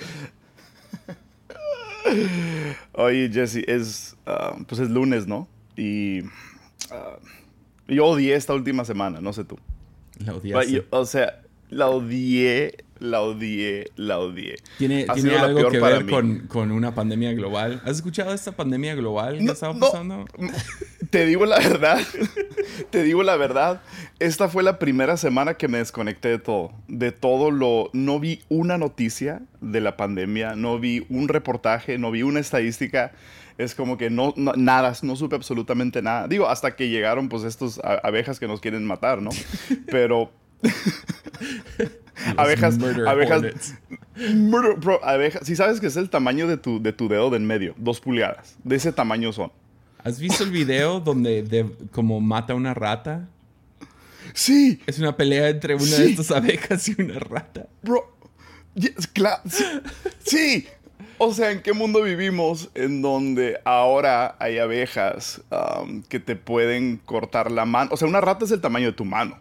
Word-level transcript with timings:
Oye, 2.94 3.30
Jesse, 3.32 3.64
es, 3.68 4.16
ah, 4.26 4.58
pues 4.68 4.82
es 4.82 4.90
lunes, 4.90 5.28
¿no? 5.28 5.48
Y 5.76 6.22
ah, 6.92 7.18
yo 7.88 8.06
odié 8.06 8.36
esta 8.36 8.54
última 8.54 8.86
semana, 8.86 9.22
no 9.22 9.34
sé 9.34 9.44
tú. 9.44 9.58
La 10.24 10.36
odiaste. 10.36 10.86
o 10.90 11.06
sea, 11.06 11.42
la 11.70 11.90
odié 11.90 12.78
la 13.00 13.22
odié, 13.22 13.92
la 13.96 14.20
odié. 14.20 14.58
¿Tiene, 14.78 15.06
¿tiene 15.14 15.36
algo 15.36 15.70
que 15.70 15.80
ver 15.80 16.06
con, 16.06 16.48
con, 16.48 16.72
una 16.72 16.94
pandemia 16.94 17.34
global? 17.34 17.82
¿Has 17.86 17.98
escuchado 17.98 18.34
esta 18.34 18.52
pandemia 18.52 18.96
global 18.96 19.38
que 19.40 19.46
estaba 19.46 19.78
pasando? 19.78 20.26
te 21.10 21.26
digo 21.26 21.46
la 21.46 21.58
verdad, 21.60 22.00
te 22.90 23.04
digo 23.04 23.24
la 23.24 23.36
verdad, 23.36 23.82
esta 24.20 24.50
fue 24.50 24.64
la 24.64 24.80
primera 24.80 25.18
semana 25.18 25.56
que 25.56 25.68
me 25.68 25.80
desconecté 25.80 26.30
de 26.30 26.40
todo, 26.40 26.74
de 26.88 27.12
todo 27.12 27.52
lo, 27.52 27.90
no 27.94 28.20
vi 28.20 28.42
una 28.50 28.78
noticia 28.78 29.42
de 29.62 29.82
la 29.82 29.98
pandemia, 29.98 30.56
no 30.56 30.80
vi 30.80 31.06
un 31.10 31.28
reportaje, 31.28 31.98
no 31.98 32.12
vi 32.12 32.24
una 32.24 32.40
estadística, 32.40 33.14
es 33.58 33.76
como 33.76 33.98
que 33.98 34.10
no, 34.10 34.34
nada, 34.36 34.94
no 35.02 35.16
supe 35.16 35.36
absolutamente 35.36 36.02
nada. 36.02 36.28
Digo, 36.28 36.48
hasta 36.48 36.76
que 36.76 36.90
llegaron 36.90 37.28
pues 37.28 37.44
estos 37.44 37.80
abejas 37.84 38.40
que 38.40 38.48
nos 38.48 38.62
quieren 38.62 38.86
matar, 38.86 39.22
¿no? 39.22 39.32
Pero... 39.88 40.32
abejas, 42.38 42.78
abejas, 43.08 43.76
abejas. 45.04 45.48
Si 45.48 45.56
sabes 45.56 45.80
que 45.80 45.88
es 45.88 45.98
el 45.98 46.10
tamaño 46.10 46.48
de 46.48 46.58
tu, 46.58 46.82
de 46.82 46.94
tu 46.94 47.08
dedo 47.08 47.30
de 47.30 47.38
en 47.38 47.48
medio, 47.48 47.74
dos 47.78 48.00
pulgadas. 48.00 48.58
De 48.64 48.76
ese 48.76 48.92
tamaño 48.92 49.32
son. 49.32 49.52
¿Has 50.04 50.20
visto 50.20 50.44
el 50.44 50.52
video 50.52 51.00
donde 51.00 51.44
de, 51.44 51.70
como 51.92 52.22
mata 52.22 52.56
una 52.56 52.74
rata? 52.74 53.28
Sí. 54.34 54.82
Es 54.86 55.00
una 55.00 55.16
pelea 55.16 55.50
entre 55.50 55.76
una 55.76 55.98
de 55.98 56.10
estas 56.12 56.32
abejas 56.32 56.88
y 56.88 56.96
una 57.02 57.20
rata. 57.20 57.68
Bro. 57.84 58.16
sí. 60.24 60.68
O 61.18 61.34
sea, 61.34 61.52
¿en 61.52 61.62
qué 61.62 61.74
mundo 61.74 62.02
vivimos 62.02 62.70
en 62.76 63.02
donde 63.02 63.60
ahora 63.66 64.38
hay 64.40 64.58
abejas 64.58 65.42
um, 65.52 66.02
que 66.04 66.22
te 66.22 66.38
pueden 66.38 66.98
cortar 66.98 67.52
la 67.52 67.66
mano? 67.66 67.90
O 67.94 67.98
sea, 67.98 68.08
una 68.08 68.22
rata 68.22 68.46
es 68.46 68.52
el 68.52 68.62
tamaño 68.62 68.88
de 68.88 68.94
tu 68.94 69.04
mano. 69.04 69.38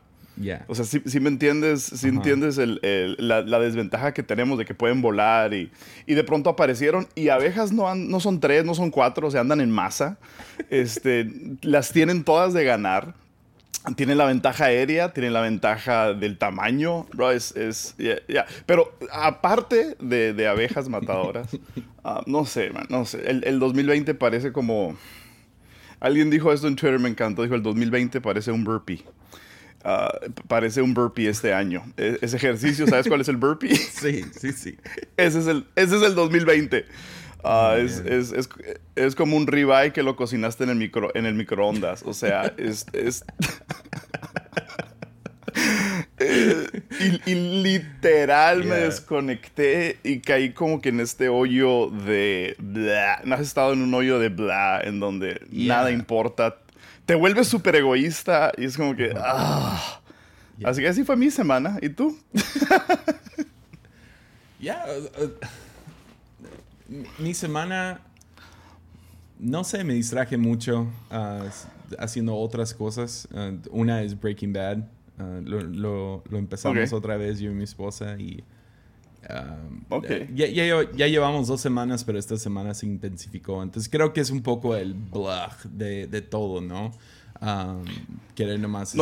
O 0.66 0.74
sea, 0.74 0.84
si, 0.84 1.20
me 1.20 1.28
entiendes, 1.28 1.82
si 1.82 2.08
entiendes 2.08 2.58
la, 2.58 3.42
desventaja 3.60 4.12
que 4.12 4.22
tenemos 4.22 4.58
de 4.58 4.64
que 4.64 4.74
pueden 4.74 5.02
volar 5.02 5.52
y, 5.54 5.70
de 6.06 6.24
pronto 6.24 6.50
aparecieron 6.50 7.06
y 7.14 7.28
abejas 7.28 7.72
no, 7.72 7.92
no 7.94 8.20
son 8.20 8.40
tres, 8.40 8.64
no 8.64 8.74
son 8.74 8.90
cuatro, 8.90 9.28
o 9.28 9.30
sea, 9.30 9.40
andan 9.40 9.60
en 9.60 9.70
masa. 9.70 10.18
Este, 10.70 11.30
las 11.62 11.92
tienen 11.92 12.24
todas 12.24 12.52
de 12.54 12.64
ganar. 12.64 13.14
Tienen 13.96 14.18
la 14.18 14.26
ventaja 14.26 14.66
aérea, 14.66 15.12
tienen 15.12 15.32
la 15.32 15.40
ventaja 15.40 16.12
del 16.12 16.36
tamaño, 16.36 17.06
bro, 17.14 17.30
es, 17.30 17.56
es 17.56 17.94
Pero 18.66 18.92
aparte 19.12 19.96
de, 20.00 20.46
abejas 20.46 20.88
matadoras, 20.88 21.56
ah, 22.04 22.22
no 22.26 22.44
sé, 22.44 22.70
man, 22.70 22.86
no 22.90 23.06
sé, 23.06 23.30
el, 23.30 23.44
el 23.44 23.58
2020 23.58 24.14
parece 24.14 24.52
como... 24.52 24.96
Alguien 26.00 26.28
dijo 26.28 26.52
esto 26.52 26.68
en 26.68 26.76
Twitter, 26.76 26.98
me 26.98 27.08
encantó, 27.08 27.42
dijo 27.42 27.54
el 27.54 27.62
2020 27.62 28.20
parece 28.20 28.52
un 28.52 28.62
burpee. 28.62 29.04
Ah, 29.84 30.12
parece 30.48 30.82
un 30.82 30.92
burpee 30.92 31.28
este 31.28 31.52
año. 31.52 31.84
E, 31.96 32.18
ese 32.20 32.36
ejercicio, 32.36 32.86
¿sabes 32.86 33.06
cuál 33.08 33.20
es 33.20 33.28
el 33.28 33.36
burpee? 33.36 33.74
Sí, 33.76 34.24
sí, 34.38 34.52
sí. 34.52 34.76
ese, 35.16 35.38
es 35.38 35.46
el, 35.46 35.66
ese 35.76 35.96
es 35.96 36.02
el 36.02 36.14
2020. 36.14 36.84
Ah, 37.44 37.76
es, 37.78 37.98
es, 38.00 38.32
es, 38.32 38.48
es, 38.96 39.14
como 39.14 39.36
un 39.36 39.46
ribeye 39.46 39.92
que 39.92 40.02
lo 40.02 40.16
cocinaste 40.16 40.64
en 40.64 40.70
el, 40.70 40.76
micro, 40.76 41.14
en 41.14 41.26
el 41.26 41.34
microondas. 41.34 42.02
O 42.04 42.12
sea, 42.12 42.52
es... 42.56 42.86
Eh, 46.20 46.82
y, 47.26 47.34
literal 47.34 48.64
me 48.64 48.74
desconecté 48.76 49.98
y 50.02 50.18
caí 50.18 50.52
como 50.52 50.80
que 50.80 50.88
en 50.88 51.00
este 51.00 51.28
hoyo 51.28 51.90
de 51.90 52.56
bla. 52.58 53.22
¿No 53.24 53.36
has 53.36 53.40
estado 53.40 53.72
en 53.72 53.82
un 53.82 53.94
hoyo 53.94 54.18
de 54.18 54.28
bla 54.28 54.80
en 54.82 54.98
donde 54.98 55.40
nada 55.50 55.90
importa? 55.90 56.56
Te 57.08 57.14
vuelves 57.14 57.48
súper 57.48 57.74
egoísta 57.74 58.52
y 58.58 58.66
es 58.66 58.76
como 58.76 58.94
que... 58.94 59.14
Ah. 59.16 60.02
Así 60.62 60.82
que 60.82 60.88
así 60.88 61.04
fue 61.04 61.16
mi 61.16 61.30
semana. 61.30 61.78
¿Y 61.80 61.88
tú? 61.88 62.14
Ya. 64.60 64.84
Uh, 65.20 65.24
uh, 65.24 65.32
mi 67.18 67.32
semana... 67.32 68.02
No 69.38 69.64
sé, 69.64 69.84
me 69.84 69.94
distraje 69.94 70.36
mucho 70.36 70.88
uh, 71.12 71.48
haciendo 71.98 72.36
otras 72.36 72.74
cosas. 72.74 73.26
una 73.70 74.02
es 74.02 74.20
Breaking 74.20 74.52
Bad. 74.52 74.78
Lo, 75.44 76.22
empezamos 76.32 76.92
otra 76.92 77.16
vez 77.16 77.38
yo 77.38 77.52
y 77.52 77.54
mi 77.54 77.64
esposa 77.64 78.18
y 78.18 78.44
Um, 79.28 79.84
okay. 79.90 80.26
ya, 80.34 80.46
ya, 80.46 81.06
llevamos 81.06 81.48
dos 81.48 81.60
semanas, 81.60 82.02
pero 82.02 82.18
esta 82.18 82.36
semana 82.36 82.74
se 82.74 82.86
intensificó. 82.86 83.62
Entonces 83.62 83.90
creo 83.90 84.12
que 84.12 84.20
es 84.20 84.30
un 84.30 84.42
poco 84.42 84.74
el 84.74 84.94
blah 84.94 85.56
de, 85.64 86.06
de 86.06 86.22
todo, 86.22 86.60
¿no? 86.60 86.92
Um, 87.40 87.84
querer 88.34 88.58
nomás 88.58 88.96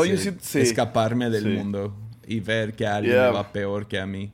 escaparme 0.54 1.30
del 1.30 1.56
mundo 1.56 1.96
y 2.26 2.40
ver 2.40 2.74
que 2.74 2.86
alguien 2.86 3.16
va 3.16 3.52
peor 3.52 3.86
que 3.86 3.98
a 3.98 4.06
mí. 4.06 4.32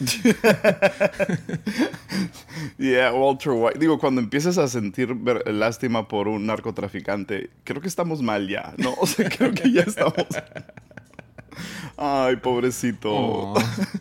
yeah, 2.78 3.12
Walter 3.12 3.52
White. 3.52 3.78
Digo, 3.78 3.98
cuando 3.98 4.20
empiezas 4.20 4.58
a 4.58 4.68
sentir 4.68 5.16
lástima 5.46 6.08
por 6.08 6.28
un 6.28 6.46
narcotraficante, 6.46 7.50
creo 7.64 7.80
que 7.80 7.88
estamos 7.88 8.22
mal 8.22 8.48
ya, 8.48 8.74
¿no? 8.78 8.94
O 9.00 9.06
sea, 9.06 9.28
creo 9.28 9.52
que 9.52 9.70
ya 9.70 9.82
estamos. 9.82 10.14
Ay, 11.96 12.36
pobrecito. 12.36 13.10
Oh. 13.12 13.54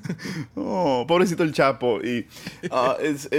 oh. 0.55 1.05
pobrecito 1.07 1.43
el 1.43 1.51
Chapo. 1.51 2.01
Y 2.01 2.27
ah, 2.71 2.97
es, 3.01 3.29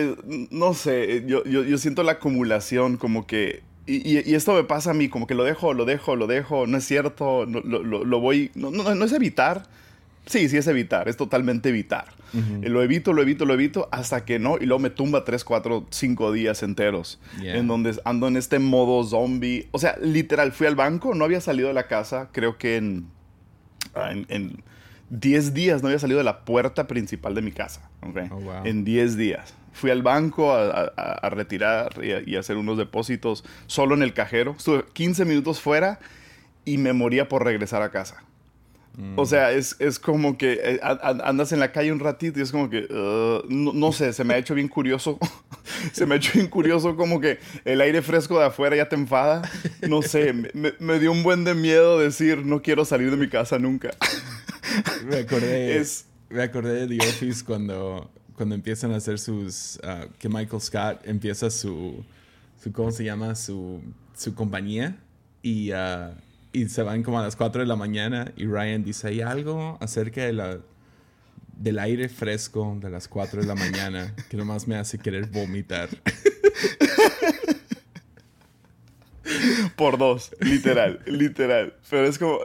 no 0.51 0.75
sé, 0.75 1.25
yo, 1.27 1.45
yo, 1.45 1.79
siento 1.79 2.03
la 2.03 2.13
acumulación 2.13 2.97
como 2.97 3.27
que... 3.27 3.63
Y, 3.87 4.19
y, 4.31 4.35
esto 4.35 4.55
me 4.55 4.63
pasa 4.63 4.91
a 4.91 4.95
mí, 4.95 5.09
como 5.09 5.27
que 5.27 5.35
lo 5.35 5.43
dejo, 5.43 5.75
lo 5.75 5.85
dejo, 5.85 6.15
lo 6.15 6.27
dejo, 6.27 6.67
no 6.67 6.79
es 6.79 6.85
cierto, 6.85 7.45
lo, 7.47 7.61
lo, 7.63 8.05
lo 8.05 8.21
voy... 8.21 8.51
No, 8.55 8.71
no, 8.71 8.95
no, 8.95 9.05
es 9.05 9.13
evitar. 9.13 9.65
Sí, 10.27 10.49
sí 10.49 10.57
es 10.57 10.67
evitar, 10.69 11.09
es 11.09 11.17
totalmente 11.17 11.71
evitar. 11.71 12.05
Lo 12.63 12.83
evito, 12.83 13.13
lo 13.13 13.23
evito, 13.23 13.45
lo 13.45 13.55
evito, 13.55 13.89
hasta 13.91 14.25
que 14.25 14.39
no, 14.39 14.57
y 14.61 14.67
luego 14.67 14.79
me 14.79 14.91
tumba 14.91 15.25
3, 15.25 15.43
4, 15.43 15.87
5 15.91 16.33
días 16.33 16.63
enteros, 16.63 17.19
en 17.43 17.67
donde 17.67 17.99
ando 18.05 18.29
en 18.29 18.37
este 18.37 18.61
modo 18.61 19.03
zombie. 19.03 19.69
O 19.73 19.81
sea, 19.81 19.97
literal, 20.01 20.53
fui 20.53 20.69
al 20.69 20.77
banco, 20.77 21.15
no 21.15 21.25
había 21.25 21.41
salido 21.41 21.69
de 21.69 21.75
la 21.75 21.89
casa, 21.89 22.29
creo 22.31 22.59
que 22.59 22.77
en 22.77 23.07
Ah, 23.95 24.13
en 24.13 24.63
10 25.11 25.55
días 25.55 25.83
no 25.83 25.89
había 25.89 25.99
salido 25.99 26.19
de 26.19 26.25
la 26.25 26.45
puerta 26.45 26.87
principal 26.87 27.35
de 27.35 27.43
mi 27.43 27.53
casa. 27.53 27.91
Oh, 28.03 28.65
en 28.65 28.85
10 28.85 29.17
días. 29.17 29.55
Fui 29.73 29.91
al 29.91 30.03
banco 30.03 30.53
a, 30.53 31.29
retirar 31.31 32.01
y, 32.03 32.37
hacer 32.37 32.57
unos 32.57 32.79
depósitos 32.79 33.45
solo 33.67 33.95
en 33.95 34.03
el 34.03 34.15
cajero. 34.15 34.55
Estuve 34.57 34.85
15 34.93 35.25
minutos 35.25 35.61
fuera 35.61 36.01
y 36.65 36.79
me 36.79 36.93
moría 36.93 37.29
por 37.29 37.45
regresar 37.45 37.83
a 37.83 37.91
casa. 37.91 38.23
O 39.17 39.27
sea, 39.27 39.53
es, 39.53 39.77
como 39.99 40.37
que 40.37 40.61
eh, 40.63 40.81
andas 40.83 41.53
en 41.53 41.61
la 41.61 41.73
calle 41.73 41.93
un 41.93 42.01
ratito 42.01 42.39
y 42.39 42.43
es 42.43 42.53
como 42.53 42.69
que, 42.69 42.85
uh, 42.85 43.47
no, 43.49 43.93
sé, 43.93 44.13
se 44.13 44.25
me 44.25 44.35
ha 44.35 44.39
hecho 44.39 44.55
bien 44.55 44.69
curioso. 44.69 45.19
se 45.93 46.07
me 46.07 46.15
ha 46.15 46.19
hecho 46.19 46.33
bien 46.35 46.49
curioso 46.49 46.97
como 46.97 47.21
que 47.21 47.39
el 47.65 47.81
aire 47.81 48.03
fresco 48.03 48.39
de 48.39 48.47
afuera 48.47 48.77
ya 48.77 48.89
te 48.89 48.97
enfada. 48.97 49.43
No 49.89 50.03
sé, 50.03 50.33
me, 50.33 50.99
dio 50.99 51.13
un 51.13 51.23
buen 51.23 51.45
de 51.45 51.55
miedo 51.55 51.99
decir, 51.99 52.45
no 52.45 52.63
quiero 52.63 52.85
salir 52.85 53.11
de 53.11 53.17
mi 53.17 53.29
casa 53.29 53.59
nunca. 53.59 53.91
me 55.07 55.19
acordé, 55.19 55.83
me 56.29 56.43
acordé 56.43 56.87
de 56.87 56.99
The 56.99 57.09
Office 57.09 57.45
cuando, 57.45 58.11
cuando 58.35 58.55
empiezan 58.55 58.93
a 58.93 58.97
hacer 58.97 59.19
sus, 59.19 59.79
uh, 59.83 60.09
que 60.19 60.29
Michael 60.29 60.61
Scott 60.61 61.01
empieza 61.05 61.51
su, 61.51 62.05
su 62.63 62.73
¿cómo 62.73 62.91
se 62.91 63.05
llama? 63.05 63.35
Su, 63.35 63.81
su 64.17 64.35
compañía 64.35 64.97
y... 65.43 65.73
Uh, 65.73 66.15
y 66.53 66.69
se 66.69 66.83
van 66.83 67.03
como 67.03 67.19
a 67.19 67.23
las 67.23 67.37
4 67.37 67.63
de 67.63 67.67
la 67.67 67.77
mañana 67.77 68.33
y 68.37 68.47
Ryan 68.47 68.83
dice, 68.83 69.09
hay 69.09 69.21
algo 69.21 69.79
acerca 69.81 70.25
de 70.25 70.33
la, 70.33 70.59
del 71.57 71.79
aire 71.79 72.09
fresco 72.09 72.77
de 72.81 72.91
las 72.91 73.07
4 73.09 73.43
de 73.43 73.47
la 73.47 73.55
mañana 73.55 74.15
que 74.29 74.37
nomás 74.37 74.67
me 74.67 74.77
hace 74.77 74.99
querer 74.99 75.27
vomitar. 75.27 75.89
Por 79.77 79.97
dos, 79.97 80.35
literal, 80.41 81.01
literal. 81.07 81.75
Pero 81.89 82.07
es 82.07 82.19
como, 82.19 82.41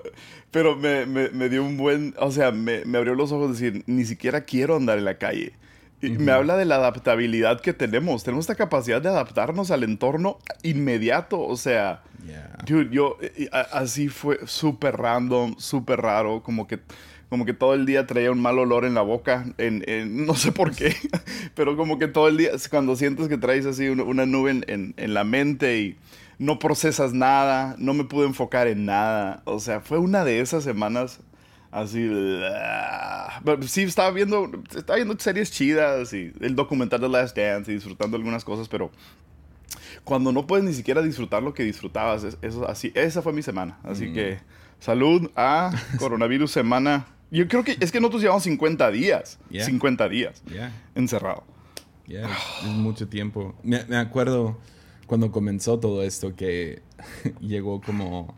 pero 0.52 0.76
me, 0.76 1.06
me, 1.06 1.50
dio 1.50 1.64
un 1.64 1.78
buen, 1.78 2.14
o 2.18 2.32
sea, 2.32 2.52
me, 2.52 2.86
me, 2.86 2.98
abrió 2.98 3.16
los 3.16 3.32
ojos 3.32 3.60
decir, 3.60 3.84
ni 3.88 4.06
siquiera 4.06 4.42
quiero 4.42 4.76
andar 4.76 5.00
en 5.00 5.06
la 5.06 5.18
calle. 5.18 5.54
Y 6.06 6.18
me 6.18 6.32
habla 6.32 6.58
de 6.58 6.66
la 6.66 6.76
adaptabilidad 6.76 7.62
que 7.62 7.74
tenemos. 7.74 8.24
Tenemos 8.24 8.44
esta 8.44 8.56
capacidad 8.56 9.02
de 9.02 9.10
adaptarnos 9.10 9.72
al 9.72 9.84
entorno 9.84 10.40
inmediato. 10.64 11.42
O 11.42 11.58
sea, 11.58 12.04
yo 12.92 13.18
así 13.72 14.10
fue 14.10 14.40
súper 14.46 14.98
random, 14.98 15.56
súper 15.58 16.02
raro. 16.02 16.44
Como 16.44 16.68
que, 16.68 16.80
como 17.30 17.46
que 17.46 17.54
todo 17.54 17.74
el 17.74 17.86
día 17.86 18.08
traía 18.08 18.32
un 18.32 18.42
mal 18.42 18.60
olor 18.60 18.86
en 18.86 18.94
la 18.94 19.02
boca. 19.02 19.46
En, 19.58 19.84
no 20.26 20.36
sé 20.36 20.52
por 20.52 20.76
qué, 20.76 20.96
pero 21.56 21.76
como 21.78 21.98
que 22.00 22.08
todo 22.08 22.28
el 22.28 22.38
día, 22.38 22.52
cuando 22.70 22.96
sientes 22.96 23.28
que 23.28 23.38
traes 23.38 23.66
así 23.66 23.88
una, 23.88 24.26
nube 24.26 24.52
en, 24.68 24.94
en 24.98 25.14
la 25.14 25.24
mente 25.24 25.80
y 25.80 25.98
no 26.38 26.60
procesas 26.60 27.14
nada, 27.14 27.76
no 27.78 27.94
me 27.94 28.04
pude 28.04 28.26
enfocar 28.26 28.68
en 28.68 28.86
nada. 28.86 29.42
O 29.46 29.60
sea, 29.60 29.82
fue 29.82 29.98
una 29.98 30.26
de 30.26 30.40
esas 30.40 30.64
semanas 30.64 31.20
Así. 31.76 32.10
sí, 33.68 33.82
estaba 33.82 34.10
viendo, 34.12 34.50
estaba 34.74 34.96
viendo 34.96 35.20
series 35.20 35.52
chidas 35.52 36.14
y 36.14 36.32
el 36.40 36.56
documental 36.56 37.02
de 37.02 37.10
Last 37.10 37.36
Dance 37.36 37.70
y 37.70 37.76
disfrutando 37.76 38.16
algunas 38.16 38.46
cosas, 38.46 38.70
pero 38.70 38.92
cuando 40.06 40.32
no 40.32 40.48
puedes 40.48 40.64
ni 40.64 40.74
siquiera 40.74 41.02
disfrutar 41.02 41.44
lo 41.44 41.54
que 41.54 41.64
disfrutabas, 41.64 42.38
eso, 42.42 42.66
así, 42.70 42.94
esa 42.96 43.22
fue 43.22 43.34
mi 43.34 43.42
semana. 43.42 43.78
Así 43.84 44.14
que 44.14 44.40
salud 44.80 45.30
a 45.36 45.74
coronavirus 46.00 46.50
semana. 46.50 47.08
Yo 47.30 47.46
creo 47.50 47.66
que 47.66 47.76
es 47.78 47.92
que 47.92 48.00
nosotros 48.00 48.22
llevamos 48.22 48.44
50 48.44 48.92
días. 48.92 49.38
50 49.52 50.08
días. 50.08 50.44
Encerrado. 50.96 51.44
es 52.08 52.64
mucho 52.64 53.10
tiempo. 53.10 53.54
Me, 53.64 53.84
me 53.84 53.98
acuerdo 53.98 54.58
cuando 55.08 55.30
comenzó 55.30 55.78
todo 55.78 56.04
esto 56.04 56.38
que 56.38 56.84
llegó 57.42 57.82
como 57.82 58.34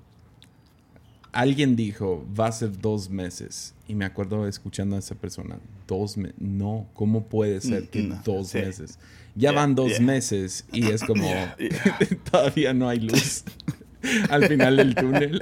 alguien 1.38 1.76
dijo, 1.76 2.26
va 2.38 2.48
a 2.48 2.52
ser 2.52 2.80
dos 2.80 3.12
meses. 3.12 3.76
Y 3.88 3.94
me 3.94 4.06
acuerdo 4.06 4.48
escuchando 4.48 4.96
a 4.96 5.00
esa 5.00 5.14
persona, 5.14 5.60
dos 5.88 6.18
meses. 6.18 6.36
No, 6.40 6.88
¿cómo 6.96 7.28
puede 7.28 7.62
ser 7.62 7.90
que 7.90 8.02
mm, 8.02 8.24
dos 8.24 8.56
meses? 8.56 8.98
Ya 9.36 9.52
van 9.52 9.76
dos 9.76 10.00
meses 10.00 10.66
y 10.72 10.88
es 10.88 11.04
como, 11.04 11.30
todavía 12.32 12.74
no 12.74 12.90
hay 12.90 13.02
luz 13.02 13.44
al 14.30 14.48
final 14.48 14.78
del 14.78 14.96
túnel. 14.96 15.42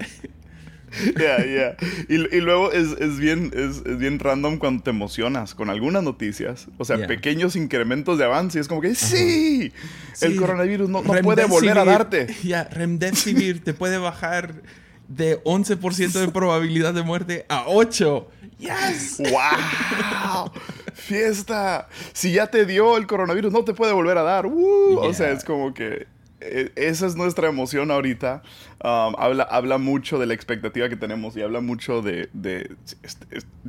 Ya, 1.18 1.46
ya. 1.46 1.78
Y, 2.10 2.40
luego 2.42 2.72
es, 2.74 3.18
bien, 3.18 3.52
es, 3.54 3.84
bien 3.98 4.20
random 4.20 4.58
cuando 4.58 4.84
te 4.84 4.90
emocionas 4.90 5.56
con 5.56 5.70
algunas 5.70 6.04
noticias. 6.04 6.68
O 6.78 6.86
sea, 6.86 7.08
pequeños 7.08 7.56
incrementos 7.56 8.18
de 8.18 8.24
avance. 8.24 8.60
Y 8.60 8.62
es 8.62 8.68
como 8.70 8.80
que, 8.80 8.96
¡sí! 8.96 9.74
El 10.22 10.36
coronavirus 10.38 10.90
no, 10.90 11.04
puede 11.04 11.46
volver 11.46 11.78
a 11.78 11.86
darte. 11.86 12.28
Ya, 12.44 12.66
Remdesivir 12.66 13.62
te 13.62 13.74
puede 13.74 13.98
bajar 13.98 14.62
de 15.08 15.44
11% 15.44 16.12
de 16.12 16.28
probabilidad 16.30 16.94
de 16.94 17.04
muerte 17.04 17.46
a 17.50 17.66
8. 17.68 18.28
¡Yes! 18.58 19.20
¡Wow! 19.20 20.52
¡Fiesta! 20.94 21.88
Si 22.14 22.32
ya 22.32 22.48
te 22.48 22.66
dio 22.66 22.98
el 22.98 23.06
coronavirus, 23.06 23.52
no 23.52 23.64
te 23.64 23.74
puede 23.74 23.94
volver 23.94 24.18
a 24.18 24.24
dar. 24.24 24.46
Uh, 24.46 25.00
o 25.00 25.14
sea, 25.14 25.32
es 25.32 25.44
como 25.44 25.74
que 25.74 26.08
e, 26.40 26.72
esa 26.76 27.08
es 27.08 27.16
nuestra 27.16 27.48
emoción 27.48 27.92
ahorita. 27.92 28.44
Um, 28.84 29.16
habla, 29.18 29.44
habla 29.44 29.78
mucho 29.78 30.20
de 30.20 30.26
la 30.26 30.34
expectativa 30.34 30.90
que 30.90 30.96
tenemos 30.96 31.36
y 31.36 31.42
habla 31.42 31.60
mucho 31.62 32.02
de... 32.02 32.30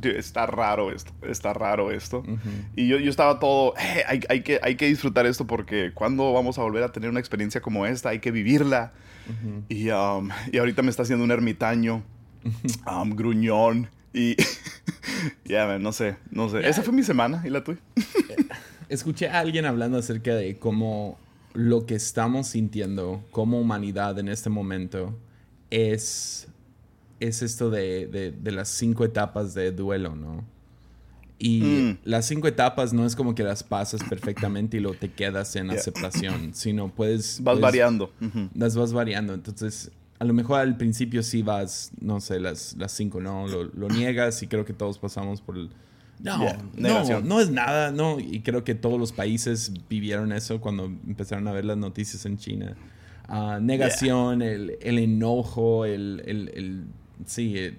está 0.03 0.45
raro 0.45 0.91
esto, 0.91 1.11
está 1.23 1.53
raro 1.53 1.91
esto. 1.91 2.23
Y 2.75 2.87
yo, 2.87 2.97
yo, 2.97 3.09
estaba 3.09 3.39
todo, 3.39 3.73
eh, 3.77 4.03
hay, 4.07 4.21
hay, 4.29 4.41
que, 4.41 4.59
hay 4.61 4.75
que 4.75 4.85
disfrutar 4.85 5.25
esto 5.25 5.47
porque 5.47 5.91
cuando 5.93 6.33
vamos 6.33 6.59
a 6.59 6.61
volver 6.61 6.83
a 6.83 6.91
tener 6.91 7.09
una 7.09 7.19
experiencia 7.19 7.61
como 7.61 7.85
esta, 7.85 8.09
hay 8.09 8.19
que 8.19 8.31
vivirla. 8.31 8.93
Y, 9.69 9.89
um, 9.89 10.29
y, 10.51 10.57
ahorita 10.57 10.81
me 10.81 10.89
está 10.89 11.03
haciendo 11.03 11.23
un 11.23 11.31
ermitaño, 11.31 12.03
um, 12.85 13.09
gruñón. 13.15 13.89
Y 14.13 14.35
ya, 15.45 15.77
no 15.79 15.91
sé, 15.91 16.17
no 16.31 16.49
sé. 16.49 16.67
Esa 16.67 16.81
fue 16.83 16.93
mi 16.93 17.03
semana 17.03 17.43
y 17.45 17.49
la 17.49 17.63
tuya. 17.63 17.79
Escuché 18.89 19.27
a 19.29 19.39
alguien 19.39 19.65
hablando 19.65 19.97
acerca 19.97 20.33
de 20.33 20.57
cómo 20.57 21.19
lo 21.53 21.85
que 21.85 21.95
estamos 21.95 22.47
sintiendo 22.47 23.23
como 23.31 23.59
humanidad 23.59 24.17
en 24.19 24.29
este 24.29 24.49
momento 24.49 25.17
es, 25.69 26.47
es 27.19 27.41
esto 27.41 27.69
de, 27.69 28.33
las 28.43 28.69
cinco 28.69 29.03
etapas 29.03 29.53
de 29.53 29.71
duelo, 29.71 30.15
¿no? 30.15 30.45
Y 31.39 31.61
mm. 31.61 31.97
las 32.03 32.25
cinco 32.25 32.47
etapas 32.47 32.93
no 32.93 33.05
es 33.05 33.15
como 33.15 33.35
que 33.35 33.43
las 33.43 33.63
pasas 33.63 34.03
perfectamente 34.03 34.77
y 34.77 34.79
lo 34.79 34.93
te 34.93 35.11
quedas 35.11 35.55
en 35.55 35.69
aceptación, 35.69 36.53
sino 36.53 36.89
puedes... 36.89 37.43
Vas 37.43 37.59
variando. 37.59 38.11
Las 38.55 38.75
vas 38.75 38.91
variando. 38.91 39.33
Entonces, 39.33 39.91
a 40.17 40.25
lo 40.25 40.33
mejor 40.33 40.59
al 40.59 40.77
principio 40.77 41.21
sí 41.21 41.43
vas, 41.43 41.91
no 42.01 42.19
sé, 42.21 42.39
las, 42.39 42.75
las 42.77 42.91
cinco, 42.91 43.21
¿no? 43.21 43.47
Lo, 43.47 43.65
lo 43.65 43.87
niegas 43.87 44.41
y 44.41 44.47
creo 44.47 44.65
que 44.65 44.73
todos 44.73 44.97
pasamos 44.97 45.41
por... 45.41 45.57
El, 45.57 45.69
no, 46.19 46.39
no, 46.75 47.21
no 47.21 47.39
es 47.39 47.51
nada, 47.51 47.91
no. 47.91 48.19
Y 48.19 48.41
creo 48.41 48.63
que 48.63 48.73
todos 48.73 48.99
los 48.99 49.11
países 49.11 49.71
vivieron 49.87 50.31
eso 50.31 50.59
cuando 50.59 50.85
empezaron 50.85 51.47
a 51.47 51.51
ver 51.51 51.65
las 51.65 51.77
noticias 51.77 52.25
en 52.25 52.37
China. 52.37 52.75
Ah, 53.27 53.59
negación, 53.61 54.41
el, 54.41 54.77
enojo, 54.81 55.85
el, 55.85 56.23
el, 56.25 56.85
sí. 57.25 57.71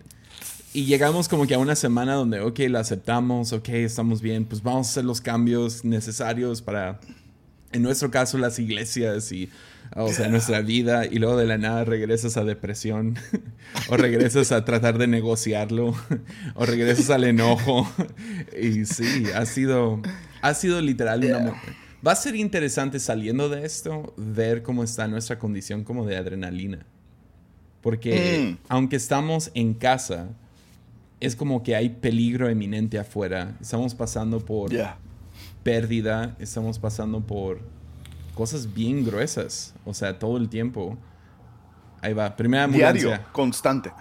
Y 0.79 0.85
llegamos 0.85 1.29
como 1.29 1.45
que 1.45 1.55
a 1.55 1.59
una 1.59 1.75
semana 1.75 2.15
donde, 2.15 2.39
ok, 2.39 2.61
la 2.69 2.79
aceptamos, 2.79 3.53
ok, 3.53 3.69
estamos 3.71 4.23
bien, 4.23 4.45
pues 4.45 4.63
vamos 4.63 4.87
a 4.87 4.91
hacer 4.91 5.05
los 5.05 5.21
cambios 5.21 5.85
necesarios 5.85 6.63
para, 6.63 7.01
en 7.73 7.83
nuestro 7.83 8.13
caso, 8.13 8.39
las 8.39 8.61
iglesias 8.61 9.33
y 9.33 9.51
o 9.97 10.13
sea, 10.13 10.29
nuestra 10.29 10.61
vida 10.63 11.05
y 11.05 11.19
luego 11.19 11.37
de 11.37 11.47
la 11.47 11.59
nada 11.59 11.85
regresas 11.85 12.37
a 12.37 12.45
depresión 12.45 13.19
o 13.89 13.97
regresas 13.97 14.53
a 14.53 14.65
tratar 14.65 14.99
de 14.99 15.09
negociarlo 15.09 15.97
o 16.55 16.65
regresas 16.65 17.11
al 17.11 17.25
enojo 17.25 17.93
y 18.57 18.85
sí, 18.85 19.25
ha 19.35 19.47
sido 19.47 20.01
ha 20.43 20.55
sido 20.55 20.81
literal 20.81 21.25
una 21.25 21.61
va 22.07 22.13
a 22.13 22.15
ser 22.15 22.37
interesante 22.37 23.01
saliendo 23.01 23.49
de 23.49 23.67
esto 23.67 24.15
ver 24.17 24.63
cómo 24.63 24.85
está 24.85 25.09
nuestra 25.09 25.41
condición 25.41 25.83
como 25.83 26.07
de 26.07 26.17
adrenalina. 26.17 26.87
Porque 27.81 28.53
mm. 28.53 28.67
aunque 28.69 28.95
estamos 28.95 29.51
en 29.55 29.75
casa, 29.75 30.29
es 31.21 31.37
como 31.37 31.63
que 31.63 31.75
hay 31.75 31.89
peligro 31.89 32.49
eminente 32.49 32.99
afuera. 32.99 33.57
Estamos 33.61 33.95
pasando 33.95 34.41
por 34.41 34.71
pérdida, 35.63 36.37
estamos 36.39 36.79
pasando 36.79 37.21
por 37.21 37.61
cosas 38.35 38.73
bien 38.73 39.05
gruesas. 39.05 39.75
O 39.85 39.95
sea, 39.95 40.19
todo 40.19 40.37
el 40.37 40.49
tiempo. 40.49 40.97
Ahí 42.01 42.13
va. 42.13 42.37
Primera 42.37 42.65
ambulancia. 42.65 43.09
Diario, 43.09 43.27
constante. 43.33 43.93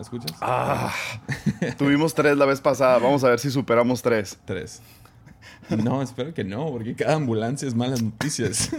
¿Escuchas? 0.00 0.36
Ah, 0.40 0.92
tuvimos 1.78 2.12
tres 2.14 2.36
la 2.36 2.44
vez 2.44 2.60
pasada. 2.60 2.98
Vamos 2.98 3.22
a 3.22 3.28
ver 3.28 3.38
si 3.38 3.50
superamos 3.50 4.02
tres. 4.02 4.36
Tres. 4.44 4.82
No, 5.70 6.02
espero 6.02 6.34
que 6.34 6.44
no, 6.44 6.70
porque 6.70 6.94
cada 6.94 7.14
ambulancia 7.14 7.66
es 7.66 7.74
malas 7.74 8.02
noticias. 8.02 8.70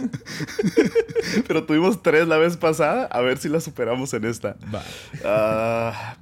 pero 1.48 1.64
tuvimos 1.64 2.02
tres 2.02 2.28
la 2.28 2.36
vez 2.36 2.56
pasada. 2.56 3.06
A 3.06 3.20
ver 3.22 3.38
si 3.38 3.48
la 3.48 3.60
superamos 3.60 4.12
en 4.12 4.26
esta. 4.26 4.56
Va. 4.72 4.82
Ah, 5.24 6.16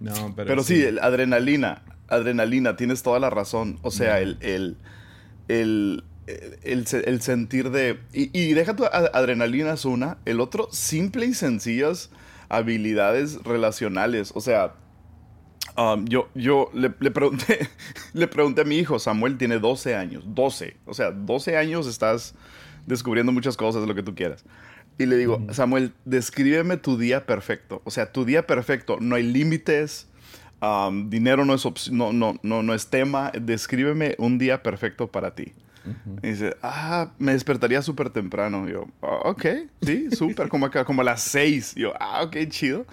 no, 0.00 0.32
pero, 0.34 0.48
pero 0.48 0.62
sí. 0.62 0.84
adrenalina. 1.00 1.82
Adrenalina, 2.08 2.76
tienes 2.76 3.02
toda 3.02 3.18
la 3.18 3.30
razón. 3.30 3.78
O 3.82 3.90
sea, 3.90 4.20
el, 4.20 4.38
el, 4.40 4.76
el 5.48 6.04
el, 6.26 7.20
sentir 7.20 7.70
de... 7.70 8.00
Y, 8.12 8.52
deja 8.54 8.74
tu 8.74 8.84
adrenalina 8.84 9.72
es 9.72 9.84
una. 9.84 10.18
El 10.24 10.40
otro, 10.40 10.68
simple 10.72 11.26
y 11.26 11.34
sencillas 11.34 12.10
habilidades 12.48 13.42
relacionales. 13.44 14.32
O 14.34 14.40
sea, 14.40 14.74
um, 15.76 16.04
yo, 16.06 16.28
yo 16.34 16.70
le, 16.74 16.90
pregunté, 16.90 17.68
le 18.12 18.26
pregunté 18.26 18.62
a 18.62 18.64
mi 18.64 18.76
hijo, 18.76 18.98
Samuel 18.98 19.38
tiene 19.38 19.58
12 19.58 19.94
años, 19.94 20.24
12. 20.26 20.76
O 20.84 20.94
sea, 20.94 21.10
12 21.12 21.56
años 21.56 21.86
estás 21.86 22.34
descubriendo 22.86 23.32
muchas 23.32 23.56
cosas, 23.56 23.82
de 23.82 23.88
lo 23.88 23.94
que 23.94 24.02
tú 24.02 24.14
quieras. 24.14 24.44
Y 24.98 25.06
le 25.06 25.16
digo, 25.16 25.46
Samuel, 25.52 25.92
descríbeme 26.04 26.78
tu 26.78 26.96
día 26.96 27.26
perfecto. 27.26 27.82
O 27.84 27.90
sea, 27.90 28.12
tu 28.12 28.24
día 28.24 28.46
perfecto, 28.46 28.98
no 29.00 29.16
hay 29.16 29.22
límites. 29.24 30.08
Um, 30.62 31.10
dinero 31.10 31.44
no 31.44 31.54
es, 31.54 31.90
no, 31.90 32.12
no, 32.12 32.38
no, 32.42 32.62
no 32.62 32.74
es 32.74 32.88
tema. 32.88 33.30
Descríbeme 33.38 34.14
un 34.18 34.38
día 34.38 34.62
perfecto 34.62 35.08
para 35.08 35.34
ti. 35.34 35.52
Y 36.22 36.28
dice, 36.28 36.56
ah, 36.62 37.12
me 37.18 37.32
despertaría 37.32 37.80
súper 37.82 38.10
temprano. 38.10 38.68
yo, 38.68 38.86
ah, 39.02 39.20
ok, 39.24 39.44
sí, 39.82 40.08
súper, 40.10 40.48
como, 40.48 40.68
como 40.70 41.02
a 41.02 41.04
las 41.04 41.22
seis. 41.22 41.74
yo, 41.76 41.92
ah, 42.00 42.22
ok, 42.24 42.36
chido. 42.48 42.86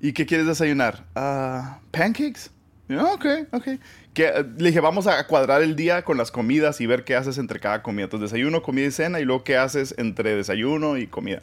¿Y 0.00 0.12
qué 0.12 0.26
quieres 0.26 0.46
desayunar? 0.46 1.04
Ah, 1.14 1.78
pancakes. 1.90 2.50
yo, 2.88 3.12
ok, 3.12 3.26
ok. 3.52 3.68
Que, 4.14 4.44
le 4.58 4.68
dije, 4.68 4.80
vamos 4.80 5.06
a 5.06 5.26
cuadrar 5.26 5.62
el 5.62 5.76
día 5.76 6.02
con 6.02 6.16
las 6.18 6.30
comidas 6.30 6.80
y 6.80 6.86
ver 6.86 7.04
qué 7.04 7.14
haces 7.14 7.38
entre 7.38 7.60
cada 7.60 7.82
comida. 7.82 8.04
Entonces, 8.04 8.30
desayuno, 8.30 8.62
comida 8.62 8.86
y 8.86 8.90
cena, 8.90 9.20
y 9.20 9.24
luego 9.24 9.44
qué 9.44 9.56
haces 9.56 9.94
entre 9.98 10.34
desayuno 10.34 10.96
y 10.96 11.06
comida. 11.06 11.42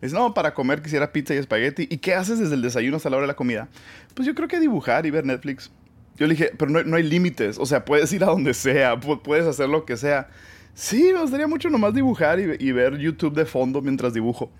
Dice, 0.00 0.14
no, 0.14 0.34
para 0.34 0.54
comer 0.54 0.82
quisiera 0.82 1.12
pizza 1.12 1.34
y 1.34 1.38
espagueti. 1.38 1.86
¿Y 1.90 1.98
qué 1.98 2.14
haces 2.14 2.38
desde 2.38 2.54
el 2.54 2.62
desayuno 2.62 2.98
hasta 2.98 3.10
la 3.10 3.16
hora 3.16 3.24
de 3.24 3.28
la 3.28 3.36
comida? 3.36 3.68
Pues 4.14 4.26
yo 4.26 4.34
creo 4.34 4.48
que 4.48 4.60
dibujar 4.60 5.06
y 5.06 5.10
ver 5.10 5.24
Netflix. 5.24 5.70
Yo 6.16 6.26
le 6.26 6.34
dije, 6.34 6.52
pero 6.56 6.70
no, 6.70 6.96
hay 6.96 7.02
límites. 7.02 7.58
O 7.58 7.66
sea, 7.66 7.84
puedes 7.84 8.12
ir 8.12 8.22
a 8.22 8.26
donde 8.26 8.54
sea, 8.54 9.00
puedes 9.00 9.46
hacer 9.46 9.68
lo 9.68 9.84
que 9.84 9.96
sea. 9.96 10.28
Sí, 10.74 11.10
me 11.12 11.20
gustaría 11.20 11.46
mucho 11.46 11.70
nomás 11.70 11.94
dibujar 11.94 12.40
y, 12.40 12.72
ver 12.72 12.98
YouTube 12.98 13.34
de 13.34 13.44
fondo 13.44 13.80
mientras 13.80 14.12
dibujo. 14.12 14.50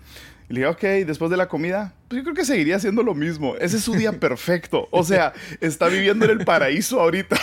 Y 0.49 0.53
le 0.53 0.59
dije, 0.59 0.67
ok, 0.67 1.07
después 1.07 1.31
de 1.31 1.37
la 1.37 1.47
comida, 1.47 1.93
pues 2.07 2.19
yo 2.19 2.23
creo 2.23 2.35
que 2.35 2.45
seguiría 2.45 2.75
haciendo 2.75 3.01
lo 3.01 3.15
mismo. 3.15 3.55
Ese 3.57 3.77
es 3.77 3.83
su 3.83 3.93
día 3.93 4.11
perfecto. 4.19 4.87
O 4.91 5.03
sea, 5.03 5.33
está 5.59 5.87
viviendo 5.87 6.25
en 6.25 6.31
el 6.31 6.45
paraíso 6.45 6.99
ahorita. 6.99 7.37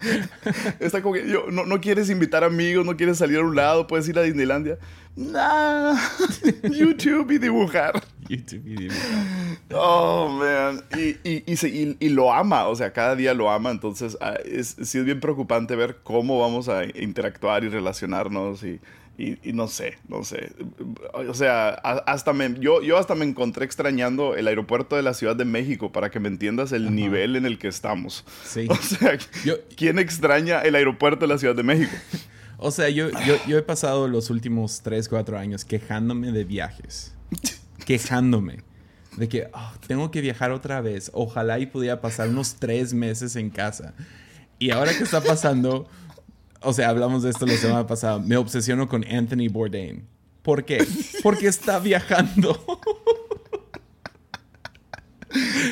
Está 0.80 1.02
como 1.02 1.14
que 1.14 1.28
yo, 1.28 1.50
no, 1.50 1.66
no, 1.66 1.78
quieres 1.78 2.08
invitar 2.08 2.42
amigos, 2.42 2.86
no 2.86 2.96
quieres 2.96 3.18
salir 3.18 3.36
a 3.38 3.42
un 3.42 3.54
lado, 3.54 3.86
puedes 3.86 4.08
ir 4.08 4.18
a 4.18 4.22
Disneylandia. 4.22 4.78
Nah, 5.14 5.94
YouTube 6.62 7.30
y 7.32 7.38
dibujar. 7.38 8.02
YouTube 8.26 8.62
y 8.64 8.76
dibujar. 8.76 9.58
Oh, 9.74 10.28
man. 10.28 10.82
Y, 10.96 11.16
y, 11.28 11.44
y, 11.46 11.96
y, 12.00 12.08
lo 12.08 12.32
ama, 12.32 12.68
o 12.68 12.76
sea, 12.76 12.94
cada 12.94 13.14
día 13.14 13.34
lo 13.34 13.50
ama. 13.50 13.70
Entonces, 13.70 14.16
ah, 14.22 14.38
es, 14.44 14.76
sí 14.82 14.98
es 14.98 15.04
bien 15.04 15.20
preocupante 15.20 15.76
ver 15.76 15.98
cómo 16.02 16.38
vamos 16.38 16.70
a 16.70 16.84
interactuar 16.84 17.64
y 17.64 17.68
relacionarnos 17.68 18.62
y, 18.64 18.80
Y, 19.20 19.52
no 19.52 19.68
sé, 19.68 19.98
no 20.08 20.24
sé. 20.24 20.52
O 21.12 21.34
sea, 21.34 21.68
hasta 21.68 22.32
me, 22.32 22.54
yo, 22.58 22.80
yo 22.80 22.96
hasta 22.96 23.14
me 23.14 23.26
encontré 23.26 23.66
extrañando 23.66 24.34
el 24.34 24.48
aeropuerto 24.48 24.96
de 24.96 25.02
la 25.02 25.12
Ciudad 25.12 25.36
de 25.36 25.44
México 25.44 25.92
para 25.92 26.10
que 26.10 26.20
me 26.20 26.28
entiendas 26.28 26.72
el 26.72 26.94
nivel 26.94 27.36
en 27.36 27.44
el 27.44 27.58
que 27.58 27.68
estamos. 27.68 28.24
Sí. 28.44 28.66
O 28.70 28.76
sea, 28.76 29.18
¿quién 29.76 29.98
extraña 29.98 30.62
el 30.62 30.74
aeropuerto 30.74 31.26
de 31.26 31.34
la 31.34 31.38
Ciudad 31.38 31.54
de 31.54 31.62
México? 31.62 31.92
o 32.56 32.70
sea, 32.70 32.88
yo, 32.88 33.08
yo, 33.46 33.58
he 33.58 33.62
pasado 33.62 34.08
los 34.08 34.30
últimos 34.30 34.80
3, 34.80 35.08
4 35.08 35.38
años 35.38 35.64
quejándome 35.66 36.32
de 36.32 36.44
viajes. 36.44 37.14
quejándome. 37.84 38.62
De 39.18 39.28
que 39.28 39.50
ah, 39.52 39.74
tengo 39.86 40.10
que 40.10 40.22
viajar 40.22 40.50
otra 40.50 40.80
vez. 40.80 41.10
Ojalá 41.12 41.58
y 41.58 41.66
pudiera 41.66 42.00
pasar 42.00 42.30
unos 42.30 42.54
3 42.54 42.94
meses 42.94 43.36
en 43.36 43.50
casa. 43.50 43.92
Y 44.58 44.70
ahora 44.70 44.96
que 44.96 45.04
está 45.04 45.20
pasando, 45.20 45.88
o 46.62 46.72
sea, 46.72 46.88
hablamos 46.88 47.22
de 47.22 47.30
esto 47.30 47.46
la 47.46 47.56
semana 47.56 47.86
pasada, 47.86 48.18
me 48.18 48.36
obsesiono 48.36 48.88
con 48.88 49.04
Anthony 49.04 49.48
Bourdain. 49.50 50.06
¿Por 50.42 50.64
qué? 50.64 50.86
Porque 51.22 51.46
está 51.48 51.78
viajando. 51.78 52.58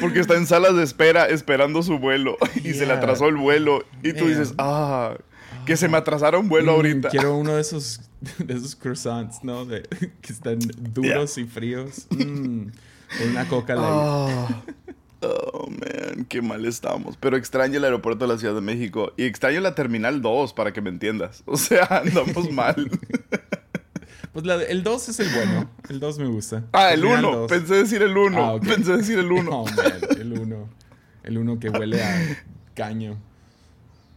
Porque 0.00 0.21
está 0.21 0.37
en 0.37 0.47
salas 0.47 0.76
de 0.76 0.85
espera 0.85 1.26
esperando 1.26 1.83
su 1.83 1.99
vuelo 1.99 2.37
y 2.62 2.75
se 2.75 2.87
le 2.87 2.92
atrasó 2.92 3.26
el 3.26 3.35
vuelo 3.35 3.85
y 4.04 4.12
tú 4.12 4.28
dices, 4.28 4.54
ah, 4.59 5.16
que 5.66 5.76
se 5.76 5.88
me 5.88 5.97
atrasaron 5.97 6.42
un 6.42 6.49
vuelo 6.49 6.73
mm, 6.73 6.75
ahorita. 6.76 7.09
Quiero 7.09 7.37
uno 7.37 7.57
de 7.57 7.61
esos, 7.61 8.00
de 8.38 8.54
esos 8.54 8.76
croissants, 8.76 9.42
¿no? 9.42 9.66
que 9.66 9.83
están 10.33 10.61
duros 10.92 11.38
y 11.38 11.45
fríos. 11.45 12.07
Mm, 12.11 12.68
una 13.30 13.49
coca 13.49 13.75
ah. 13.76 13.80
Oh, 13.80 14.49
man, 15.23 16.25
qué 16.29 16.43
mal 16.43 16.65
estamos. 16.65 17.17
Pero 17.17 17.37
extraño 17.37 17.79
el 17.79 17.85
aeropuerto 17.85 18.27
de 18.27 18.33
la 18.33 18.39
Ciudad 18.39 18.55
de 18.55 18.61
México 18.61 19.13
y 19.17 19.25
extraño 19.25 19.61
la 19.61 19.75
Terminal 19.75 20.23
2, 20.23 20.53
para 20.53 20.73
que 20.73 20.81
me 20.81 20.91
entiendas. 20.91 21.43
O 21.47 21.57
sea, 21.57 21.85
andamos 21.85 22.51
mal. 22.53 22.91
Pues 24.33 24.45
el 24.69 24.83
2 24.83 25.09
es 25.09 25.21
el 25.21 25.29
bueno. 25.35 25.71
El 25.89 26.01
2 26.01 26.19
me 26.19 26.27
gusta. 26.27 26.65
Ah, 26.73 26.93
el 26.93 27.05
1. 27.05 27.47
Pensé 27.49 27.75
decir 27.75 28.03
el 28.03 28.17
1. 28.17 28.45
Ah, 28.45 28.61
Pensé 28.61 28.97
decir 28.97 29.19
el 29.19 29.33
1. 29.33 29.51
Oh, 29.53 29.67
el 30.17 30.33
1. 30.33 30.69
El 31.25 31.39
1 31.39 31.59
que 31.59 31.71
huele 31.71 32.03
a 32.03 32.45
caño. 32.75 33.19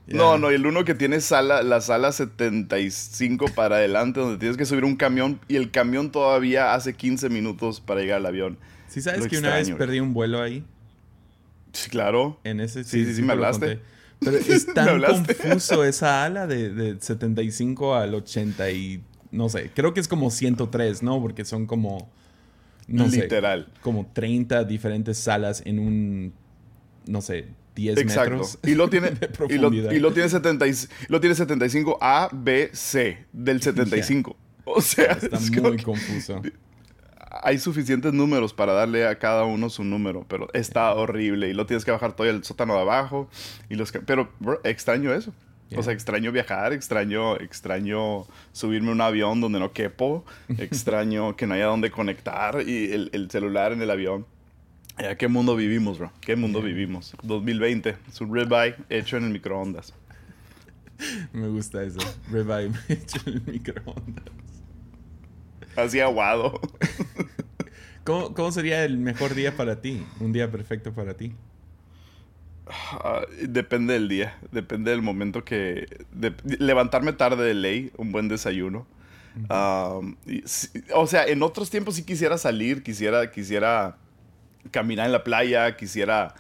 No, 0.08 0.38
no, 0.38 0.50
el 0.50 0.66
1 0.66 0.84
que 0.84 0.94
tiene 0.94 1.22
sala, 1.22 1.64
la 1.64 1.80
sala 1.82 2.12
75 2.12 3.46
para 3.56 3.78
adelante, 3.78 4.20
donde 4.20 4.38
tienes 4.38 4.58
que 4.58 4.66
subir 4.66 4.84
un 4.84 4.96
camión 4.96 5.40
y 5.48 5.56
el 5.56 5.72
camión 5.72 6.12
todavía 6.12 6.74
hace 6.74 6.94
15 6.94 7.30
minutos 7.30 7.80
para 7.80 8.02
llegar 8.02 8.18
al 8.18 8.26
avión. 8.26 8.58
¿Sí 8.88 9.02
sabes 9.02 9.28
que 9.28 9.38
una 9.38 9.56
vez 9.56 9.72
perdí 9.72 10.00
un 10.02 10.14
vuelo 10.14 10.42
ahí? 10.42 10.66
Sí, 11.74 11.90
claro. 11.90 12.40
En 12.44 12.60
ese 12.60 12.84
sí, 12.84 13.06
sí, 13.06 13.16
sí, 13.16 13.22
me 13.22 13.34
hablaste. 13.34 13.80
Pero 14.20 14.38
es 14.48 14.66
tan 14.74 15.02
confuso 15.02 15.84
esa 15.84 16.26
ala 16.26 16.48
de, 16.48 16.70
de 16.70 17.02
75 17.02 17.96
al 17.96 18.14
80 18.14 18.72
y 18.72 19.02
no 19.32 19.50
sé, 19.50 19.72
creo 19.74 19.94
que 19.94 20.00
es 20.00 20.08
como 20.08 20.30
103, 20.30 21.02
¿no? 21.04 21.22
Porque 21.22 21.46
son 21.46 21.66
como 21.66 22.10
no 22.88 23.08
Literal. 23.08 23.70
como 23.82 24.10
30 24.14 24.66
diferentes 24.66 25.18
salas 25.18 25.64
en 25.66 25.80
un 25.80 26.34
no 27.08 27.22
sé, 27.22 27.48
10 27.76 27.98
Exacto. 28.00 28.32
metros. 28.32 28.60
Y 28.64 28.76
lo 28.76 28.90
tiene 28.90 29.12
y 29.50 29.58
lo, 29.58 29.74
y 29.74 30.00
lo, 30.00 30.14
tiene 30.14 30.30
70 30.30 30.66
lo 31.08 31.20
tiene 31.20 31.36
75 31.36 31.98
A, 32.02 32.30
B, 32.32 32.70
C 32.74 33.26
del 33.32 33.62
75. 33.64 34.36
O 34.66 34.82
sea, 34.82 35.14
está 35.14 35.40
muy 35.62 35.78
confuso 35.82 36.42
hay 37.44 37.60
suficientes 37.60 38.14
números 38.14 38.54
para 38.54 38.74
darle 38.74 39.08
a 39.08 39.18
cada 39.18 39.46
uno 39.46 39.70
su 39.70 39.84
número, 39.84 40.26
pero 40.28 40.48
está 40.54 40.94
horrible 40.94 41.50
y 41.50 41.54
lo 41.54 41.66
tienes 41.66 41.86
que 41.86 41.92
bajar 41.92 42.14
todo 42.14 42.28
el 42.28 42.44
sótano 42.44 42.76
de 42.76 42.82
abajo 42.82 43.30
y 43.70 43.76
los 43.76 43.92
pero 44.06 44.30
extraño 44.64 45.14
eso. 45.14 45.34
O 45.78 45.84
sea, 45.84 45.94
extraño 45.94 46.34
viajar, 46.34 46.74
extraño, 46.74 47.38
extraño 47.38 48.26
subirme 48.52 48.90
a 48.90 48.92
un 48.92 49.00
avión 49.00 49.40
donde 49.40 49.58
no 49.58 49.72
quepo, 49.72 50.26
extraño 50.58 51.38
que 51.38 51.48
no 51.48 51.54
haya 51.54 51.68
donde 51.68 51.92
conectar 51.92 52.62
y 52.68 52.92
el, 52.92 53.30
celular 53.32 53.72
en 53.72 53.82
el 53.82 53.90
avión. 53.90 54.26
¿A 54.98 55.16
qué 55.16 55.30
mundo 55.30 55.56
vivimos, 55.56 55.98
bro? 55.98 56.12
¿Qué 56.20 56.36
mundo 56.36 56.62
vivimos? 56.62 57.16
2020, 57.24 57.96
es 58.10 58.22
un 58.22 58.36
ribeye 58.36 58.76
hecho 58.90 59.16
en 59.16 59.24
el 59.24 59.30
microondas. 59.30 59.94
Me 61.32 61.48
gusta 61.48 61.82
eso, 61.84 62.00
ribeye 62.30 62.72
hecho 62.90 63.20
en 63.26 63.34
el 63.36 63.42
microondas. 63.44 64.26
Así 65.76 66.00
aguado. 66.00 66.60
¿Cómo, 68.04 68.52
sería 68.52 68.84
el 68.84 68.98
mejor 68.98 69.36
día 69.36 69.56
para 69.56 69.82
ti? 69.82 70.06
Un 70.20 70.34
día 70.34 70.52
perfecto 70.52 70.94
para 70.94 71.16
ti. 71.16 71.34
Ah, 72.68 73.22
depende 73.48 73.94
del 73.94 74.08
día, 74.08 74.38
depende 74.52 74.92
del 74.92 75.02
momento 75.02 75.44
que... 75.44 75.88
levantarme 76.44 77.14
tarde 77.14 77.44
de 77.46 77.54
ley, 77.54 77.92
un 77.98 78.12
buen 78.12 78.28
desayuno. 78.28 78.88
o 79.50 81.08
sea, 81.08 81.26
en 81.26 81.44
otros 81.44 81.70
tiempos 81.70 81.96
sí 81.96 82.04
quisiera 82.04 82.38
salir, 82.38 82.82
quisiera, 82.84 83.32
quisiera 83.32 83.98
caminar 84.72 85.06
en 85.06 85.12
la 85.12 85.24
playa, 85.24 85.76
quisiera, 85.78 86.36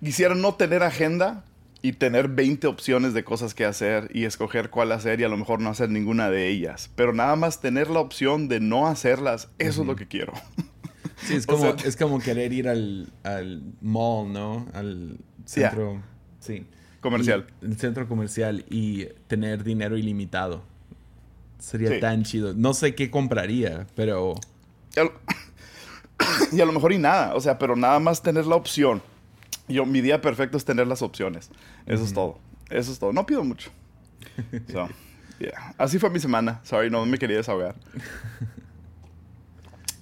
quisiera 0.00 0.34
no 0.34 0.54
tener 0.54 0.82
agenda, 0.82 1.44
y 1.82 1.92
tener 1.92 2.28
20 2.28 2.66
opciones 2.66 3.14
de 3.14 3.24
cosas 3.24 3.54
que 3.54 3.64
hacer 3.64 4.10
y 4.12 4.24
escoger 4.24 4.70
cuál 4.70 4.92
hacer 4.92 5.20
y 5.20 5.24
a 5.24 5.28
lo 5.28 5.36
mejor 5.36 5.60
no 5.60 5.70
hacer 5.70 5.90
ninguna 5.90 6.30
de 6.30 6.48
ellas. 6.48 6.90
Pero 6.94 7.12
nada 7.12 7.36
más 7.36 7.60
tener 7.60 7.90
la 7.90 8.00
opción 8.00 8.48
de 8.48 8.60
no 8.60 8.86
hacerlas, 8.86 9.48
eso 9.58 9.82
es 9.82 9.86
lo 9.86 9.96
que 9.96 10.08
quiero. 10.08 10.32
Sí, 11.16 11.34
es 11.34 11.46
como, 11.46 11.66
es 11.66 11.96
como 11.96 12.18
querer 12.18 12.52
ir 12.52 12.68
al, 12.68 13.12
al, 13.22 13.62
mall, 13.80 14.32
¿no? 14.32 14.66
Al 14.72 15.18
centro. 15.44 16.02
Sí. 16.40 16.66
Comercial. 17.00 17.46
el 17.62 17.76
centro 17.76 18.08
comercial 18.08 18.64
y 18.68 19.04
tener 19.28 19.62
dinero 19.62 19.96
ilimitado. 19.96 20.64
Sería 21.58 22.00
tan 22.00 22.24
chido. 22.24 22.52
No 22.54 22.74
sé 22.74 22.94
qué 22.94 23.10
compraría, 23.10 23.86
pero. 23.94 24.34
y 26.52 26.60
a 26.60 26.64
lo 26.64 26.72
mejor 26.72 26.92
y 26.92 26.98
nada. 26.98 27.34
O 27.34 27.40
sea, 27.40 27.58
pero 27.58 27.76
nada 27.76 27.98
más 28.00 28.22
tener 28.22 28.46
la 28.46 28.56
opción 28.56 29.02
yo, 29.68 29.86
mi 29.86 30.00
día 30.00 30.20
perfecto 30.20 30.56
es 30.56 30.64
tener 30.64 30.86
las 30.86 31.02
opciones. 31.02 31.50
Eso 31.86 32.04
es 32.04 32.12
todo. 32.12 32.38
Eso 32.70 32.92
es 32.92 32.98
todo. 32.98 33.12
No 33.12 33.26
pido 33.26 33.44
mucho. 33.44 33.70
So, 34.72 34.88
yeah. 35.38 35.74
Así 35.78 35.98
fue 35.98 36.10
mi 36.10 36.18
semana. 36.18 36.60
Sorry, 36.64 36.90
no 36.90 37.04
me 37.06 37.18
quería 37.18 37.36
desahogar. 37.36 37.74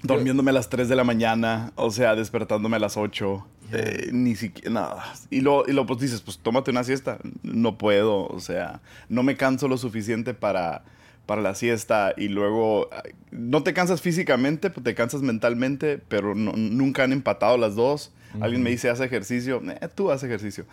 Durmiéndome 0.02 0.50
a 0.50 0.54
las 0.54 0.68
3 0.68 0.88
de 0.88 0.96
la 0.96 1.04
mañana, 1.04 1.72
o 1.76 1.90
sea, 1.90 2.14
despertándome 2.14 2.76
a 2.76 2.78
las 2.78 2.96
8. 2.96 3.46
Eh, 3.72 4.10
ni 4.12 4.36
siquiera, 4.36 4.70
nada. 4.70 5.14
Y 5.30 5.40
lo, 5.40 5.64
y 5.66 5.72
lo 5.72 5.86
pues 5.86 6.00
dices, 6.00 6.20
pues 6.20 6.38
tómate 6.38 6.70
una 6.70 6.84
siesta. 6.84 7.18
No 7.42 7.78
puedo, 7.78 8.26
o 8.26 8.40
sea, 8.40 8.80
no 9.08 9.22
me 9.22 9.36
canso 9.36 9.68
lo 9.68 9.78
suficiente 9.78 10.34
para, 10.34 10.84
para 11.26 11.42
la 11.42 11.54
siesta 11.54 12.14
y 12.16 12.28
luego 12.28 12.90
no 13.30 13.62
te 13.62 13.72
cansas 13.72 14.00
físicamente, 14.00 14.70
pues 14.70 14.84
te 14.84 14.94
cansas 14.94 15.22
mentalmente, 15.22 15.98
pero 16.08 16.34
nunca 16.34 17.04
han 17.04 17.12
empatado 17.12 17.56
las 17.58 17.74
dos. 17.74 18.12
Alguien 18.40 18.62
me 18.62 18.70
dice, 18.70 18.90
hace 18.90 19.04
ejercicio, 19.04 19.62
eh, 19.64 19.88
tú 19.94 20.10
haces 20.10 20.24
ejercicio. 20.24 20.66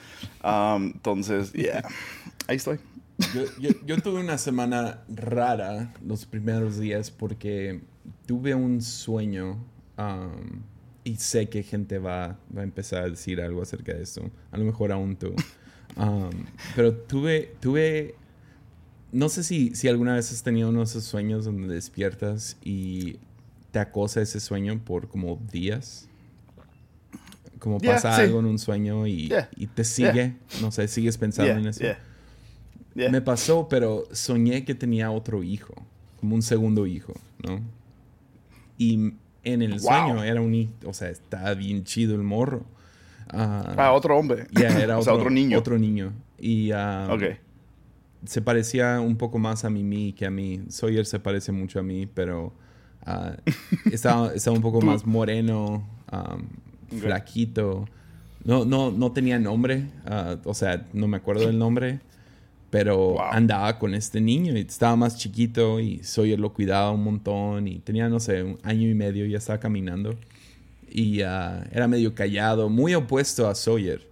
entonces, 0.44 1.54
yeah, 1.54 1.84
ahí 2.48 2.58
estoy. 2.58 2.80
Yo, 3.86 3.98
tuve 4.02 4.20
una 4.20 4.38
semana 4.38 5.02
rara 5.08 5.94
los 6.04 6.26
primeros 6.26 6.80
días 6.80 7.12
porque 7.12 7.82
tuve 8.26 8.56
un 8.56 8.82
sueño 8.82 9.64
y 11.04 11.16
sé 11.18 11.50
que 11.50 11.62
gente 11.64 12.00
va, 12.00 12.40
va, 12.56 12.62
a 12.62 12.64
empezar 12.64 13.04
a 13.04 13.10
decir 13.10 13.42
algo 13.42 13.62
acerca 13.62 13.94
de 13.94 14.02
esto. 14.02 14.30
A 14.52 14.58
lo 14.58 14.66
mejor 14.66 14.92
aún 14.92 15.16
tú. 15.16 15.36
pero 16.76 16.94
tuve, 16.96 17.54
tuve, 17.60 18.16
no 19.12 19.30
sé 19.30 19.44
si, 19.44 19.76
si 19.76 19.88
alguna 19.88 20.16
vez 20.16 20.32
has 20.32 20.44
tenido 20.44 20.70
uno 20.70 20.80
de 20.80 20.86
esos 20.86 21.04
sueños 21.04 21.46
donde 21.46 21.74
despiertas 21.74 22.58
y 22.64 23.18
te 23.72 23.80
acosa 23.80 24.22
ese 24.22 24.40
sueño 24.40 24.80
por 24.84 25.08
como 25.08 25.40
días 25.52 26.08
como 27.62 27.80
pasa 27.80 28.16
algo 28.16 28.40
en 28.40 28.46
un 28.48 28.58
sueño 28.58 29.06
y, 29.06 29.32
y 29.56 29.68
te 29.68 29.84
sigue, 29.84 30.34
no 30.62 30.72
sé, 30.72 30.88
sigues 30.88 31.18
pensando 31.20 31.54
en 31.54 31.68
eso. 31.68 31.86
Me 32.96 33.22
pasó, 33.22 33.70
pero 33.70 34.06
soñé 34.12 34.66
que 34.66 34.74
tenía 34.74 35.12
otro 35.12 35.44
hijo, 35.44 35.76
como 36.20 36.34
un 36.34 36.42
segundo 36.42 36.88
hijo, 36.88 37.14
¿no? 37.48 37.62
Y 38.80 39.14
en 39.44 39.62
el 39.62 39.80
sueño 39.80 40.24
era 40.24 40.42
un 40.42 40.56
hijo, 40.56 40.74
o 40.88 40.94
sea, 40.94 41.10
estaba 41.10 41.54
bien 41.54 41.84
chido 41.84 42.16
el 42.16 42.24
morro. 42.24 42.66
ah, 43.30 43.76
ah 43.78 43.92
otro 43.94 44.18
hombre. 44.18 44.48
Ya, 44.54 44.70
era 44.80 44.98
otro, 45.00 45.14
otro, 45.14 45.30
niño. 45.30 45.60
Otro 45.60 45.78
niño. 45.78 46.14
Y 46.40 46.74
uh, 46.74 47.12
se 48.26 48.42
parecía 48.42 49.00
un 49.00 49.18
poco 49.18 49.40
más 49.40 49.66
a 49.66 49.70
Mimi 49.70 50.14
que 50.14 50.26
a 50.26 50.32
mí. 50.32 50.62
Sawyer 50.70 51.06
se 51.06 51.20
parece 51.20 51.52
mucho 51.52 51.80
a 51.80 51.84
mí, 51.84 52.06
pero 52.06 52.54
uh, 53.08 53.52
estaba, 53.92 54.34
estaba, 54.34 54.56
un 54.56 54.62
poco 54.62 54.82
más 54.82 55.06
moreno. 55.06 55.88
Um, 56.12 56.48
flaquito. 57.00 57.86
No, 58.44 58.66
no, 58.66 58.92
no 58.92 59.12
tenía 59.12 59.40
nombre, 59.40 59.86
ah, 60.06 60.38
o 60.46 60.54
sea, 60.54 60.88
no 60.94 61.08
me 61.08 61.18
acuerdo 61.18 61.46
del 61.46 61.60
nombre, 61.60 62.00
pero 62.72 63.22
andaba 63.22 63.78
con 63.78 63.94
este 63.94 64.20
niño 64.20 64.58
y 64.58 64.62
estaba 64.62 64.96
más 64.96 65.18
chiquito 65.18 65.80
y 65.80 66.04
Sawyer 66.04 66.40
lo 66.40 66.52
cuidaba 66.52 66.92
un 66.92 67.04
montón 67.04 67.68
y 67.68 67.80
tenía, 67.80 68.10
no 68.10 68.20
sé, 68.20 68.42
un 68.42 68.58
año 68.64 68.90
y 68.90 68.96
medio, 68.96 69.26
ya 69.28 69.38
estaba 69.38 69.60
caminando 69.60 70.16
y 70.90 71.22
ah, 71.22 71.64
era 71.72 71.88
medio 71.88 72.16
callado, 72.16 72.70
muy 72.70 72.96
opuesto 72.96 73.48
a 73.48 73.56
Sawyer. 73.56 74.10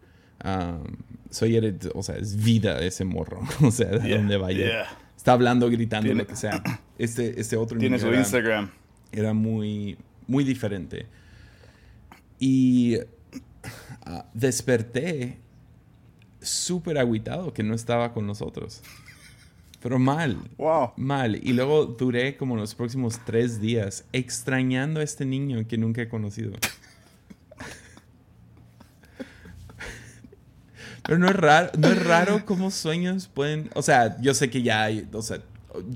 Ah, 1.29 1.33
Sawyer, 1.33 1.77
o 1.93 2.03
sea, 2.03 2.15
es 2.15 2.43
vida 2.43 2.79
ese 2.79 3.05
morro, 3.05 3.41
o 3.61 3.71
sea, 3.71 3.87
de 3.87 4.17
donde 4.17 4.37
vaya. 4.37 4.87
Está 5.15 5.33
hablando, 5.33 5.69
gritando, 5.69 6.13
lo 6.13 6.25
que 6.25 6.35
sea. 6.35 6.61
Este, 6.97 7.39
este 7.39 7.57
otro 7.57 7.77
Tiene 7.77 7.99
su 7.99 8.13
Instagram. 8.13 8.71
Era 9.11 9.33
muy, 9.33 9.97
muy 10.27 10.43
diferente. 10.43 11.07
Y 12.39 12.97
ah, 14.05 14.25
desperté 14.33 15.39
súper 16.41 16.97
aguitado 16.97 17.53
que 17.53 17.63
no 17.63 17.73
estaba 17.73 18.13
con 18.13 18.25
nosotros. 18.25 18.81
Pero 19.81 19.99
mal. 19.99 20.37
Wow. 20.57 20.91
Mal. 20.97 21.39
Y 21.41 21.53
luego 21.53 21.85
duré 21.85 22.35
como 22.35 22.55
los 22.55 22.75
próximos 22.75 23.19
tres 23.25 23.61
días 23.61 24.05
extrañando 24.11 24.99
a 24.99 25.03
este 25.03 25.25
niño 25.25 25.65
que 25.67 25.77
nunca 25.77 26.01
he 26.01 26.09
conocido. 26.09 26.53
Pero 31.09 31.17
no 31.17 31.27
es 31.27 31.35
raro, 31.35 31.71
no 31.75 31.87
es 31.87 32.05
raro 32.05 32.45
cómo 32.45 32.69
sueños 32.69 33.27
pueden. 33.33 33.71
O 33.73 33.81
sea, 33.81 34.21
yo 34.21 34.35
sé 34.35 34.51
que 34.51 34.61
ya 34.61 34.83
hay. 34.83 35.09
O 35.11 35.23
sea, 35.23 35.39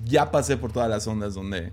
ya 0.05 0.31
pasé 0.31 0.57
por 0.57 0.71
todas 0.71 0.89
las 0.89 1.05
ondas 1.05 1.35
donde. 1.35 1.71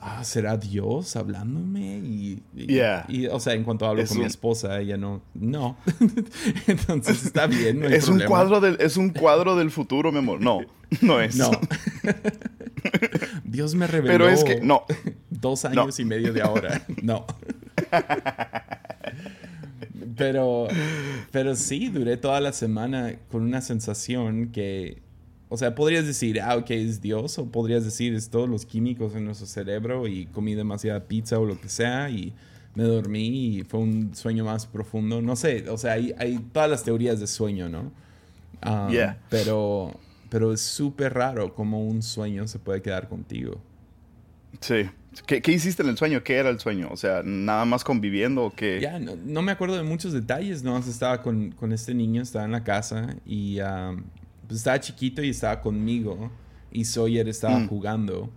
Ah, 0.00 0.24
¿será 0.24 0.56
Dios 0.56 1.14
hablándome? 1.14 1.98
Y, 1.98 2.42
y, 2.56 3.26
o 3.28 3.38
sea, 3.38 3.52
en 3.54 3.62
cuanto 3.62 3.86
hablo 3.86 4.04
con 4.04 4.18
mi 4.18 4.24
esposa, 4.24 4.80
ella 4.80 4.96
no. 4.96 5.22
No. 5.32 5.76
Entonces 6.66 7.24
está 7.24 7.46
bien. 7.46 7.84
es, 7.84 8.08
Un 8.08 8.18
cuadro 8.18 8.60
del, 8.60 8.76
es 8.80 8.96
un 8.96 9.10
cuadro 9.10 9.54
del 9.54 9.70
futuro, 9.70 10.10
mi 10.10 10.18
amor. 10.18 10.40
No, 10.40 10.62
no 11.02 11.20
es. 11.20 11.36
No. 11.36 11.52
Dios 13.44 13.76
me 13.76 13.86
reveló. 13.86 14.12
Pero 14.12 14.28
es 14.28 14.42
que, 14.42 14.60
no. 14.60 14.86
Dos 15.30 15.64
años 15.66 16.00
y 16.00 16.04
medio 16.04 16.32
de 16.32 16.42
ahora. 16.42 16.82
No. 17.00 17.26
Pero, 20.16 20.68
pero 21.30 21.54
sí, 21.54 21.88
duré 21.88 22.16
toda 22.16 22.40
la 22.40 22.52
semana 22.52 23.16
con 23.30 23.42
una 23.42 23.60
sensación 23.60 24.50
que, 24.50 25.02
o 25.48 25.56
sea, 25.56 25.74
podrías 25.74 26.06
decir, 26.06 26.40
ah, 26.40 26.56
ok, 26.56 26.70
es 26.70 27.00
Dios, 27.00 27.38
o 27.38 27.46
podrías 27.46 27.84
decir, 27.84 28.14
es 28.14 28.30
todos 28.30 28.48
los 28.48 28.66
químicos 28.66 29.14
en 29.14 29.24
nuestro 29.24 29.46
cerebro 29.46 30.06
y 30.06 30.26
comí 30.26 30.54
demasiada 30.54 31.00
pizza 31.04 31.38
o 31.38 31.46
lo 31.46 31.60
que 31.60 31.68
sea 31.68 32.10
y 32.10 32.32
me 32.74 32.84
dormí 32.84 33.56
y 33.56 33.62
fue 33.64 33.80
un 33.80 34.14
sueño 34.14 34.44
más 34.44 34.66
profundo. 34.66 35.20
No 35.20 35.36
sé, 35.36 35.68
o 35.68 35.76
sea, 35.76 35.92
hay, 35.92 36.14
hay 36.18 36.38
todas 36.52 36.70
las 36.70 36.82
teorías 36.82 37.20
de 37.20 37.26
sueño, 37.26 37.68
¿no? 37.68 37.92
Um, 38.64 38.92
pero, 39.28 39.92
pero 40.30 40.52
es 40.52 40.60
súper 40.60 41.14
raro 41.14 41.54
cómo 41.54 41.84
un 41.84 42.02
sueño 42.02 42.46
se 42.46 42.58
puede 42.58 42.80
quedar 42.80 43.08
contigo. 43.08 43.60
Sí. 44.60 44.88
¿Qué, 45.26 45.42
hiciste 45.52 45.82
en 45.82 45.88
el 45.90 45.98
sueño? 45.98 46.22
¿Qué 46.22 46.36
era 46.36 46.48
el 46.48 46.58
sueño? 46.58 46.88
O 46.90 46.96
sea, 46.96 47.22
¿nada 47.24 47.64
más 47.64 47.84
conviviendo 47.84 48.44
o 48.44 48.50
qué? 48.50 48.80
Ya, 48.80 48.98
no, 48.98 49.42
me 49.42 49.52
acuerdo 49.52 49.76
de 49.76 49.82
muchos 49.82 50.12
detalles, 50.12 50.62
¿no? 50.62 50.78
estaba 50.78 51.22
con, 51.22 51.54
este 51.72 51.94
niño, 51.94 52.22
estaba 52.22 52.44
en 52.44 52.52
la 52.52 52.64
casa 52.64 53.16
y 53.26 53.58
pues 54.46 54.58
estaba 54.58 54.80
chiquito 54.80 55.22
y 55.22 55.30
estaba 55.30 55.60
conmigo 55.60 56.30
y 56.70 56.84
Sawyer 56.84 57.28
estaba 57.28 57.58
mm. 57.58 57.68
jugando. 57.68 58.30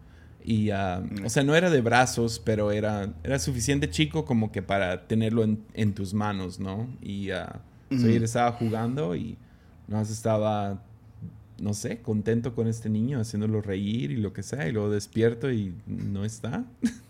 Y, 0.44 0.70
mm. 0.70 1.26
o 1.26 1.30
sea, 1.30 1.44
no 1.44 1.56
era 1.56 1.70
de 1.70 1.82
brazos, 1.82 2.40
pero 2.44 2.72
era, 2.72 3.14
era 3.24 3.40
suficiente 3.40 3.90
chico 3.90 4.26
como 4.26 4.52
que 4.52 4.62
para 4.62 5.08
tenerlo 5.08 5.44
en, 5.44 5.94
tus 5.94 6.14
manos, 6.14 6.60
¿no? 6.60 6.88
Y 7.02 7.32
uh, 7.32 7.98
Sawyer 7.98 8.24
estaba 8.24 8.52
jugando 8.52 9.16
y 9.16 9.38
más 9.88 10.10
estaba 10.10 10.82
no 11.60 11.74
sé, 11.74 12.02
contento 12.02 12.54
con 12.54 12.68
este 12.68 12.90
niño, 12.90 13.20
haciéndolo 13.20 13.62
reír 13.62 14.12
y 14.12 14.18
lo 14.18 14.34
que 14.34 14.44
sea, 14.44 14.68
y 14.68 14.72
luego 14.72 14.90
despierto 14.90 15.52
y 15.52 15.74
no 15.88 16.26
está. 16.26 16.66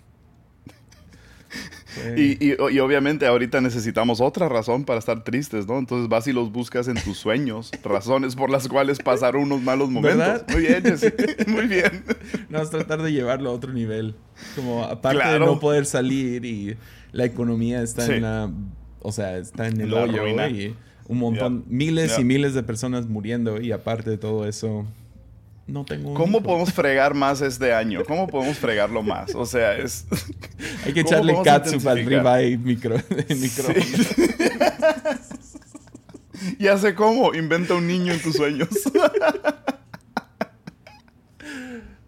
y, 2.18 2.54
obviamente 2.80 3.26
ahorita 3.26 3.62
necesitamos 3.62 4.22
otra 4.22 4.50
razón 4.50 4.86
para 4.86 5.00
estar 5.00 5.24
tristes, 5.24 5.68
¿no? 5.68 5.78
Entonces 5.80 6.10
vas 6.10 6.28
y 6.28 6.34
los 6.34 6.52
buscas 6.52 6.88
en 6.88 6.96
tus 6.96 7.18
sueños, 7.18 7.72
razones 7.84 8.36
por 8.36 8.50
las 8.50 8.68
cuales 8.68 9.00
pasar 9.00 9.36
unos 9.36 9.62
malos 9.62 9.90
momentos. 9.90 10.44
Muy 10.50 10.62
bien. 10.62 10.84
Muy 11.48 11.68
bien. 11.68 12.04
No, 12.50 12.62
es 12.62 12.70
tratar 12.70 13.02
de 13.02 13.12
llevarlo 13.12 13.50
a 13.50 13.54
otro 13.54 13.74
nivel. 13.74 14.16
Como 14.56 14.84
aparte 14.84 15.28
de 15.28 15.40
no 15.40 15.60
poder 15.60 15.86
salir 15.86 16.46
y 16.46 16.76
la 17.12 17.26
economía 17.26 17.82
está 17.82 18.06
en 18.06 18.22
la... 18.22 18.52
O 19.02 19.12
sea, 19.12 19.38
está 19.38 19.68
en 19.68 19.80
el 19.82 19.94
hoyo 19.94 20.28
y 20.28 20.76
un 21.08 21.20
montón, 21.20 21.64
miles 21.68 22.18
y 22.20 22.24
miles 22.24 22.54
de 22.54 22.64
personas 22.64 23.08
muriendo 23.08 23.62
y 23.62 23.72
aparte 23.72 24.10
de 24.10 24.18
todo 24.18 24.48
eso, 24.48 24.86
no 25.68 25.84
tengo 25.84 26.14
¿Cómo 26.14 26.44
podemos 26.44 26.72
fregar 26.72 27.16
más 27.16 27.42
este 27.42 27.74
año? 27.74 28.04
¿Cómo 28.06 28.28
podemos 28.28 28.58
fregarlo 28.58 29.02
más? 29.02 29.34
O 29.34 29.48
sea, 29.48 29.76
es... 29.76 30.06
Hay 30.86 30.94
que 30.94 31.02
echarle 31.02 31.36
catsup 31.44 31.88
al 31.88 32.06
ribeye 32.06 32.58
micro, 32.58 32.96
micro. 33.30 33.70
ya 36.60 36.78
sé 36.78 36.94
cómo. 36.94 37.34
Inventa 37.34 37.74
un 37.74 37.88
niño 37.88 38.14
en 38.14 38.22
tus 38.22 38.36
sueños. 38.36 38.70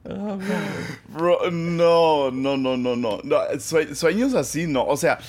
Oh, 0.09 0.39
Bro, 1.09 1.51
no, 1.51 2.31
no, 2.31 2.55
no, 2.55 2.77
no, 2.77 2.95
no. 2.95 3.19
sueños 3.59 4.33
así, 4.35 4.65
no. 4.65 4.85
O 4.85 4.95
sea, 4.95 5.19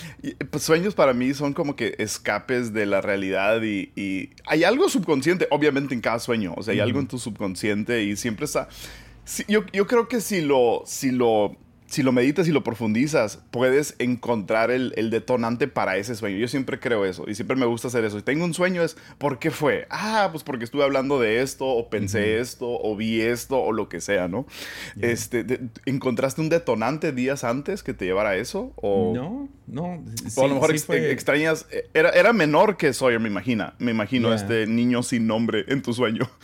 pues, 0.50 0.62
sueños 0.62 0.94
para 0.94 1.12
mí 1.12 1.34
son 1.34 1.52
como 1.52 1.74
que 1.74 1.96
escapes 1.98 2.72
de 2.72 2.86
la 2.86 3.00
realidad 3.00 3.62
y, 3.62 4.30
hay 4.46 4.64
algo 4.64 4.88
subconsciente, 4.88 5.48
obviamente 5.50 5.94
en 5.94 6.00
cada 6.00 6.18
sueño. 6.20 6.54
O 6.56 6.62
sea, 6.62 6.74
hay 6.74 6.80
algo 6.80 7.00
en 7.00 7.08
tu 7.08 7.18
subconsciente 7.18 8.04
y 8.04 8.16
siempre 8.16 8.44
está... 8.44 8.68
yo, 9.48 9.64
yo 9.72 9.86
creo 9.86 10.08
que 10.08 10.20
si 10.20 10.42
lo, 10.42 10.82
si 10.86 11.10
lo 11.10 11.56
si 11.88 12.02
lo 12.02 12.12
meditas 12.12 12.46
y 12.46 12.52
lo 12.52 12.62
profundizas, 12.62 13.40
puedes 13.50 13.94
encontrar 13.98 14.70
el, 14.70 14.92
detonante 15.10 15.68
para 15.68 15.96
ese 15.96 16.14
sueño. 16.14 16.36
Yo 16.36 16.46
siempre 16.46 16.78
creo 16.78 17.06
eso 17.06 17.24
y 17.26 17.34
siempre 17.34 17.56
me 17.56 17.64
gusta 17.64 17.88
hacer 17.88 18.04
eso. 18.04 18.18
Y 18.18 18.22
tengo 18.22 18.44
un 18.44 18.52
sueño 18.52 18.82
es, 18.82 18.96
¿por 19.16 19.38
qué 19.38 19.50
fue? 19.50 19.86
Ah, 19.88 20.28
pues 20.30 20.44
porque 20.44 20.64
estuve 20.64 20.84
hablando 20.84 21.18
de 21.18 21.40
esto, 21.40 21.66
o 21.66 21.88
pensé 21.88 22.40
esto, 22.40 22.66
o 22.68 22.94
vi 22.94 23.22
esto, 23.22 23.58
o 23.58 23.72
lo 23.72 23.88
que 23.88 24.02
sea, 24.02 24.28
¿no? 24.28 24.46
Este, 25.00 25.60
¿Encontraste 25.86 26.42
un 26.42 26.50
detonante 26.50 27.12
días 27.12 27.42
antes 27.42 27.82
que 27.82 27.94
te 27.94 28.04
llevara 28.04 28.30
a 28.30 28.36
eso? 28.36 28.72
O, 28.76 29.14
no, 29.14 29.48
no. 29.66 30.04
o 30.36 30.44
a 30.44 30.48
lo 30.48 30.54
mejor 30.54 30.74
extrañas, 30.74 31.66
eh, 31.70 31.88
era, 31.94 32.10
era 32.10 32.34
menor 32.34 32.76
que 32.76 32.92
Sawyer, 32.92 33.18
me 33.18 33.28
imagino. 33.28 33.72
Me 33.78 33.92
imagino 33.92 34.34
este 34.34 34.66
niño 34.66 35.02
sin 35.02 35.26
nombre 35.26 35.64
en 35.68 35.80
tu 35.80 35.94
sueño. 35.94 36.28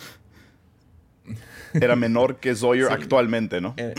Era 1.75 1.97
menor 1.97 2.37
que 2.37 2.55
Sawyer 2.55 2.87
actualmente, 2.93 3.61
¿no? 3.61 3.75
Eh, 3.77 3.95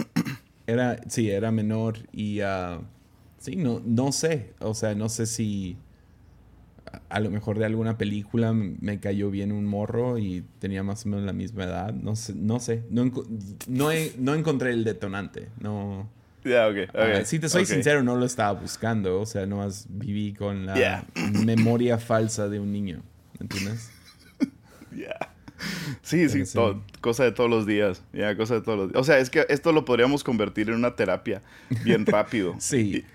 era, 0.68 1.00
sí, 1.10 1.30
era 1.30 1.52
menor 1.52 1.98
y 2.12 2.42
uh, 2.42 2.82
sí, 3.38 3.56
no, 3.56 3.82
no 3.86 4.12
sé, 4.12 4.54
o 4.60 4.74
sea, 4.74 4.96
no 4.96 5.10
sé 5.10 5.26
si 5.26 5.78
a, 7.10 7.20
lo 7.20 7.30
mejor 7.30 7.60
de 7.60 7.66
alguna 7.66 7.98
película 7.98 8.54
me 8.54 9.00
cayó 9.00 9.30
bien 9.30 9.52
un 9.52 9.66
morro 9.66 10.18
y 10.18 10.44
tenía 10.60 10.84
más 10.84 11.06
o 11.06 11.10
menos 11.10 11.26
la 11.26 11.34
misma 11.34 11.66
edad, 11.66 11.94
no 11.94 12.16
sé, 12.16 12.34
no 12.36 12.60
sé, 12.60 12.84
no, 12.90 13.06
no, 13.68 13.90
no 14.18 14.36
encontré 14.36 14.72
el 14.72 14.84
detonante, 14.84 15.50
no... 15.60 16.10
Yeah, 16.44 16.68
okay, 16.68 16.88
si 17.26 17.40
te 17.40 17.50
soy 17.50 17.66
sincero, 17.66 18.04
no 18.04 18.16
lo 18.16 18.26
estaba 18.26 18.52
buscando, 18.60 19.20
o 19.20 19.26
sea, 19.26 19.48
nomás 19.48 19.88
viví 19.90 20.32
con 20.34 20.68
la 20.68 21.04
memoria 21.44 21.98
falsa 21.98 22.50
de 22.50 22.60
un 22.60 22.72
niño, 22.72 23.02
¿me 23.40 23.46
entiendes? 23.46 23.92
Yeah. 24.96 25.35
Sí, 26.02 26.30
sí, 26.30 26.44
cosa 27.02 27.24
de 27.24 27.32
todos 27.32 27.50
los 27.50 27.66
días. 27.66 28.04
Ya, 28.14 28.36
cosa 28.36 28.56
de 28.56 28.62
todos 28.62 28.78
los 28.78 28.88
días. 28.90 29.02
O 29.02 29.04
sea, 29.04 29.20
es 29.20 29.30
que 29.30 29.46
esto 29.50 29.72
lo 29.72 29.86
podríamos 29.86 30.24
convertir 30.24 30.70
en 30.70 30.76
una 30.76 30.96
terapia 30.96 31.42
bien 31.84 32.06
rápido. 32.06 32.56
sí. 32.60 33.06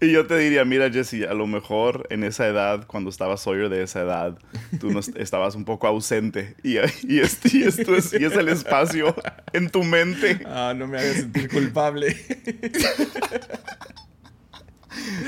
Y, 0.00 0.10
yo 0.10 0.26
te 0.26 0.36
diría, 0.36 0.64
mira, 0.64 0.90
Jesse, 0.90 1.22
a 1.22 1.34
lo 1.34 1.46
mejor 1.46 2.06
en 2.10 2.24
esa 2.24 2.48
edad, 2.48 2.84
cuando 2.86 3.08
estaba 3.08 3.36
Sawyer 3.36 3.68
de 3.68 3.84
esa 3.84 4.02
edad, 4.02 4.36
tú 4.80 4.90
no 4.90 4.98
estabas 4.98 5.54
un 5.54 5.64
poco 5.64 5.86
ausente. 5.86 6.56
Y, 6.64 6.74
y, 7.04 7.20
esto, 7.20 7.48
y 7.50 7.62
esto 7.62 7.94
es, 7.94 8.12
y 8.12 8.24
es 8.24 8.32
el 8.32 8.48
espacio 8.48 9.14
en 9.52 9.70
tu 9.70 9.84
mente. 9.84 10.40
Ah, 10.46 10.74
no 10.76 10.88
me 10.88 10.98
hagas 10.98 11.14
sentir 11.14 11.48
culpable. 11.48 12.16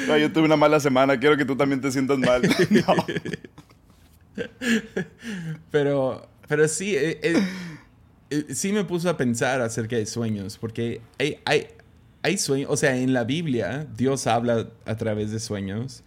No, 0.09 0.19
yo 0.19 0.33
tuve 0.33 0.45
una 0.45 0.57
mala 0.57 0.81
semana, 0.81 1.19
quiero 1.19 1.37
que 1.37 1.45
tú 1.45 1.57
también 1.57 1.81
te 1.81 1.91
sientas 1.91 2.19
mal. 2.19 2.43
No. 2.71 3.07
pero, 5.71 6.29
pero 6.49 6.69
sí, 6.69 6.95
eh, 6.97 7.21
eh, 7.23 7.35
eh, 8.31 8.47
sí 8.55 8.73
me 8.73 8.85
puso 8.85 9.09
a 9.09 9.17
pensar 9.17 9.61
acerca 9.61 9.97
de 9.97 10.07
sueños, 10.07 10.59
porque 10.59 11.01
hay, 11.19 11.39
hay, 11.45 11.67
hay 12.23 12.39
sueños, 12.39 12.71
o 12.71 12.77
sea, 12.77 12.97
en 12.97 13.13
la 13.13 13.25
Biblia 13.25 13.87
Dios 13.97 14.27
habla 14.27 14.69
a 14.85 14.97
través 14.97 15.31
de 15.31 15.41
sueños. 15.41 16.03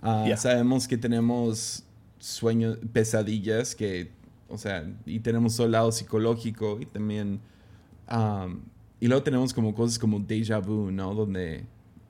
Ah, 0.00 0.26
sabemos 0.36 0.88
que 0.88 0.96
tenemos 0.96 1.84
sueños, 2.18 2.78
pesadillas, 2.92 3.74
que, 3.74 4.10
o 4.48 4.58
sea, 4.58 4.84
y 5.06 5.20
tenemos 5.20 5.58
un 5.60 5.70
lado 5.70 5.92
psicológico 5.92 6.78
y 6.80 6.86
también... 6.86 7.40
y 9.00 9.06
luego 9.06 9.22
tenemos 9.22 9.54
como 9.54 9.74
cosas 9.74 9.98
como 9.98 10.18
déjà 10.18 10.60
vu, 10.60 10.90
¿no? 10.90 11.14
Donde 11.14 11.64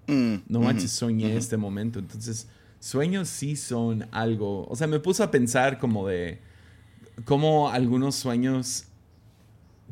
mm, 0.06 0.36
no 0.48 0.60
manches, 0.60 0.90
soñé 0.90 1.36
este 1.36 1.58
momento. 1.58 1.98
Entonces, 1.98 2.48
sueños 2.82 3.28
sí 3.28 3.54
son 3.54 4.08
algo, 4.10 4.66
o 4.66 4.74
sea, 4.74 4.88
me 4.88 4.98
puso 4.98 5.22
a 5.22 5.30
pensar 5.30 5.78
como 5.78 6.08
de 6.08 6.40
cómo 7.24 7.70
algunos 7.70 8.16
sueños 8.16 8.86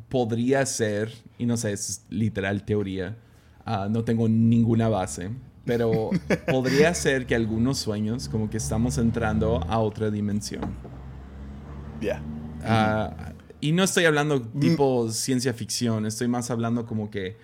podría 0.08 0.66
ser, 0.66 1.12
y 1.38 1.46
no 1.46 1.56
sé, 1.56 1.72
es 1.72 2.04
literal 2.10 2.64
teoría, 2.64 3.16
ah, 3.64 3.86
no 3.88 4.02
tengo 4.02 4.28
ninguna 4.28 4.88
base, 4.88 5.30
pero 5.64 6.10
podría 6.50 6.92
ser 6.92 7.26
que 7.26 7.36
algunos 7.36 7.78
sueños 7.78 8.28
como 8.28 8.50
que 8.50 8.56
estamos 8.56 8.98
entrando 8.98 9.62
a 9.68 9.78
otra 9.78 10.10
dimensión. 10.10 10.74
Ya. 12.00 12.20
Ah, 12.64 13.34
y 13.60 13.70
no 13.70 13.84
estoy 13.84 14.06
hablando 14.06 14.42
tipo 14.42 15.12
ciencia 15.12 15.54
ficción, 15.54 16.06
estoy 16.06 16.26
más 16.26 16.50
hablando 16.50 16.86
como 16.86 17.08
que 17.08 17.36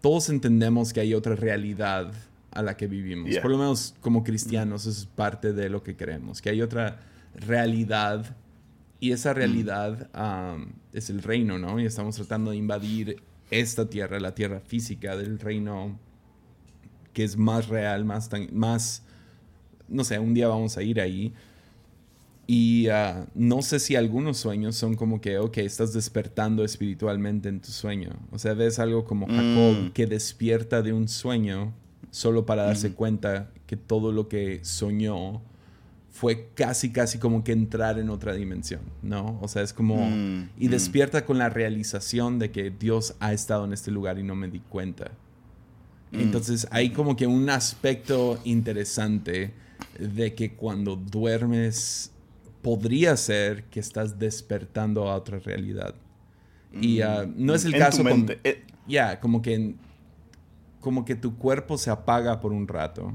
todos 0.00 0.30
entendemos 0.30 0.94
que 0.94 1.00
hay 1.00 1.12
otra 1.12 1.36
realidad 1.36 2.10
a 2.58 2.62
la 2.62 2.76
que 2.76 2.88
vivimos. 2.88 3.36
Por 3.38 3.52
lo 3.52 3.58
menos 3.58 3.94
como 4.00 4.24
cristianos 4.24 4.84
es 4.86 5.06
parte 5.06 5.52
de 5.52 5.68
lo 5.68 5.84
que 5.84 5.96
creemos, 5.96 6.42
que 6.42 6.50
hay 6.50 6.60
otra 6.60 6.98
realidad 7.36 8.34
y 8.98 9.12
esa 9.12 9.32
realidad 9.32 10.10
es 10.92 11.08
el 11.08 11.22
reino, 11.22 11.56
¿no? 11.56 11.78
Y 11.78 11.86
estamos 11.86 12.16
tratando 12.16 12.50
de 12.50 12.56
invadir 12.56 13.22
esta 13.48 13.88
tierra, 13.88 14.18
la 14.18 14.34
tierra 14.34 14.58
física 14.58 15.16
del 15.16 15.38
reino 15.38 16.00
que 17.12 17.22
es 17.22 17.36
más 17.36 17.68
real, 17.68 18.04
más, 18.04 18.28
más 18.52 19.04
no 19.86 20.02
sé, 20.02 20.18
un 20.18 20.34
día 20.34 20.48
vamos 20.48 20.76
a 20.76 20.82
ir 20.82 21.00
ahí. 21.00 21.32
Y 22.48 22.88
ah, 22.88 23.26
no 23.36 23.62
sé 23.62 23.78
si 23.78 23.94
algunos 23.94 24.38
sueños 24.38 24.74
son 24.74 24.96
como 24.96 25.20
que, 25.20 25.38
ok, 25.38 25.58
estás 25.58 25.92
despertando 25.92 26.64
espiritualmente 26.64 27.48
en 27.48 27.60
tu 27.60 27.70
sueño. 27.70 28.10
O 28.32 28.38
sea, 28.38 28.54
ves 28.54 28.80
algo 28.80 29.04
como 29.04 29.26
Jacob 29.26 29.76
mm. 29.76 29.90
que 29.90 30.06
despierta 30.06 30.82
de 30.82 30.92
un 30.92 31.06
sueño 31.06 31.72
solo 32.10 32.46
para 32.46 32.64
darse 32.64 32.90
mm. 32.90 32.92
cuenta 32.94 33.50
que 33.66 33.76
todo 33.76 34.12
lo 34.12 34.28
que 34.28 34.60
soñó 34.62 35.42
fue 36.10 36.48
casi, 36.54 36.90
casi 36.90 37.18
como 37.18 37.44
que 37.44 37.52
entrar 37.52 37.98
en 37.98 38.10
otra 38.10 38.34
dimensión, 38.34 38.80
¿no? 39.02 39.38
O 39.40 39.46
sea, 39.46 39.62
es 39.62 39.72
como... 39.72 40.10
Mm, 40.10 40.48
y 40.58 40.68
despierta 40.68 41.24
con 41.24 41.38
la 41.38 41.48
realización 41.48 42.38
de 42.38 42.50
que 42.50 42.70
Dios 42.70 43.14
ha 43.20 43.32
estado 43.32 43.64
en 43.64 43.72
este 43.72 43.90
lugar 43.90 44.18
y 44.18 44.24
no 44.24 44.34
me 44.34 44.48
di 44.48 44.60
cuenta. 44.60 45.12
Entonces 46.10 46.66
hay 46.70 46.90
como 46.90 47.16
que 47.16 47.26
un 47.26 47.50
aspecto 47.50 48.40
interesante 48.44 49.52
de 49.98 50.34
que 50.34 50.54
cuando 50.54 50.96
duermes 50.96 52.12
podría 52.62 53.16
ser 53.16 53.64
que 53.64 53.78
estás 53.78 54.18
despertando 54.18 55.08
a 55.08 55.16
otra 55.16 55.38
realidad. 55.38 55.94
Y 56.80 57.00
ah, 57.00 57.28
no 57.36 57.54
es 57.54 57.64
el 57.64 57.76
caso 57.76 58.02
eh. 58.44 58.64
Ya, 58.86 59.20
como 59.20 59.42
que 59.42 59.74
como 60.80 61.04
que 61.04 61.14
tu 61.14 61.36
cuerpo 61.36 61.78
se 61.78 61.90
apaga 61.90 62.40
por 62.40 62.52
un 62.52 62.68
rato. 62.68 63.12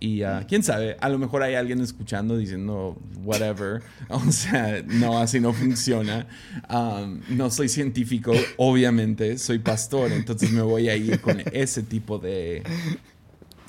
Y 0.00 0.22
uh, 0.22 0.44
quién 0.46 0.62
sabe, 0.62 0.96
a 1.00 1.08
lo 1.08 1.18
mejor 1.18 1.42
hay 1.42 1.56
alguien 1.56 1.80
escuchando 1.80 2.36
diciendo, 2.36 2.96
whatever. 3.24 3.82
O 4.08 4.30
sea, 4.30 4.82
no, 4.86 5.18
así 5.18 5.40
no 5.40 5.52
funciona. 5.52 6.28
Um, 6.70 7.20
no 7.30 7.50
soy 7.50 7.68
científico, 7.68 8.32
obviamente, 8.56 9.38
soy 9.38 9.58
pastor, 9.58 10.12
entonces 10.12 10.52
me 10.52 10.62
voy 10.62 10.88
a 10.88 10.96
ir 10.96 11.20
con 11.20 11.42
ese 11.52 11.82
tipo 11.82 12.18
de. 12.18 12.62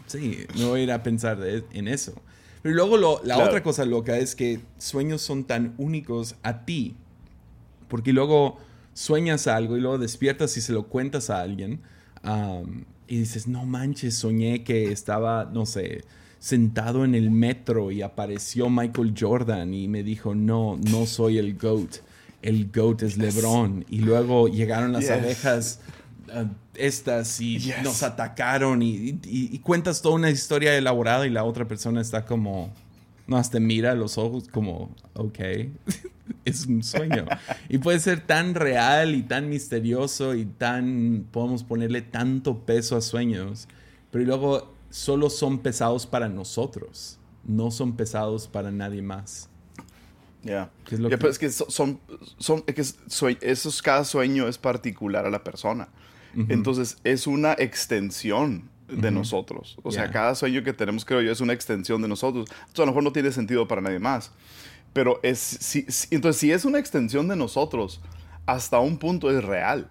Sí, 0.06 0.45
me 0.58 0.65
voy 0.65 0.82
a 0.82 0.84
ir 0.84 0.91
a 0.91 1.04
pensar 1.04 1.39
en 1.72 1.88
eso. 1.88 2.13
Pero 2.62 2.76
luego 2.76 3.22
la 3.24 3.38
otra 3.38 3.63
cosa 3.63 3.86
loca 3.86 4.17
es 4.17 4.36
que 4.36 4.60
sueños 4.78 5.22
son 5.22 5.45
tan 5.45 5.74
únicos 5.78 6.36
a 6.43 6.65
ti. 6.65 6.95
Porque 7.88 8.13
luego 8.13 8.60
sueñas 8.93 9.48
algo 9.48 9.78
y 9.78 9.82
luego 9.82 9.98
despiertas 9.98 10.56
y 10.58 10.62
se 10.62 10.74
lo 10.74 10.88
cuentas 10.88 11.30
a 11.30 11.41
alguien. 11.41 11.82
Um, 12.24 12.84
y 13.10 13.17
dices, 13.17 13.48
no 13.48 13.65
manches, 13.65 14.15
soñé 14.15 14.63
que 14.63 14.91
estaba, 14.91 15.50
no 15.52 15.65
sé, 15.65 16.04
sentado 16.38 17.04
en 17.04 17.15
el 17.15 17.32
metro 17.32 17.91
y 17.91 18.04
apareció 18.04 18.69
Michael 18.69 19.15
Jordan 19.19 19.74
y 19.74 19.88
me 19.88 20.04
dijo, 20.04 20.36
no, 20.36 20.78
no 20.78 21.08
soy 21.08 21.39
el 21.39 21.58
GOAT, 21.58 21.98
el 22.43 22.72
GOAT 22.72 23.02
es 23.02 23.17
LeBron. 23.17 23.84
Y 23.89 24.00
luego 24.00 24.48
llegaron 24.48 24.93
las 24.93 25.10
abejas 25.10 25.82
uh, 26.28 26.45
estas 26.76 27.41
y 27.41 27.74
nos 27.84 28.04
atacaron 28.04 28.82
y, 28.84 29.60
cuentas 29.63 30.04
toda 30.04 30.15
una 30.15 30.30
historia 30.30 30.78
elaborada 30.78 31.26
y 31.26 31.32
la 31.32 31.43
otra 31.43 31.67
persona 31.67 32.02
está 32.02 32.26
como, 32.26 32.72
no, 33.26 33.38
hasta 33.38 33.60
mira 33.60 33.95
los 33.95 34.19
ojos 34.19 34.48
como, 34.50 34.95
ok, 35.15 35.39
es 36.46 36.65
un 36.65 36.84
sueño. 36.84 37.26
y 37.70 37.78
puede 37.78 38.00
ser 38.00 38.26
tan 38.26 38.56
real 38.56 39.15
y 39.15 39.24
tan 39.24 39.50
misterioso 39.50 40.36
y 40.36 40.46
tan, 40.46 41.26
podemos 41.32 41.63
ponerle 41.63 42.02
tanto 42.02 42.60
peso 42.65 42.96
a 42.96 43.02
sueños, 43.02 43.68
pero 44.12 44.26
luego 44.26 44.74
solo 44.89 45.30
son 45.30 45.60
pesados 45.60 46.06
para 46.06 46.30
nosotros, 46.30 47.20
no 47.46 47.72
son 47.72 47.96
pesados 47.96 48.48
para 48.48 48.72
nadie 48.72 49.02
más. 49.02 49.50
Ya. 50.44 50.72
Yeah. 50.89 51.20
es 51.30 51.38
que 51.38 51.50
son, 51.50 52.00
son, 52.38 52.63
es 52.65 52.76
que 52.76 53.50
esos, 53.52 53.82
cada 53.82 54.06
sueño 54.06 54.48
es 54.48 54.58
particular 54.58 55.26
a 55.26 55.30
la 55.30 55.44
persona. 55.44 55.89
Entonces 56.48 56.98
es 57.04 57.26
una 57.26 57.54
extensión 57.54 58.70
de 58.88 59.12
nosotros. 59.12 59.78
O 59.84 59.92
sea, 59.92 60.12
cada 60.12 60.36
sueño 60.36 60.63
que 60.63 60.74
tenemos, 60.74 61.06
creo 61.06 61.22
yo, 61.22 61.32
es 61.32 61.42
una 61.42 61.54
extensión 61.54 62.02
de 62.02 62.08
nosotros. 62.08 62.48
Entonces 62.50 62.80
a 62.80 62.82
lo 62.82 62.88
mejor 62.88 63.04
no 63.04 63.12
tiene 63.12 63.32
sentido 63.32 63.68
para 63.68 63.82
nadie 63.82 64.00
más. 64.00 64.32
Pero 64.93 65.19
es, 65.23 65.39
si, 65.39 65.86
entonces 66.12 66.39
si 66.39 66.52
es 66.52 66.65
una 66.65 66.80
extensión 66.80 67.28
de 67.28 67.36
nosotros, 67.36 68.02
hasta 68.45 68.80
un 68.80 68.97
punto 68.97 69.30
es 69.30 69.43
real. 69.43 69.89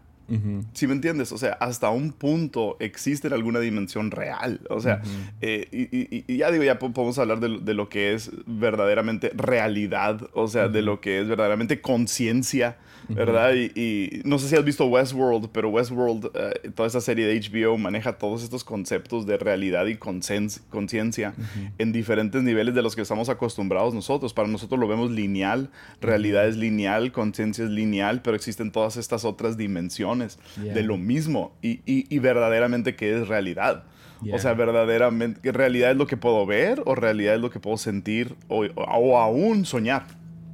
Si 0.75 0.87
me 0.87 0.93
entiendes? 0.93 1.33
O 1.33 1.39
sea, 1.39 1.53
hasta 1.55 1.89
un 1.89 2.13
punto 2.13 2.77
existe 2.81 3.29
en 3.29 3.33
alguna 3.33 3.61
dimensión 3.61 4.11
real. 4.11 4.61
O 4.69 4.81
sea, 4.81 5.01
eh, 5.41 5.67
y, 5.73 6.37
ya 6.37 6.51
digo, 6.51 6.65
ya 6.65 6.79
podemos 6.79 7.19
hablar 7.19 7.41
de, 7.41 7.75
lo 7.75 7.89
que 7.89 8.13
es 8.13 8.31
verdaderamente 8.47 9.31
realidad, 9.35 10.29
o 10.35 10.49
sea, 10.49 10.69
de 10.69 10.83
lo 10.83 11.01
que 11.01 11.21
es 11.21 11.29
verdaderamente 11.29 11.81
conciencia 11.81 12.77
¿verdad? 13.09 13.55
y, 13.55 14.21
no 14.25 14.39
sé 14.39 14.49
si 14.49 14.57
has 14.57 14.65
visto 14.65 14.87
Westworld, 14.87 15.49
pero 15.53 15.71
Westworld, 15.71 16.31
eh, 16.35 16.71
toda 16.75 16.89
esa 16.89 17.01
serie 17.01 17.27
de 17.27 17.41
HBO 17.41 17.79
maneja 17.79 18.19
todos 18.19 18.43
estos 18.43 18.65
conceptos 18.65 19.27
de 19.27 19.39
realidad 19.39 19.87
y 19.87 19.97
conciencia 19.97 21.35
en 21.79 21.93
diferentes 21.93 22.43
niveles 22.43 22.75
de 22.75 22.83
los 22.83 22.95
que 22.95 23.03
estamos 23.03 23.29
acostumbrados 23.29 23.95
nosotros. 23.95 24.35
Para 24.35 24.49
nosotros 24.49 24.79
lo 24.79 24.89
vemos 24.89 25.11
lineal, 25.11 25.71
realidad 26.01 26.47
es 26.47 26.57
lineal, 26.57 27.13
conciencia 27.13 27.65
es 27.65 27.71
lineal, 27.71 28.21
pero 28.23 28.37
existen 28.37 28.71
todas 28.71 28.97
estas 28.97 29.25
otras 29.25 29.57
dimensiones 29.57 30.18
de 30.57 30.83
lo 30.83 30.97
mismo 30.97 31.53
y, 31.63 31.81
y, 31.87 32.19
verdaderamente 32.19 32.97
qué 32.97 33.17
es 33.17 33.29
realidad. 33.29 33.85
O 34.33 34.39
sea, 34.39 34.55
verdaderamente, 34.55 35.53
¿realidad 35.53 35.93
es 35.93 35.97
lo 35.97 36.07
que 36.07 36.17
puedo 36.17 36.45
ver 36.45 36.83
o 36.87 36.95
realidad 36.95 37.37
es 37.37 37.41
lo 37.41 37.51
que 37.51 37.61
puedo 37.61 37.77
sentir 37.77 38.35
o, 38.49 38.65
o, 38.75 39.19
aún 39.19 39.65
soñar? 39.65 40.07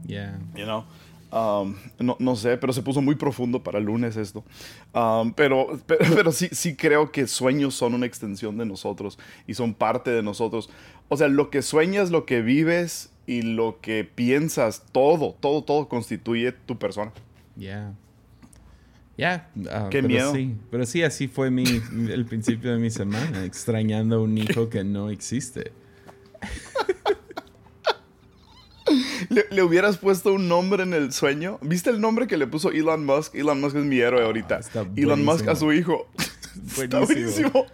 Yeah. 0.06 0.38
You 0.54 0.64
know? 0.64 0.84
Um, 1.34 1.74
no, 1.98 2.16
no, 2.20 2.36
sé, 2.36 2.56
pero 2.58 2.72
se 2.72 2.80
puso 2.80 3.02
muy 3.02 3.16
profundo 3.16 3.60
para 3.60 3.78
el 3.78 3.86
lunes 3.86 4.16
esto. 4.16 4.44
Um, 4.94 5.32
pero, 5.32 5.80
pero, 5.86 6.30
sí, 6.30 6.48
sí 6.52 6.76
creo 6.76 7.10
que 7.10 7.26
sueños 7.26 7.74
son 7.74 7.94
una 7.94 8.06
extensión 8.06 8.56
de 8.56 8.64
nosotros 8.64 9.18
y 9.46 9.54
son 9.54 9.74
parte 9.74 10.10
de 10.10 10.22
nosotros. 10.22 10.70
O 11.08 11.16
sea, 11.16 11.26
lo 11.26 11.50
que 11.50 11.62
sueñas, 11.62 12.10
lo 12.10 12.24
que 12.24 12.40
vives 12.40 13.10
y 13.26 13.42
lo 13.42 13.80
que 13.80 14.04
piensas, 14.04 14.84
todo, 14.92 15.34
todo, 15.40 15.64
todo 15.64 15.88
constituye 15.88 16.52
tu 16.52 16.78
persona. 16.78 17.12
Ya. 19.16 19.50
Ya. 19.54 19.70
Ah, 19.70 19.88
Qué 19.90 20.02
miedo. 20.02 20.34
Sí, 20.34 20.56
pero 20.70 20.86
sí, 20.86 21.02
así 21.02 21.28
fue 21.28 21.50
mi, 21.50 21.64
el 21.64 22.24
principio 22.24 22.72
de 22.72 22.78
mi 22.78 22.90
semana, 22.90 23.44
extrañando 23.44 24.16
a 24.16 24.20
un 24.20 24.36
hijo 24.36 24.68
que 24.68 24.84
no 24.84 25.10
existe. 25.10 25.72
¿Le, 29.50 29.62
hubieras 29.62 29.96
puesto 29.98 30.32
un 30.34 30.48
nombre 30.48 30.82
en 30.82 30.94
el 30.94 31.12
sueño? 31.12 31.58
¿Viste 31.62 31.90
el 31.90 32.00
nombre 32.00 32.26
que 32.26 32.36
le 32.36 32.46
puso 32.46 32.70
Elon 32.70 33.04
Musk? 33.04 33.34
Elon 33.34 33.60
Musk 33.60 33.76
es 33.76 33.84
mi 33.84 33.98
héroe 33.98 34.22
ah, 34.22 34.26
ahorita. 34.26 34.60
Elon 34.96 35.24
Musk 35.24 35.48
a 35.48 35.56
su 35.56 35.72
hijo. 35.72 36.08
buenísimo. 36.76 37.66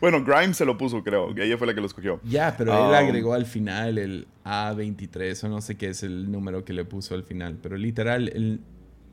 Bueno, 0.00 0.22
Grimes 0.24 0.56
se 0.56 0.64
lo 0.64 0.76
puso, 0.76 1.02
creo. 1.02 1.34
Que 1.34 1.44
ella 1.44 1.58
fue 1.58 1.66
la 1.66 1.74
que 1.74 1.80
lo 1.80 1.86
escogió. 1.86 2.20
Ya, 2.24 2.54
pero 2.56 2.72
él 2.72 2.90
um, 2.90 2.94
agregó 2.94 3.34
al 3.34 3.46
final 3.46 3.98
el 3.98 4.28
A23 4.44 5.44
o 5.44 5.48
no 5.48 5.60
sé 5.60 5.76
qué 5.76 5.88
es 5.88 6.02
el 6.02 6.30
número 6.30 6.64
que 6.64 6.72
le 6.72 6.84
puso 6.84 7.14
al 7.14 7.24
final. 7.24 7.58
Pero 7.60 7.76
literal, 7.76 8.28
el, 8.28 8.60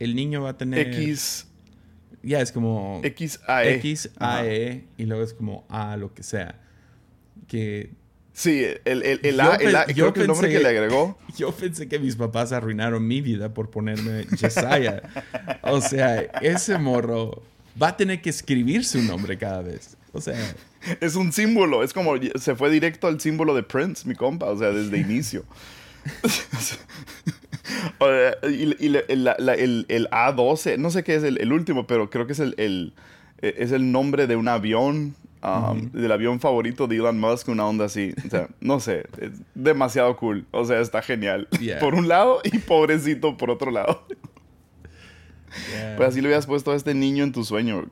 el 0.03 0.15
niño 0.15 0.41
va 0.41 0.51
a 0.51 0.57
tener... 0.57 0.87
X... 0.87 1.47
Ya, 2.21 2.39
es 2.39 2.51
como... 2.51 3.01
XAE. 3.03 3.81
XAE 3.81 4.85
y 4.97 5.05
luego 5.05 5.23
es 5.23 5.33
como 5.33 5.65
A 5.69 5.97
lo 5.97 6.13
que 6.13 6.23
sea. 6.23 6.61
Que 7.47 7.91
Sí, 8.33 8.65
el, 8.85 9.03
el, 9.03 9.19
el, 9.21 9.39
A, 9.39 9.55
el 9.55 9.75
A, 9.75 9.85
creo 9.85 10.11
que 10.11 10.21
el 10.21 10.27
nombre 10.27 10.49
que 10.49 10.59
le 10.59 10.67
agregó. 10.67 11.17
Yo 11.37 11.51
pensé 11.51 11.87
que 11.87 11.99
mis 11.99 12.15
papás 12.15 12.51
arruinaron 12.51 13.07
mi 13.07 13.21
vida 13.21 13.53
por 13.53 13.69
ponerme 13.69 14.25
Jesiah. 14.37 15.03
o 15.61 15.79
sea, 15.79 16.21
ese 16.41 16.77
morro 16.79 17.43
va 17.81 17.89
a 17.89 17.97
tener 17.97 18.21
que 18.21 18.31
escribir 18.31 18.85
su 18.85 19.03
nombre 19.03 19.37
cada 19.37 19.61
vez. 19.61 19.97
O 20.13 20.19
sea. 20.19 20.35
Es 20.99 21.15
un 21.15 21.31
símbolo, 21.31 21.83
es 21.83 21.93
como 21.93 22.15
se 22.35 22.55
fue 22.55 22.69
directo 22.69 23.07
al 23.07 23.21
símbolo 23.21 23.55
de 23.55 23.63
Prince, 23.63 24.05
mi 24.05 24.15
compa, 24.15 24.47
o 24.47 24.57
sea, 24.57 24.71
desde 24.71 24.97
inicio. 24.99 25.45
y, 28.49 28.87
el, 28.87 29.03
el, 29.07 30.09
A12, 30.09 30.77
no 30.77 30.89
sé 30.89 31.03
qué 31.03 31.15
es 31.15 31.23
el, 31.23 31.53
último, 31.53 31.87
pero 31.87 32.09
creo 32.09 32.27
que 32.27 32.33
es 32.33 32.39
el, 32.39 32.93
es 33.41 33.71
el 33.71 33.91
nombre 33.91 34.27
de 34.27 34.35
un 34.35 34.47
avión 34.47 35.15
Um, 35.43 35.91
del 35.91 36.09
avión 36.09 36.39
favorito 36.39 36.87
de 36.87 36.95
Elon 36.95 37.19
Musk, 37.19 37.49
una 37.49 37.67
onda 37.67 37.85
así. 37.85 38.13
O 38.25 38.29
sea, 38.29 38.47
no 38.61 38.79
sé, 38.79 39.03
es 39.19 39.31
demasiado 39.53 40.15
cool. 40.15 40.45
O 40.51 40.63
sea, 40.63 40.79
está 40.79 41.01
genial. 41.01 41.49
Por 41.81 41.95
un 41.95 42.07
lado 42.07 42.39
y 42.45 42.59
pobrecito 42.59 43.35
por 43.35 43.51
otro 43.51 43.69
lado. 43.69 44.07
Pues 45.97 46.09
así 46.09 46.21
le 46.21 46.27
habías 46.27 46.45
puesto 46.45 46.71
a 46.71 46.75
este 46.75 46.93
niño 46.93 47.23
en 47.23 47.31
tu 47.31 47.43
sueño. 47.43 47.85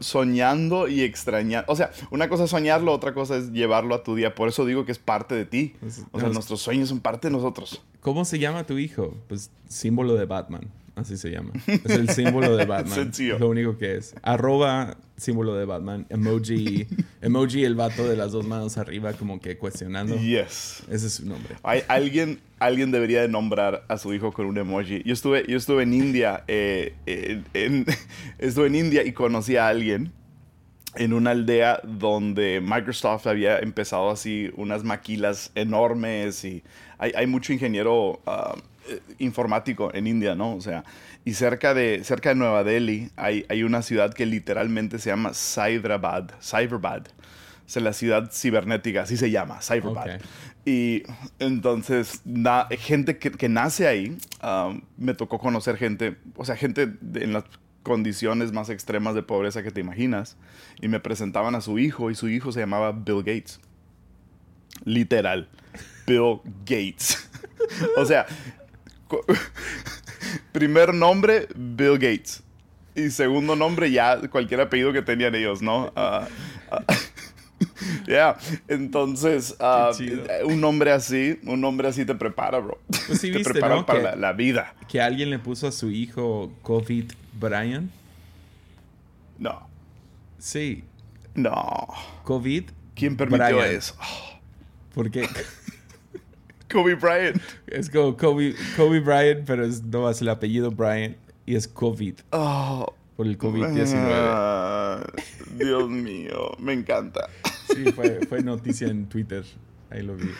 soñando 0.00 0.88
y 0.88 1.02
extrañando. 1.02 1.70
O 1.70 1.76
sea, 1.76 1.90
una 2.10 2.28
cosa 2.28 2.44
es 2.44 2.50
soñarlo, 2.50 2.92
otra 2.92 3.14
cosa 3.14 3.36
es 3.36 3.50
llevarlo 3.52 3.94
a 3.94 4.02
tu 4.02 4.14
día. 4.14 4.34
Por 4.34 4.48
eso 4.48 4.64
digo 4.64 4.84
que 4.84 4.92
es 4.92 4.98
parte 4.98 5.34
de 5.34 5.44
ti. 5.44 5.74
O 6.12 6.20
sea, 6.20 6.28
nuestros 6.28 6.60
sueños 6.60 6.88
son 6.88 7.00
parte 7.00 7.28
de 7.28 7.32
nosotros. 7.32 7.82
¿Cómo 8.00 8.24
se 8.24 8.38
llama 8.38 8.64
tu 8.64 8.78
hijo? 8.78 9.14
Pues 9.28 9.50
símbolo 9.68 10.14
de 10.14 10.24
Batman. 10.26 10.70
Así 10.94 11.16
se 11.16 11.30
llama. 11.30 11.52
Es 11.66 11.86
el 11.92 12.10
símbolo 12.10 12.54
de 12.56 12.64
Batman. 12.66 12.94
Sencillo. 12.94 13.38
Lo 13.38 13.48
único 13.48 13.78
que 13.78 13.96
es. 13.96 14.14
Arroba 14.22 14.98
símbolo 15.16 15.54
de 15.54 15.64
Batman. 15.64 16.06
Emoji. 16.10 16.86
emoji 17.22 17.64
el 17.64 17.74
vato 17.76 18.06
de 18.06 18.16
las 18.16 18.32
dos 18.32 18.46
manos 18.46 18.76
arriba 18.76 19.12
como 19.14 19.40
que 19.40 19.56
cuestionando. 19.56 20.16
Yes. 20.16 20.82
Ese 20.90 21.06
es 21.06 21.14
su 21.14 21.26
nombre. 21.26 21.56
Hay, 21.62 21.82
alguien, 21.88 22.40
alguien 22.58 22.90
debería 22.90 23.22
de 23.22 23.28
nombrar 23.28 23.84
a 23.88 23.96
su 23.96 24.12
hijo 24.12 24.32
con 24.32 24.44
un 24.46 24.58
emoji. 24.58 25.02
Yo 25.04 25.14
estuve, 25.14 25.44
yo 25.48 25.56
estuve 25.56 25.84
en 25.84 25.94
India. 25.94 26.44
eh, 26.46 26.94
en- 27.06 27.44
en- 27.54 27.86
estuve 28.38 28.66
en 28.66 28.74
India 28.74 29.02
y 29.04 29.12
conocí 29.12 29.56
a 29.56 29.68
alguien 29.68 30.12
en 30.96 31.14
una 31.14 31.30
aldea 31.30 31.80
donde 31.84 32.60
Microsoft 32.60 33.26
había 33.26 33.58
empezado 33.60 34.10
así 34.10 34.50
unas 34.56 34.84
maquilas 34.84 35.50
enormes 35.54 36.44
y 36.44 36.62
hay, 36.98 37.12
hay 37.16 37.26
mucho 37.26 37.54
ingeniero 37.54 38.20
ah, 38.26 38.54
eh, 38.56 38.60
informático 39.18 39.92
en 39.94 40.06
India, 40.06 40.34
¿no? 40.34 40.54
O 40.54 40.60
sea, 40.60 40.84
y 41.24 41.34
cerca 41.34 41.74
de, 41.74 42.02
cerca 42.04 42.30
de 42.30 42.34
Nueva 42.34 42.64
Delhi 42.64 43.10
hay, 43.16 43.44
hay 43.48 43.62
una 43.62 43.82
ciudad 43.82 44.12
que 44.12 44.26
literalmente 44.26 44.98
se 44.98 45.10
llama 45.10 45.32
Cyberabad, 45.34 46.30
Cyberbad. 46.40 47.06
O 47.64 47.68
sea, 47.72 47.82
la 47.82 47.92
ciudad 47.92 48.30
cibernética, 48.32 49.02
así 49.02 49.16
se 49.16 49.30
llama, 49.30 49.60
Cyberbad. 49.62 50.20
Y 50.64 51.04
entonces, 51.38 52.20
na- 52.24 52.66
gente 52.70 53.18
que, 53.18 53.30
que 53.30 53.48
nace 53.48 53.86
ahí, 53.86 54.16
ah, 54.40 54.74
me 54.98 55.14
tocó 55.14 55.38
conocer 55.38 55.76
gente, 55.76 56.16
o 56.36 56.44
sea, 56.44 56.56
gente 56.56 56.86
de- 57.00 57.24
en 57.24 57.32
las 57.32 57.44
condiciones 57.82 58.52
más 58.52 58.68
extremas 58.68 59.14
de 59.14 59.22
pobreza 59.22 59.62
que 59.62 59.70
te 59.70 59.80
imaginas. 59.80 60.36
Y 60.80 60.88
me 60.88 61.00
presentaban 61.00 61.54
a 61.54 61.60
su 61.60 61.78
hijo 61.78 62.10
y 62.10 62.14
su 62.14 62.28
hijo 62.28 62.52
se 62.52 62.60
llamaba 62.60 62.92
Bill 62.92 63.18
Gates. 63.18 63.60
Literal. 64.84 65.48
Bill 66.06 66.40
Gates. 66.64 67.28
o 67.96 68.04
sea, 68.04 68.26
primer 70.52 70.94
nombre, 70.94 71.48
Bill 71.54 71.94
Gates. 71.98 72.42
Y 72.94 73.10
segundo 73.10 73.56
nombre, 73.56 73.90
ya 73.90 74.20
cualquier 74.28 74.60
apellido 74.60 74.92
que 74.92 75.02
tenían 75.02 75.34
ellos, 75.34 75.62
¿no? 75.62 75.92
Ah, 75.96 76.28
ah, 76.70 76.84
Ya, 78.06 78.36
entonces, 78.68 79.54
ah, 79.60 79.92
un 80.44 80.60
nombre 80.60 80.90
así, 80.92 81.38
un 81.44 81.60
nombre 81.60 81.88
así 81.88 82.04
te 82.04 82.14
prepara, 82.14 82.58
bro. 82.58 82.78
Pues 83.06 83.20
sí 83.20 83.30
te 83.30 83.38
viste, 83.38 83.52
prepara 83.52 83.76
¿no? 83.76 83.86
para 83.86 83.98
Que- 83.98 84.04
la, 84.04 84.16
la 84.16 84.32
vida. 84.32 84.74
Que 84.88 85.00
alguien 85.00 85.30
le 85.30 85.38
puso 85.38 85.68
a 85.68 85.72
su 85.72 85.90
hijo 85.90 86.52
COVID 86.62 87.12
Brian. 87.38 87.90
No, 89.38 89.68
Sí. 90.38 90.84
no. 91.34 91.86
COVID. 92.24 92.64
¿Quién 92.94 93.16
permitió 93.16 93.56
Bryant. 93.56 93.72
eso? 93.74 93.96
Porque 94.94 95.26
Kobe 96.72 96.94
Bryant. 96.94 97.40
es 97.66 97.90
como 97.90 98.16
Kobe, 98.16 98.54
Kobe 98.76 99.00
Bryant, 99.00 99.44
pero 99.46 99.64
es 99.64 99.82
no 99.82 100.08
es 100.08 100.20
el 100.22 100.28
apellido 100.30 100.70
Bryant 100.70 101.16
y 101.46 101.54
es 101.56 101.68
COVID 101.68 102.14
Oh, 102.30 102.94
por 103.16 103.26
el 103.26 103.36
COVID-19. 103.38 103.94
ah, 103.96 105.04
Dios 105.58 105.88
mío, 105.88 106.52
me 106.58 106.72
encanta. 106.72 107.28
Sí, 107.74 107.84
fue, 107.92 108.20
fue 108.28 108.42
noticia 108.42 108.88
en 108.88 109.06
Twitter. 109.08 109.44
Ahí 109.90 110.02
lo 110.02 110.16
vi. 110.16 110.30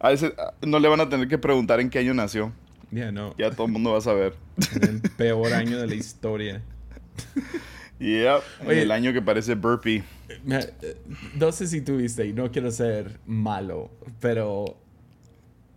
A 0.00 0.10
veces 0.10 0.32
ah, 0.38 0.52
no 0.62 0.78
le 0.78 0.88
van 0.88 1.00
a 1.00 1.08
tener 1.08 1.28
que 1.28 1.38
preguntar 1.38 1.80
en 1.80 1.88
qué 1.90 2.00
año 2.00 2.14
nació. 2.14 2.52
Ya, 2.90 3.10
no. 3.12 3.34
Ya 3.38 3.50
todo 3.50 3.66
el 3.66 3.72
mundo 3.72 3.92
va 3.92 3.98
a 3.98 4.00
saber. 4.02 4.34
En 4.74 4.82
el 4.84 5.00
peor 5.00 5.52
año 5.52 5.78
de 5.78 5.86
la 5.86 5.94
historia. 5.94 6.62
Yep, 7.98 8.42
Oye. 8.66 8.82
el 8.82 8.90
año 8.90 9.12
que 9.12 9.22
parece 9.22 9.54
burpee. 9.54 10.04
Me- 10.44 10.58
eh, 10.82 10.96
No 11.38 11.50
sé 11.50 11.66
si 11.66 11.80
tuviste, 11.80 12.26
y 12.26 12.32
no 12.34 12.50
quiero 12.52 12.70
ser 12.70 13.18
malo, 13.26 13.90
pero 14.20 14.76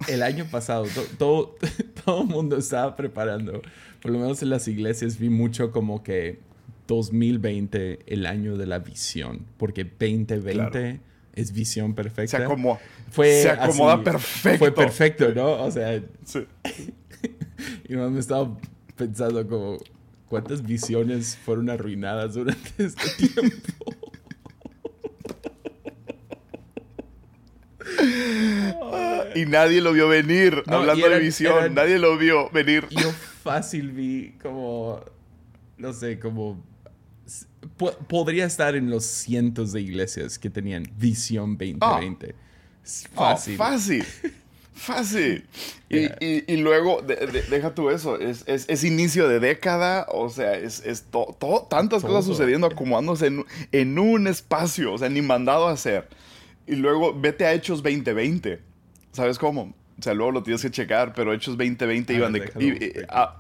el 0.08 0.24
año 0.24 0.46
pasado 0.50 0.86
to- 0.86 1.06
todo, 1.18 1.56
todo 2.06 2.22
el 2.24 2.28
mundo 2.28 2.58
estaba 2.58 2.96
preparando, 2.96 3.62
por 4.02 4.12
lo 4.12 4.20
menos 4.20 4.42
en 4.42 4.50
las 4.50 4.68
iglesias 4.68 5.18
vi 5.20 5.30
mucho 5.30 5.72
como 5.72 6.04
que 6.04 6.40
2020, 6.88 8.00
el 8.08 8.26
año 8.26 8.58
de 8.58 8.66
la 8.66 8.80
visión, 8.80 9.46
porque 9.58 9.84
2020 9.84 10.52
Claro. 10.54 11.00
es 11.36 11.52
visión 11.52 11.94
perfecta. 11.94 12.38
Se 12.38 12.44
acomoda. 12.44 12.80
Fue 13.12 13.42
se 13.44 13.50
acomoda 13.50 13.94
así, 13.96 14.04
perfecto. 14.04 14.58
Fue 14.60 14.72
perfecto, 14.72 15.34
¿no? 15.36 15.52
O 15.64 15.72
sea, 15.72 16.02
Sí. 16.26 16.46
y 17.90 17.96
más 17.96 18.10
me 18.12 18.20
estaba 18.20 18.58
pensando 18.96 19.48
como, 19.48 19.78
¿cuántas 20.28 20.64
visiones 20.64 21.38
fueron 21.38 21.70
arruinadas 21.70 22.34
durante 22.34 22.70
este 22.84 23.28
tiempo? 23.28 23.89
Y 29.42 29.46
nadie 29.46 29.82
lo 29.82 29.94
vio 29.94 30.08
venir. 30.08 30.64
No, 30.68 30.78
hablando 30.78 31.08
de 31.10 31.20
visión, 31.20 31.74
nadie 31.74 31.98
lo 32.00 32.18
vio 32.18 32.50
venir. 32.52 32.88
Yo 32.90 33.12
fácil 33.44 33.92
vi 33.92 34.34
como, 34.42 35.02
no 35.78 35.94
sé, 35.94 36.20
como... 36.20 36.64
po- 37.78 37.94
podría 38.08 38.46
estar 38.46 38.76
en 38.76 38.90
los 38.90 39.06
cientos 39.06 39.72
de 39.72 39.82
iglesias 39.82 40.38
que 40.40 40.50
tenían 40.50 40.84
Visión 40.98 41.58
2020. 41.58 42.36
Es 42.84 43.06
Oh, 43.16 43.20
fácil. 43.20 43.56
fácil. 43.58 44.06
Fácil. 44.74 45.46
Y, 45.92 46.02
Yeah. 46.02 46.18
y- 46.22 46.44
y 46.54 46.58
luego, 46.58 47.02
de- 47.02 47.16
de- 47.16 47.42
deja 47.50 47.74
tú 47.74 47.90
eso, 47.90 48.20
es, 48.20 48.44
es- 48.46 48.66
es 48.70 48.84
inicio 48.84 49.28
de 49.28 49.40
década, 49.40 50.06
o 50.12 50.30
sea, 50.30 50.54
es, 50.54 50.84
es 50.86 51.02
to- 51.04 51.36
to- 51.40 51.66
tantas 51.68 52.04
cosas 52.04 52.26
sucediendo, 52.26 52.68
acomodándose 52.68 53.26
en, 53.26 53.44
en 53.72 53.98
un 53.98 54.28
espacio, 54.28 54.94
o 54.94 54.98
sea, 55.00 55.10
ni 55.10 55.24
mandado 55.24 55.68
a 55.68 55.72
hacer. 55.72 56.08
Y 56.68 56.76
luego 56.76 57.20
vete 57.20 57.44
a 57.46 57.54
Hechos 57.54 57.82
2020, 57.82 58.60
¿sabes 59.12 59.38
cómo? 59.40 59.74
O 59.98 60.02
sea, 60.02 60.14
luego 60.14 60.32
lo 60.32 60.44
tienes 60.44 60.62
que 60.62 60.72
checar, 60.72 61.14
pero 61.14 61.34
Hechos 61.34 61.58
2020 61.58 62.14
A 62.14 62.16
iban 62.18 62.34
de... 62.34 62.40
déjalo 62.42 62.66
y- 62.66 62.70
y- 62.70 62.88
buscar. 62.88 63.06
a, 63.10 63.38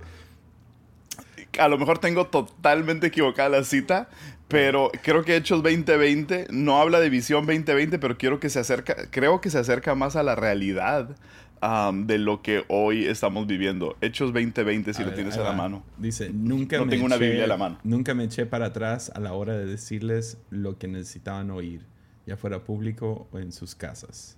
a 1.58 1.68
lo 1.68 1.78
mejor 1.78 2.00
tengo 2.00 2.28
totalmente 2.28 3.08
equivocada 3.08 3.50
la 3.50 3.64
cita, 3.64 4.10
pero 4.48 4.92
creo 5.04 5.24
que 5.24 5.36
Hechos 5.36 5.64
2020 5.64 6.48
no 6.52 6.80
habla 6.82 7.00
de 7.00 7.10
visión 7.10 7.46
2020, 7.46 8.00
pero 8.00 8.18
quiero 8.18 8.40
que 8.40 8.50
se 8.50 8.60
acerca, 8.60 8.96
creo 9.12 9.42
que 9.42 9.50
se 9.50 9.58
acerca 9.60 9.96
más 9.96 10.16
a 10.16 10.24
la 10.24 10.36
realidad 10.36 11.16
am, 11.62 12.08
de 12.08 12.18
lo 12.18 12.42
que 12.42 12.64
hoy 12.68 13.06
estamos 13.06 13.48
viviendo. 13.48 13.96
Hechos 14.02 14.34
2020, 14.34 14.94
si 14.94 15.02
A 15.02 15.06
lo 15.06 15.12
ver, 15.12 15.16
tienes 15.16 15.36
a 15.38 15.44
la 15.44 15.50
va. 15.50 15.56
mano. 15.56 15.84
Dice, 15.98 16.30
nunca 16.34 16.78
No 16.78 16.86
me 16.86 16.92
tengo 16.92 17.06
una 17.06 17.18
Biblia 17.18 17.44
a 17.46 17.48
la 17.48 17.58
mano. 17.58 17.78
Nunca 17.84 18.14
me 18.14 18.24
eché 18.26 18.46
para 18.46 18.68
atrás 18.68 19.12
a 19.16 19.20
la 19.20 19.34
hora 19.34 19.56
de 19.58 19.66
decirles 19.66 20.38
lo 20.50 20.78
que 20.78 20.88
necesitaban 20.88 21.52
oír, 21.52 21.86
ya 22.26 22.36
fuera 22.38 22.64
público 22.64 23.28
o 23.32 23.40
en 23.40 23.52
sus 23.52 23.76
casas. 23.76 24.36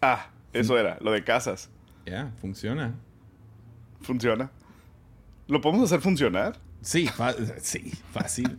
Ah, 0.00 0.30
eso 0.52 0.78
era, 0.78 0.98
lo 1.00 1.12
de 1.12 1.24
casas. 1.24 1.70
Ya, 2.04 2.32
funciona. 2.40 2.94
¿Funciona? 4.00 4.50
¿Lo 5.48 5.60
podemos 5.60 5.84
hacer 5.84 6.00
funcionar? 6.00 6.58
Sí, 6.80 7.08
sí, 7.60 7.92
fácil. 8.12 8.58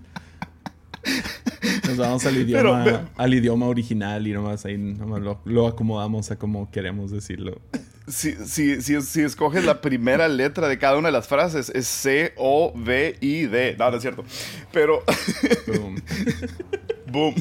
Nos 1.88 1.98
vamos 1.98 2.26
al 2.26 2.38
idioma, 2.38 2.84
Pero, 2.84 3.10
al 3.16 3.34
idioma 3.34 3.68
original 3.68 4.28
y 4.28 4.34
nomás 4.34 4.66
ahí 4.66 4.78
nomás 4.78 5.22
lo, 5.22 5.40
lo 5.46 5.68
acomodamos 5.68 6.32
a 6.32 6.38
como 6.38 6.70
queremos 6.70 7.12
decirlo. 7.12 7.62
Si, 8.08 8.34
si, 8.46 8.82
si, 8.82 9.02
si 9.02 9.22
escoges 9.22 9.66
la 9.66 9.82
primera 9.82 10.28
letra 10.28 10.68
de 10.68 10.78
cada 10.78 10.98
una 10.98 11.10
de 11.10 11.12
las 11.12 11.28
frases, 11.28 11.70
es 11.70 11.88
C, 11.88 12.34
O, 12.38 12.72
V, 12.74 13.18
I, 13.20 13.46
D. 13.48 13.76
No, 13.78 13.90
no 13.92 13.98
es 13.98 14.02
cierto. 14.02 14.24
Pero, 14.72 15.04
Boom. 15.68 15.96
boom. 17.12 17.36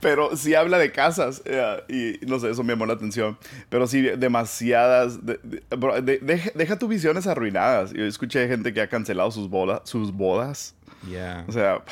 Pero 0.00 0.36
sí 0.36 0.54
habla 0.54 0.78
de 0.78 0.92
casas 0.92 1.42
eh, 1.44 2.18
y 2.20 2.26
no 2.26 2.38
sé, 2.38 2.50
eso 2.50 2.62
me 2.62 2.72
llamó 2.72 2.86
la 2.86 2.94
atención. 2.94 3.38
Pero 3.68 3.86
sí, 3.86 4.02
demasiadas. 4.02 5.24
de- 5.24 5.40
de- 5.42 5.62
bro, 5.76 6.00
de- 6.00 6.18
deja, 6.54 6.78
tus 6.78 6.88
visiones 6.88 7.26
arruinadas. 7.26 7.92
Yo 7.92 8.04
escuché 8.04 8.46
gente 8.48 8.72
que 8.72 8.80
ha 8.80 8.88
cancelado 8.88 9.30
sus, 9.30 9.48
bodas 9.48 9.82
sus 9.84 10.12
bodas. 10.12 10.74
Yeah. 11.08 11.44
O 11.48 11.52
sea, 11.52 11.82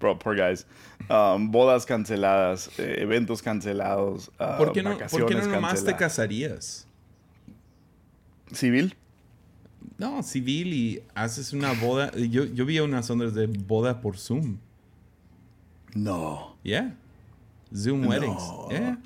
bro, 0.00 0.18
poor 0.18 0.36
guys. 0.36 0.66
Um, 1.08 1.50
bodas 1.50 1.86
canceladas, 1.86 2.70
eh, 2.78 2.96
eventos 2.98 3.40
cancelados. 3.42 4.30
ah, 4.38 4.56
¿Por 4.58 4.72
qué 4.72 4.82
no, 4.82 4.98
¿por 4.98 5.26
qué 5.26 5.34
no 5.36 5.46
nomás 5.46 5.84
te 5.84 5.94
casarías? 5.96 6.86
¿Civil? 8.52 8.94
No, 9.96 10.22
civil 10.22 10.72
y 10.74 11.02
haces 11.14 11.52
una 11.52 11.72
boda. 11.72 12.12
Yo, 12.16 12.44
yo 12.44 12.64
vi 12.66 12.78
unas 12.80 13.08
ondas 13.10 13.34
de 13.34 13.46
boda 13.46 14.00
por 14.00 14.16
Zoom. 14.18 14.58
No. 15.94 16.47
Yeah. 16.68 16.90
Zoom 17.74 18.06
weddings. 18.06 18.42
No. 18.42 18.68
Yeah. 18.70 18.96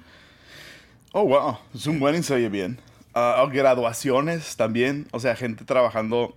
Oh, 1.15 1.25
wow. 1.25 1.59
Zoom 1.77 2.01
Wedding 2.03 2.23
se 2.23 2.35
oye 2.35 2.49
bien. 2.49 2.81
Ah, 3.15 3.47
graduaciones 3.53 4.57
también. 4.57 5.07
O 5.13 5.21
sea, 5.21 5.37
gente 5.37 5.65
trabajando 5.65 6.35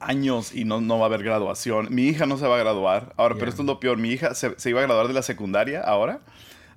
años 0.00 0.54
y 0.54 0.64
no, 0.64 0.80
no 0.80 0.98
va 0.98 1.04
a 1.04 1.06
haber 1.06 1.22
graduación. 1.22 1.88
Mi 1.90 2.08
hija 2.08 2.26
no 2.26 2.36
se 2.36 2.48
va 2.48 2.56
a 2.56 2.58
graduar. 2.58 3.12
Ahora, 3.16 3.36
pero 3.36 3.48
esto 3.48 3.62
es 3.62 3.66
lo 3.66 3.78
peor. 3.78 3.98
Mi 3.98 4.10
hija 4.10 4.34
se, 4.34 4.58
se 4.58 4.70
iba 4.70 4.80
a 4.80 4.84
graduar 4.84 5.06
de 5.06 5.14
la 5.14 5.22
secundaria 5.22 5.82
ahora. 5.82 6.20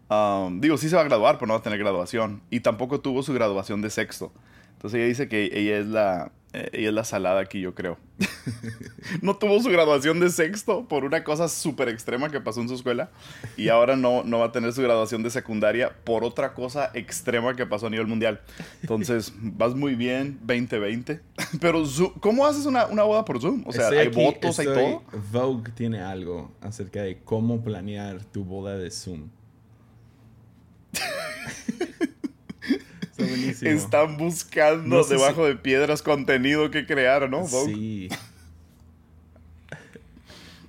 Um, 0.10 0.60
digo, 0.60 0.78
sí 0.78 0.90
se 0.90 0.96
va 0.96 1.02
a 1.02 1.06
graduar, 1.06 1.38
pero 1.38 1.48
no 1.48 1.54
va 1.54 1.60
a 1.62 1.64
tener 1.64 1.80
graduación. 1.80 2.44
Y 2.50 2.60
tampoco 2.60 3.00
tuvo 3.00 3.24
su 3.24 3.34
graduación 3.34 3.82
de 3.82 3.90
sexto. 3.90 4.32
Entonces 4.74 5.00
ella 5.00 5.08
dice 5.08 5.28
que 5.30 5.50
ella 5.54 5.78
es 5.78 5.88
la, 5.88 6.32
Eh, 6.54 6.82
y 6.82 6.86
es 6.86 6.94
la 6.94 7.04
salada 7.04 7.42
aquí, 7.42 7.60
yo 7.60 7.74
creo. 7.74 7.98
no 9.24 9.36
tuvo 9.36 9.60
su 9.60 9.70
graduación 9.70 10.20
de 10.20 10.30
sexto 10.30 10.88
por 10.88 11.04
una 11.04 11.24
cosa 11.24 11.48
súper 11.48 11.90
extrema 11.90 12.30
que 12.30 12.40
pasó 12.40 12.62
en 12.62 12.70
su 12.70 12.76
escuela. 12.76 13.10
Y 13.58 13.70
ahora 13.70 13.96
no, 13.96 14.24
no 14.24 14.38
va 14.38 14.46
a 14.46 14.52
tener 14.52 14.72
su 14.72 14.84
graduación 14.84 15.24
de 15.24 15.32
secundaria 15.32 15.92
por 16.04 16.24
otra 16.24 16.54
cosa 16.54 16.92
extrema 16.94 17.56
que 17.56 17.66
pasó 17.66 17.88
a 17.88 17.90
nivel 17.90 18.06
mundial. 18.06 18.40
Entonces, 18.82 19.34
vas 19.42 19.74
muy 19.74 19.96
bien, 19.96 20.38
2020. 20.42 21.22
Pero, 21.60 21.84
¿cómo 22.20 22.46
haces 22.46 22.68
una, 22.68 22.86
una, 22.86 23.02
boda 23.02 23.26
por 23.26 23.42
Zoom? 23.42 23.64
O 23.66 23.72
sea, 23.72 23.90
¿hay 23.90 24.10
votos, 24.10 24.60
hay 24.60 24.68
todo? 24.68 25.04
Vogue 25.32 25.72
tiene 25.72 26.02
algo 26.02 26.52
acerca 26.62 27.02
de 27.02 27.18
cómo 27.24 27.64
planear 27.64 28.24
tu 28.26 28.44
boda 28.44 28.78
de 28.78 28.92
Zoom. 28.92 29.30
Están 33.62 34.18
buscando 34.18 35.04
debajo 35.04 35.46
de 35.46 35.56
piedras 35.56 36.02
contenido 36.02 36.72
que 36.72 36.86
crear, 36.86 37.30
¿no? 37.30 37.48
Sí. 37.48 38.10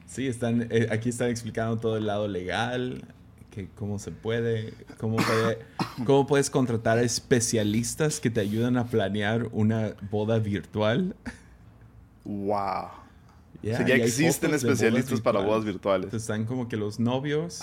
Sí, 0.06 0.28
están, 0.28 0.68
eh, 0.70 0.86
aquí 0.92 1.08
están 1.08 1.30
explicando 1.30 1.76
todo 1.76 1.96
el 1.96 2.06
lado 2.06 2.28
legal, 2.28 3.02
que 3.50 3.66
cómo 3.74 3.98
se 3.98 4.12
puede, 4.12 4.72
cómo, 4.96 5.16
cómo 6.06 6.26
puedes 6.28 6.50
contratar 6.50 6.98
a 6.98 7.02
especialistas 7.02 8.20
que 8.20 8.30
te 8.30 8.40
ayudan 8.40 8.76
a 8.76 8.86
planear 8.86 9.48
una 9.50 9.94
boda 10.10 10.38
virtual. 10.38 11.16
Wow. 12.24 12.90
ya 13.62 13.78
existen 13.80 14.54
especialistas 14.54 15.20
para 15.20 15.40
bodas 15.40 15.64
virtuales. 15.64 16.14
Están 16.14 16.44
como 16.44 16.68
que 16.68 16.76
los 16.76 17.00
novios 17.00 17.60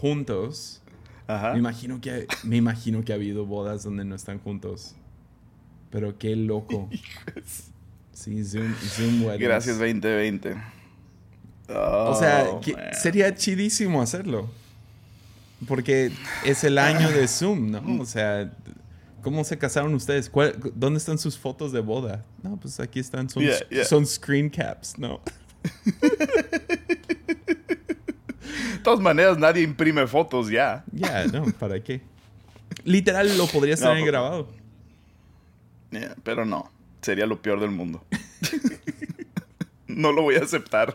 juntos 0.00 0.80
me 1.28 1.58
imagino 1.58 2.00
que 2.00 2.26
me 2.42 2.56
imagino 2.56 3.04
que 3.04 3.12
ha 3.12 3.16
habido 3.16 3.46
bodas 3.46 3.82
donde 3.82 4.04
no 4.04 4.14
están 4.14 4.38
juntos. 4.38 4.94
Pero 5.90 6.18
qué 6.18 6.36
loco. 6.36 6.88
Sí, 8.14 8.44
Zoom, 8.44 8.72
Zoom 8.76 9.24
Gracias 9.38 9.76
2020. 9.76 10.54
o 11.68 12.14
sea, 12.14 12.46
oh, 12.48 12.60
sería 12.92 13.34
chidísimo 13.34 14.00
hacerlo. 14.00 14.48
Porque 15.66 16.12
es 16.44 16.62
el 16.62 16.78
año 16.78 17.10
de 17.10 17.26
Zoom, 17.26 17.72
¿no? 17.72 18.00
O 18.00 18.06
sea, 18.06 18.52
¿cómo 19.20 19.42
se 19.42 19.58
casaron 19.58 19.92
ustedes? 19.94 20.30
¿Dónde 20.76 20.98
están 20.98 21.18
sus 21.18 21.36
fotos 21.36 21.72
de 21.72 21.80
boda? 21.80 22.24
No, 22.40 22.56
pues 22.56 22.78
aquí 22.78 23.00
están, 23.00 23.28
son, 23.28 23.42
son 23.84 24.06
screen 24.06 24.48
caps, 24.48 24.96
¿no? 24.96 25.20
todas 28.84 29.00
maneras, 29.00 29.36
nadie 29.36 29.62
imprime 29.62 30.06
fotos 30.06 30.48
ya. 30.48 30.84
Ya, 30.92 31.26
no, 31.26 31.46
¿para 31.58 31.82
qué? 31.82 32.00
Literal, 32.84 33.36
lo 33.36 33.48
podrías 33.48 33.80
tener 33.80 34.06
grabado. 34.06 34.48
pero 36.22 36.44
no, 36.44 36.70
sería 37.02 37.26
lo 37.26 37.42
peor 37.42 37.58
del 37.58 37.72
mundo. 37.72 38.04
no 39.88 40.12
lo 40.12 40.22
voy 40.22 40.36
a 40.36 40.40
aceptar. 40.40 40.94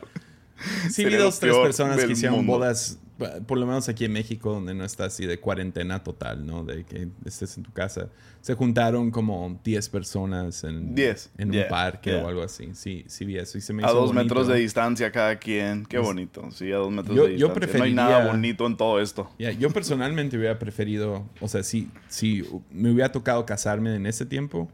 Sí, 0.89 1.04
vi 1.04 1.15
dos, 1.15 1.39
tres 1.39 1.56
personas 1.58 2.04
que 2.04 2.13
hicieron 2.13 2.45
bodas 2.45 2.97
por 3.45 3.58
lo 3.58 3.65
menos 3.65 3.89
aquí 3.89 4.05
en 4.05 4.13
México, 4.13 4.53
donde 4.53 4.73
no 4.73 4.86
está 4.86 5.05
así 5.05 5.25
de 5.25 5.39
cuarentena 5.39 6.03
total, 6.03 6.45
¿no? 6.45 6.63
De 6.63 6.86
que 6.86 7.10
estés 7.25 7.58
en 7.58 7.63
tu 7.63 7.71
casa. 7.71 8.10
Se 8.41 8.53
juntaron 8.53 9.12
como 9.12 9.60
10 9.63 9.89
personas 9.89 10.63
en, 10.63 10.95
en 11.38 11.55
un 11.55 11.63
parque 11.69 12.15
o 12.15 12.27
algo 12.27 12.41
así. 12.41 12.69
Sí, 12.73 13.03
sí 13.08 13.25
vi 13.25 13.38
eso. 13.38 13.58
Y 13.58 13.62
se 13.62 13.73
me 13.73 13.84
a 13.84 13.91
dos 13.91 14.13
metros 14.13 14.47
de 14.47 14.55
distancia 14.55 15.12
cada 15.12 15.38
quien. 15.38 15.86
Qué 15.86 15.97
bonito. 15.97 16.49
Sí, 16.51 16.71
a 16.71 16.77
dos 16.77 16.91
metros 16.91 17.15
de 17.15 17.21
distancia. 17.23 17.47
Yo 17.47 17.53
preferiría, 17.53 17.79
no 17.79 17.84
hay 17.84 17.93
nada 17.93 18.32
bonito 18.32 18.65
en 18.65 18.77
todo 18.77 18.99
esto. 18.99 19.29
yo 19.38 19.69
personalmente 19.71 20.38
hubiera 20.38 20.58
preferido, 20.58 21.25
o 21.41 21.47
sea, 21.47 21.63
si, 21.63 21.89
si 22.08 22.43
me 22.71 22.91
hubiera 22.91 23.12
tocado 23.12 23.45
casarme 23.45 23.95
en 23.95 24.05
ese 24.05 24.25
tiempo, 24.25 24.69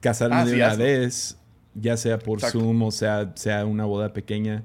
casarme 0.00 0.36
ah, 0.36 0.44
de 0.44 0.54
una 0.56 0.76
vez, 0.76 1.38
ya 1.74 1.96
sea 1.96 2.18
por 2.18 2.40
Zoom 2.40 2.82
o 2.82 2.90
sea, 2.90 3.32
sea 3.34 3.64
una 3.64 3.84
boda 3.84 4.12
pequeña 4.12 4.62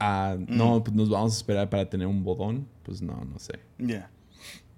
no, 0.00 0.82
pues 0.84 0.94
nos 0.94 1.10
vamos 1.10 1.34
a 1.34 1.36
esperar 1.36 1.68
para 1.68 1.88
tener 1.88 2.06
un 2.06 2.22
bodón, 2.22 2.66
pues 2.82 3.02
no, 3.02 3.24
no 3.24 3.38
sé. 3.38 3.58
Ya. 3.78 4.10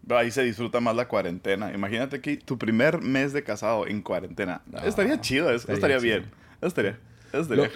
Ahí 0.09 0.31
se 0.31 0.43
disfruta 0.43 0.81
más 0.81 0.97
la 0.97 1.07
cuarentena. 1.07 1.73
Imagínate 1.73 2.21
que 2.21 2.37
tu 2.39 2.59
primer 2.59 3.01
mes 3.01 3.33
de 3.33 3.45
casado 3.45 3.87
en 3.87 4.03
cuarentena. 4.03 4.63
estaría 4.85 5.21
chido, 5.21 5.51
eso 5.51 5.71
estaría, 5.71 5.99
bien. 5.99 6.25
Estaría, 6.63 6.99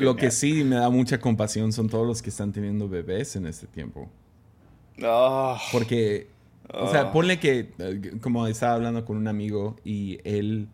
lo, 0.01 0.17
que 0.17 0.31
sí 0.31 0.65
me 0.65 0.77
da 0.77 0.91
mucha 0.91 1.21
compasión 1.21 1.73
son 1.73 1.89
todos 1.89 2.07
los 2.07 2.23
que 2.23 2.31
están 2.31 2.53
teniendo 2.53 2.89
bebés 2.89 3.37
en 3.37 3.47
este 3.47 3.67
tiempo. 3.67 4.09
Ah. 5.03 5.61
Porque, 5.71 6.29
o 6.73 6.91
sea, 6.91 7.03
ah. 7.03 7.13
ponle 7.13 7.39
que, 7.39 7.71
como 8.21 8.47
estaba 8.47 8.75
hablando 8.75 9.05
con 9.05 9.17
un 9.17 9.29
amigo 9.29 9.77
y 9.85 10.19
él, 10.25 10.69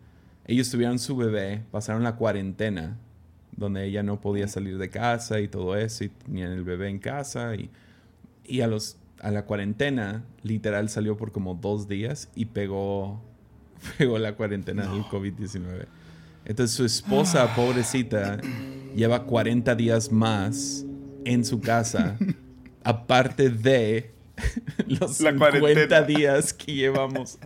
ellos 0.47 0.69
tuvieron 0.71 0.97
su 0.99 1.15
bebé, 1.15 1.63
pasaron 1.71 2.03
la 2.03 2.15
cuarentena 2.15 2.97
donde 3.55 3.85
ella 3.85 4.03
no 4.03 4.21
podía 4.21 4.47
salir 4.47 4.77
de 4.77 4.89
casa 4.89 5.39
y 5.39 5.47
todo 5.47 5.75
eso, 5.75 6.03
y 6.03 6.09
tenían 6.09 6.51
el 6.51 6.63
bebé 6.63 6.89
en 6.89 6.99
casa, 6.99 7.55
y, 7.55 7.69
y 8.45 8.61
a, 8.61 8.67
los, 8.67 8.97
a 9.19 9.31
la 9.31 9.45
cuarentena, 9.45 10.23
literal, 10.43 10.89
salió 10.89 11.17
por 11.17 11.31
como 11.31 11.55
dos 11.55 11.87
días 11.87 12.29
y 12.35 12.45
pegó, 12.45 13.21
pegó 13.97 14.17
la 14.19 14.35
cuarentena 14.35 14.87
del 14.87 15.03
COVID-19. 15.03 15.85
Entonces 16.45 16.75
su 16.75 16.85
esposa, 16.85 17.43
ah. 17.43 17.55
pobrecita, 17.55 18.39
lleva 18.95 19.23
40 19.23 19.75
días 19.75 20.11
más 20.11 20.85
en 21.23 21.45
su 21.45 21.61
casa, 21.61 22.17
aparte 22.83 23.49
de 23.49 24.11
los 24.87 25.17
50 25.17 26.01
días 26.03 26.53
que 26.53 26.73
llevamos. 26.73 27.37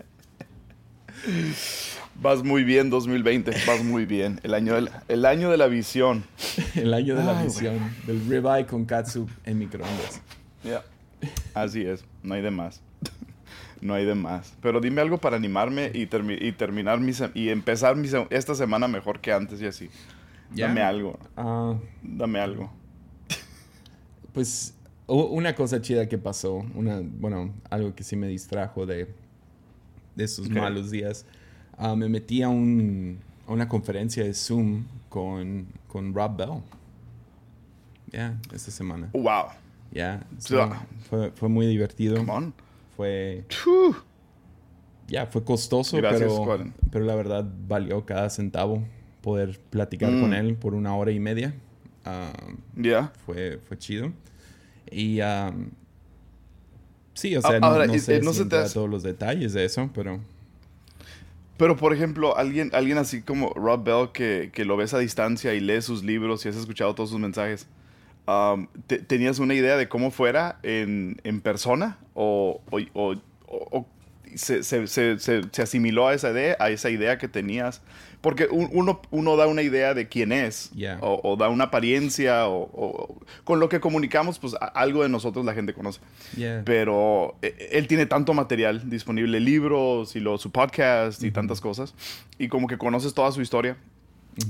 Vas 2.22 2.44
muy 2.44 2.64
bien 2.64 2.90
2020, 2.90 3.52
vas 3.68 3.84
muy 3.84 4.06
bien. 4.06 4.40
El 4.44 4.54
año, 4.54 4.76
del, 4.76 4.90
el 5.08 5.26
año 5.26 5.52
de 5.52 5.58
la 5.58 5.68
visión. 5.68 6.24
el 6.76 6.94
año 6.94 7.16
de 7.16 7.24
la 7.24 7.44
visión. 7.44 7.78
Del 8.08 8.26
ribeye 8.28 8.66
con 8.66 8.86
katsu 8.86 9.28
en 9.44 9.60
microondas. 9.60 10.22
Ya. 10.64 10.84
Así 11.54 11.86
es, 11.86 12.06
no 12.24 12.36
hay 12.36 12.42
de 12.42 12.52
más. 12.52 12.82
no 13.82 13.94
hay 13.94 14.06
de 14.06 14.16
más. 14.16 14.54
Pero 14.62 14.80
dime 14.80 15.02
algo 15.02 15.18
para 15.18 15.36
animarme 15.36 15.92
y, 15.94 16.04
y 16.04 16.52
terminar 16.54 17.00
mi 17.00 17.12
y 17.34 17.50
empezar 17.50 17.96
mi 17.96 18.10
esta 18.30 18.56
semana 18.56 18.88
mejor 18.88 19.20
que 19.20 19.34
antes 19.34 19.62
y 19.62 19.66
así. 19.66 19.90
Dame 20.56 20.82
algo. 20.82 21.20
Ah. 21.36 21.76
Dame 22.02 22.40
algo. 22.40 22.72
Pues 24.34 24.74
una 25.08 25.54
cosa 25.54 25.82
chida 25.82 26.08
que 26.08 26.18
pasó, 26.18 26.66
una, 26.74 27.02
bueno, 27.04 27.54
algo 27.70 27.94
que 27.94 28.04
sí 28.04 28.16
me 28.16 28.28
distrajo 28.28 28.86
de, 28.86 29.08
de 30.16 30.24
esos 30.24 30.50
malos 30.50 30.92
días 30.92 31.26
Ah, 31.78 31.96
me 31.96 32.08
metí 32.10 32.42
a, 32.42 32.50
un, 32.50 33.20
a, 33.48 33.52
una 33.52 33.68
conferencia 33.68 34.24
de 34.24 34.34
Zoom 34.34 34.86
con, 35.10 35.68
con 35.88 36.14
Rob 36.14 36.38
Bell. 36.38 36.62
Ya, 38.12 38.40
esta 38.54 38.72
semana. 38.72 39.10
wow. 39.14 39.46
Ya, 39.92 40.26
fue, 41.10 41.32
fue, 41.32 41.48
muy 41.48 41.68
divertido. 41.68 42.24
Fue. 42.98 43.46
Ya, 45.08 45.26
fue 45.26 45.44
costoso, 45.44 45.98
pero, 46.02 46.66
pero 46.92 47.06
la 47.06 47.16
verdad 47.16 47.46
valió 47.68 48.06
cada 48.06 48.30
centavo 48.30 48.84
poder 49.22 49.60
platicar 49.70 50.10
con 50.10 50.32
mm. 50.32 50.34
él 50.34 50.56
por 50.56 50.74
una 50.74 50.96
hora 50.96 51.12
y 51.12 51.20
media. 51.20 51.56
Ah, 52.04 52.34
ya. 52.76 53.14
Fue, 53.26 53.60
fue 53.68 53.78
chido. 53.78 54.12
Y 54.92 55.22
um, 55.22 55.70
sí, 57.14 57.36
o 57.36 57.42
sea, 57.42 57.60
no, 57.60 57.98
sé 57.98 58.22
no 58.22 58.34
se 58.34 58.46
te 58.46 58.70
todos 58.70 58.90
los 58.90 59.02
detalles 59.02 59.54
de 59.54 59.66
eso, 59.66 59.90
pero 59.94 60.20
pero, 61.58 61.78
por 61.78 61.94
ejemplo, 61.94 62.38
alguien, 62.38 62.70
alguien 62.74 62.98
así 62.98 63.22
como 63.22 63.54
Rob 63.54 63.84
Bell, 63.84 64.10
que, 64.14 64.52
que 64.54 64.66
lo 64.66 64.76
ves 64.76 64.94
a 64.94 65.00
distancia 65.00 65.54
y 65.54 65.60
lees 65.60 65.86
sus 65.86 66.04
libros 66.04 66.46
y 66.46 66.50
has 66.50 66.56
escuchado 66.56 66.94
todos 66.96 67.10
sus 67.10 67.20
mensajes, 67.20 67.68
um, 68.28 68.68
¿tenías 69.08 69.40
una 69.40 69.54
idea 69.54 69.78
de 69.78 69.88
cómo 69.88 70.12
fuera 70.12 70.60
en, 70.64 71.22
en 71.24 71.42
persona? 71.42 71.98
¿O, 72.14 72.62
o, 72.72 73.16
o, 73.48 73.86
se, 74.36 74.64
se, 74.64 74.88
se, 74.88 75.18
se, 75.20 75.62
asimiló 75.62 76.08
a 76.08 76.14
esa 76.14 76.32
idea, 76.32 76.56
a 76.60 76.70
esa 76.70 76.90
idea 76.90 77.18
que 77.18 77.28
tenías? 77.28 77.82
Porque 78.22 78.48
uno, 78.50 79.02
uno 79.12 79.38
da 79.38 79.48
una 79.48 79.62
idea 79.62 79.94
de 79.94 80.08
quién 80.08 80.32
es, 80.32 80.72
o, 81.02 81.36
da 81.38 81.50
una 81.50 81.66
apariencia, 81.66 82.48
o, 82.48 83.20
con 83.44 83.60
lo 83.60 83.70
que 83.70 83.80
comunicamos, 83.80 84.40
pues 84.40 84.56
algo 84.74 85.04
de 85.04 85.10
nosotros 85.10 85.46
la 85.46 85.54
gente 85.54 85.74
conoce. 85.74 86.00
Pero 86.64 87.36
e, 87.42 87.70
él 87.74 87.88
tiene 87.88 88.06
tanto 88.06 88.34
material 88.34 88.90
disponible, 88.90 89.40
libros 89.40 90.16
y 90.16 90.20
lo, 90.20 90.38
su 90.38 90.52
podcast 90.52 91.24
y 91.24 91.32
tantas 91.32 91.62
cosas, 91.62 91.94
y 92.40 92.48
como 92.48 92.68
que 92.68 92.78
conoces 92.78 93.14
toda 93.14 93.32
su 93.32 93.42
historia. 93.42 93.78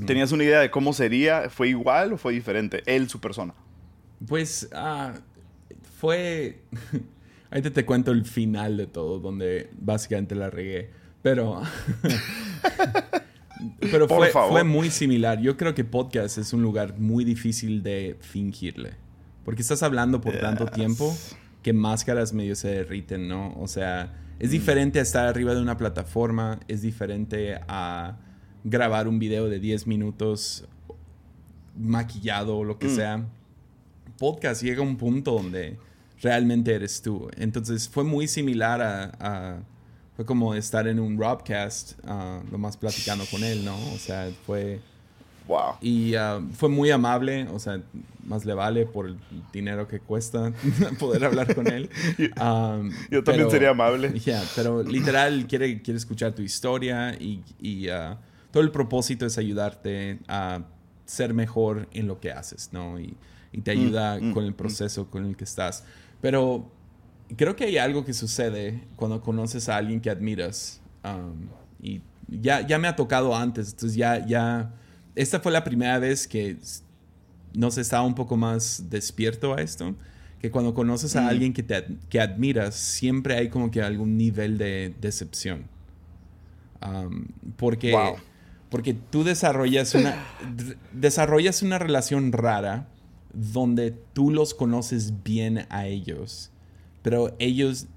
¿Tenías 0.06 0.32
una 0.32 0.44
idea 0.44 0.62
de 0.62 0.72
cómo 0.72 0.94
sería? 0.94 1.50
¿Fue 1.50 1.70
igual 1.70 2.14
o 2.14 2.18
fue 2.18 2.34
diferente? 2.34 2.82
Él, 2.88 3.08
su 3.08 3.20
persona. 3.20 3.54
Pues 4.28 4.70
ah, 4.74 5.14
fue... 6.00 6.62
Ahí 7.52 7.62
te 7.62 7.86
cuento 7.86 8.12
el 8.12 8.26
final 8.26 8.78
de 8.78 8.88
todo, 8.88 9.20
donde 9.20 9.70
básicamente 9.78 10.36
la 10.36 10.50
regué. 10.50 10.90
Pero. 11.22 11.62
Pero 13.80 14.08
fue, 14.08 14.30
fue, 14.30 14.64
muy 14.64 14.92
similar. 14.92 15.40
Yo 15.40 15.56
creo 15.56 15.74
que 15.74 15.86
podcast 15.86 16.38
es 16.38 16.52
un 16.52 16.62
lugar 16.62 17.00
muy 17.00 17.24
difícil 17.24 17.84
de 17.84 18.18
fingirle. 18.20 18.92
Porque 19.46 19.62
estás 19.62 19.82
hablando 19.82 20.20
por 20.20 20.38
tanto 20.38 20.66
tiempo 20.66 21.16
que 21.64 21.72
máscaras 21.72 22.34
medio 22.34 22.56
se 22.56 22.68
derriten, 22.68 23.28
¿no? 23.28 23.56
O 23.60 23.68
sea, 23.68 24.14
es 24.40 24.50
mm. 24.50 24.52
diferente 24.52 25.00
a 25.00 25.02
estar 25.02 25.26
arriba 25.26 25.56
de 25.56 25.62
una 25.62 25.78
plataforma, 25.78 26.60
es 26.68 26.82
diferente 26.82 27.60
a 27.68 28.18
grabar 28.64 29.08
un 29.08 29.20
video 29.20 29.48
de 29.48 29.60
10 29.60 29.88
minutos 29.88 30.66
maquillado 31.78 32.58
o 32.58 32.64
lo 32.64 32.78
que 32.78 32.88
mm. 32.88 32.96
sea. 32.96 33.26
Podcast 34.20 34.62
llega 34.62 34.82
a 34.82 34.84
un 34.84 34.98
punto 34.98 35.32
donde 35.32 35.78
realmente 36.22 36.74
eres 36.74 37.02
tú. 37.02 37.30
Entonces 37.38 37.90
fue 37.90 38.04
muy 38.04 38.28
similar 38.28 38.82
a, 38.82 39.60
fue 40.16 40.26
como 40.26 40.56
estar 40.56 40.88
en 40.88 41.00
un 41.00 41.18
Robcast, 41.18 42.00
uh, 42.06 42.42
lo 42.50 42.58
más 42.58 42.78
platicando 42.78 43.26
con 43.30 43.44
él, 43.44 43.66
¿no? 43.66 43.76
O 43.94 43.98
sea, 43.98 44.30
fue... 44.46 44.80
Wow. 45.48 45.76
Y 45.80 46.16
uh, 46.16 46.50
fue 46.54 46.70
muy 46.70 46.90
amable, 46.90 47.48
o 47.50 47.60
sea, 47.60 47.80
más 48.26 48.46
le 48.46 48.56
vale 48.56 48.88
por 48.88 49.06
el 49.06 49.18
dinero 49.54 49.88
que 49.88 50.00
cuesta 50.00 50.52
poder 51.00 51.26
hablar 51.26 51.54
con 51.54 51.68
él. 51.68 51.90
Um, 52.42 52.90
yo 53.12 53.24
también 53.24 53.52
sería 53.52 53.70
amable. 53.70 54.14
Ya, 54.26 54.42
pero 54.56 54.82
literal 54.82 55.46
quiere, 55.48 55.82
quiere 55.82 55.98
escuchar 55.98 56.34
tu 56.34 56.42
historia 56.42 57.14
y, 57.14 57.44
y 57.60 57.90
uh, 57.90 58.16
todo 58.52 58.64
el 58.64 58.72
propósito 58.72 59.26
es 59.26 59.38
ayudarte 59.38 60.20
a 60.28 60.62
ser 61.06 61.34
mejor 61.36 61.88
en 61.92 62.08
lo 62.08 62.20
que 62.20 62.32
haces, 62.32 62.70
¿no? 62.72 63.00
Y, 63.00 63.16
y 63.56 63.62
te 63.62 63.72
ayuda 63.72 64.18
mm, 64.20 64.30
mm, 64.30 64.34
con 64.34 64.44
el 64.44 64.52
mm. 64.52 64.56
proceso 64.56 65.10
con 65.10 65.26
el 65.26 65.38
que 65.38 65.46
estás. 65.46 65.86
Pero 66.26 66.72
creo 67.38 67.56
que 67.56 67.66
hay 67.66 67.78
algo 67.78 68.04
que 68.04 68.12
sucede 68.12 68.82
cuando 68.96 69.22
conoces 69.22 69.70
a 69.70 69.78
alguien 69.78 70.02
que 70.02 70.10
admiras. 70.10 70.82
Um, 71.04 71.50
y 71.80 72.02
ya, 72.28 72.66
ya 72.66 72.80
me 72.80 72.88
ha 72.88 72.96
tocado 72.96 73.36
antes, 73.36 73.70
entonces 73.70 73.96
ya, 73.96 74.26
ya, 74.26 74.74
esta 75.14 75.40
fue 75.40 75.52
la 75.52 75.64
primera 75.64 76.00
vez 76.00 76.28
que 76.28 76.58
no 77.54 77.70
se 77.70 77.82
estaba 77.82 78.02
un 78.02 78.16
poco 78.16 78.38
más 78.38 78.86
despierto 78.90 79.54
a 79.54 79.62
esto. 79.62 79.94
Que 80.40 80.50
cuando 80.50 80.74
conoces 80.74 81.16
a 81.16 81.28
alguien 81.28 81.54
que, 81.54 81.62
te, 81.62 81.86
que 82.10 82.20
admiras, 82.20 82.74
siempre 82.74 83.36
hay 83.36 83.50
como 83.50 83.70
que 83.70 83.84
algún 83.84 84.18
nivel 84.18 84.58
de 84.58 84.96
decepción. 85.00 85.68
Um, 86.82 87.28
porque, 87.56 87.96
porque 88.72 88.96
tú 88.96 89.24
desarrollas 89.24 89.94
una, 89.94 90.26
desarrollas 90.92 91.62
una 91.62 91.78
relación 91.78 92.32
rara 92.32 92.88
donde 93.36 93.92
tú 93.92 94.32
los 94.32 94.54
conoces 94.54 95.24
bien 95.24 95.66
a 95.70 95.88
ellos, 95.88 96.52
pero 97.02 97.36
ellos 97.38 97.88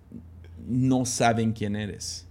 no 0.68 1.06
saben 1.06 1.52
quién 1.52 1.76
eres. 1.76 2.26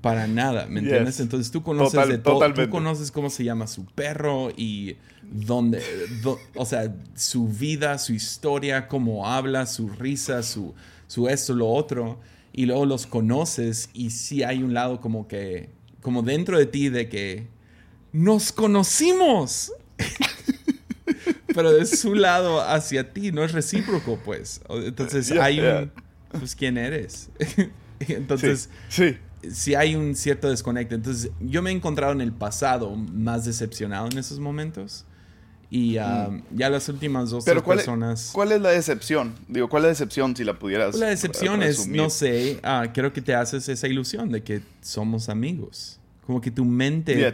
Para 0.00 0.26
nada, 0.28 0.66
¿me 0.66 0.80
entiendes? 0.80 1.18
Entonces 1.18 1.50
tú 1.50 1.62
conoces 1.62 2.08
de 2.08 2.18
todo. 2.18 2.52
Tú 2.54 2.70
conoces 2.70 3.10
cómo 3.10 3.28
se 3.28 3.42
llama 3.42 3.66
su 3.66 3.84
perro 3.86 4.50
y 4.56 4.96
dónde, 5.22 5.82
o 6.54 6.64
sea, 6.64 6.94
su 7.16 7.48
vida, 7.48 7.98
su 7.98 8.12
historia, 8.12 8.86
cómo 8.86 9.26
habla, 9.26 9.66
su 9.66 9.88
risa, 9.88 10.42
su, 10.42 10.74
su 11.06 11.28
esto, 11.28 11.54
lo 11.54 11.68
otro. 11.68 12.20
Y 12.52 12.66
luego 12.66 12.86
los 12.86 13.06
conoces 13.06 13.90
y 13.92 14.10
sí 14.10 14.42
hay 14.42 14.62
un 14.62 14.74
lado 14.74 15.00
como 15.00 15.26
que, 15.26 15.70
como 16.02 16.22
dentro 16.22 16.58
de 16.58 16.66
ti 16.66 16.88
de 16.88 17.08
que 17.08 17.48
nos 18.12 18.52
conocimos. 18.52 19.72
pero 21.54 21.72
de 21.72 21.86
su 21.86 22.14
lado 22.14 22.60
hacia 22.60 23.12
ti, 23.12 23.32
no 23.32 23.44
es 23.44 23.52
recíproco, 23.52 24.18
pues. 24.24 24.60
Entonces 24.68 25.30
hay 25.32 25.60
un, 25.60 25.90
pues, 26.38 26.54
¿quién 26.54 26.78
eres? 26.78 27.30
Entonces, 28.00 28.70
sí, 28.88 29.16
sí. 29.50 29.74
hay 29.74 29.94
un 29.94 30.14
cierto 30.14 30.48
desconecto. 30.48 30.94
Entonces, 30.94 31.30
yo 31.40 31.62
me 31.62 31.70
he 31.70 31.72
encontrado 31.72 32.12
en 32.12 32.20
el 32.20 32.32
pasado 32.32 32.94
más 32.94 33.44
decepcionado 33.44 34.08
en 34.10 34.18
esos 34.18 34.38
momentos. 34.38 35.04
Y 35.72 35.98
mm. 35.98 36.56
ya 36.56 36.68
las 36.68 36.88
últimas 36.88 37.30
dos 37.30 37.44
Pero 37.44 37.62
personas. 37.62 38.30
¿Cuál 38.32 38.50
es 38.52 38.60
la 38.60 38.70
decepción? 38.70 39.34
Digo, 39.46 39.68
¿cuál 39.68 39.82
es 39.82 39.84
la 39.84 39.88
decepción 39.90 40.34
si 40.34 40.42
la 40.42 40.58
pudieras? 40.58 40.96
la 40.96 41.06
decepción 41.06 41.62
es, 41.62 41.86
no 41.86 42.10
sé, 42.10 42.58
ah, 42.64 42.88
creo 42.92 43.12
que 43.12 43.22
te 43.22 43.34
haces 43.34 43.68
esa 43.68 43.86
ilusión 43.86 44.30
de 44.30 44.42
que 44.42 44.62
somos 44.80 45.28
amigos. 45.28 46.00
Como 46.26 46.40
que 46.40 46.50
tu 46.50 46.64
mente 46.64 47.32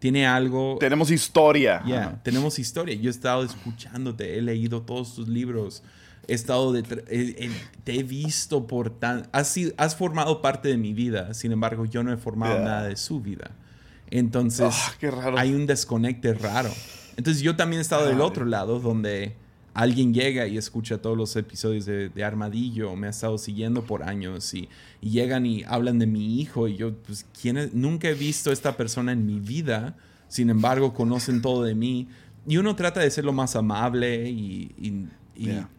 tiene 0.00 0.26
algo. 0.26 0.78
Tenemos 0.80 1.10
historia. 1.10 1.82
Ya, 1.86 2.20
tenemos 2.24 2.58
historia. 2.58 2.96
Yo 2.96 3.08
he 3.08 3.12
estado 3.12 3.44
escuchándote, 3.44 4.36
he 4.36 4.42
leído 4.42 4.82
todos 4.82 5.14
tus 5.14 5.28
libros, 5.28 5.84
he 6.26 6.34
estado 6.34 6.72
de, 6.72 6.82
te 7.84 7.94
he 7.94 8.02
visto 8.02 8.66
por 8.66 8.90
tan. 8.90 9.28
Has, 9.30 9.54
has 9.76 9.94
formado 9.94 10.42
parte 10.42 10.68
de 10.68 10.78
mi 10.78 10.94
vida, 10.94 11.34
sin 11.34 11.52
embargo, 11.52 11.84
yo 11.84 12.02
no 12.02 12.12
he 12.12 12.16
formado 12.16 12.58
nada 12.58 12.84
de 12.84 12.96
su 12.96 13.20
vida. 13.20 13.52
Entonces, 14.10 14.74
ah, 14.74 15.34
hay 15.36 15.52
un 15.52 15.66
desconecte 15.66 16.34
raro. 16.34 16.70
Entonces, 17.16 17.42
yo 17.42 17.54
también 17.54 17.78
he 17.78 17.82
estado 17.82 18.06
del 18.06 18.22
otro 18.22 18.46
lado, 18.46 18.80
donde 18.80 19.36
alguien 19.74 20.12
llega 20.12 20.46
y 20.46 20.56
escucha 20.56 20.98
todos 20.98 21.16
los 21.16 21.34
episodios 21.36 21.86
de, 21.86 22.24
Armadillo, 22.24 22.94
me 22.96 23.06
ha 23.06 23.10
estado 23.10 23.38
siguiendo 23.38 23.82
por 23.84 24.02
años 24.02 24.52
y, 24.54 24.68
llegan 25.00 25.46
y 25.46 25.64
hablan 25.64 25.98
de 25.98 26.06
mi 26.06 26.40
hijo 26.40 26.68
y 26.68 26.76
yo, 26.76 26.94
pues, 26.94 27.26
¿quién 27.40 27.70
nunca 27.72 28.08
he 28.08 28.14
visto 28.14 28.50
a 28.50 28.52
esta 28.52 28.76
persona 28.76 29.12
en 29.12 29.26
mi 29.26 29.40
vida, 29.40 29.96
sin 30.28 30.50
embargo, 30.50 30.94
conocen 30.94 31.42
todo 31.42 31.64
de 31.64 31.74
mí. 31.74 32.08
Y 32.46 32.56
uno 32.56 32.76
trata 32.76 33.00
de 33.00 33.10
ser 33.10 33.24
lo 33.24 33.32
más 33.32 33.56
amable 33.56 34.28
y, 34.28 35.08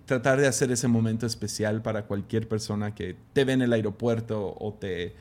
tratar 0.05 0.41
de 0.41 0.47
hacer 0.47 0.71
ese 0.71 0.87
momento 0.87 1.27
especial 1.27 1.83
para 1.83 2.05
cualquier 2.05 2.47
persona 2.47 2.95
que 2.95 3.15
te 3.33 3.45
ve 3.45 3.53
en 3.53 3.61
el 3.61 3.73
aeropuerto 3.73 4.55
o 4.59 4.73
te... 4.73 5.13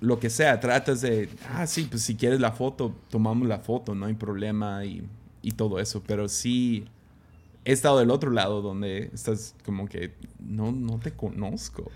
Lo 0.00 0.20
que 0.20 0.30
sea, 0.30 0.60
tratas 0.60 1.00
de, 1.00 1.28
ah, 1.50 1.66
sí, 1.66 1.86
pues 1.90 2.02
si 2.02 2.14
quieres 2.14 2.38
la 2.38 2.52
foto, 2.52 2.94
tomamos 3.10 3.48
la 3.48 3.58
foto, 3.58 3.94
no 3.94 4.06
hay 4.06 4.14
problema 4.14 4.84
y, 4.84 5.02
y 5.42 5.52
todo 5.52 5.80
eso, 5.80 6.02
pero 6.06 6.28
sí, 6.28 6.84
he 7.64 7.72
estado 7.72 7.98
del 7.98 8.10
otro 8.10 8.30
lado 8.30 8.62
donde 8.62 9.10
estás 9.12 9.54
como 9.64 9.88
que 9.88 10.14
no, 10.38 10.72
no 10.72 10.98
te 10.98 11.12
conozco. 11.12 11.90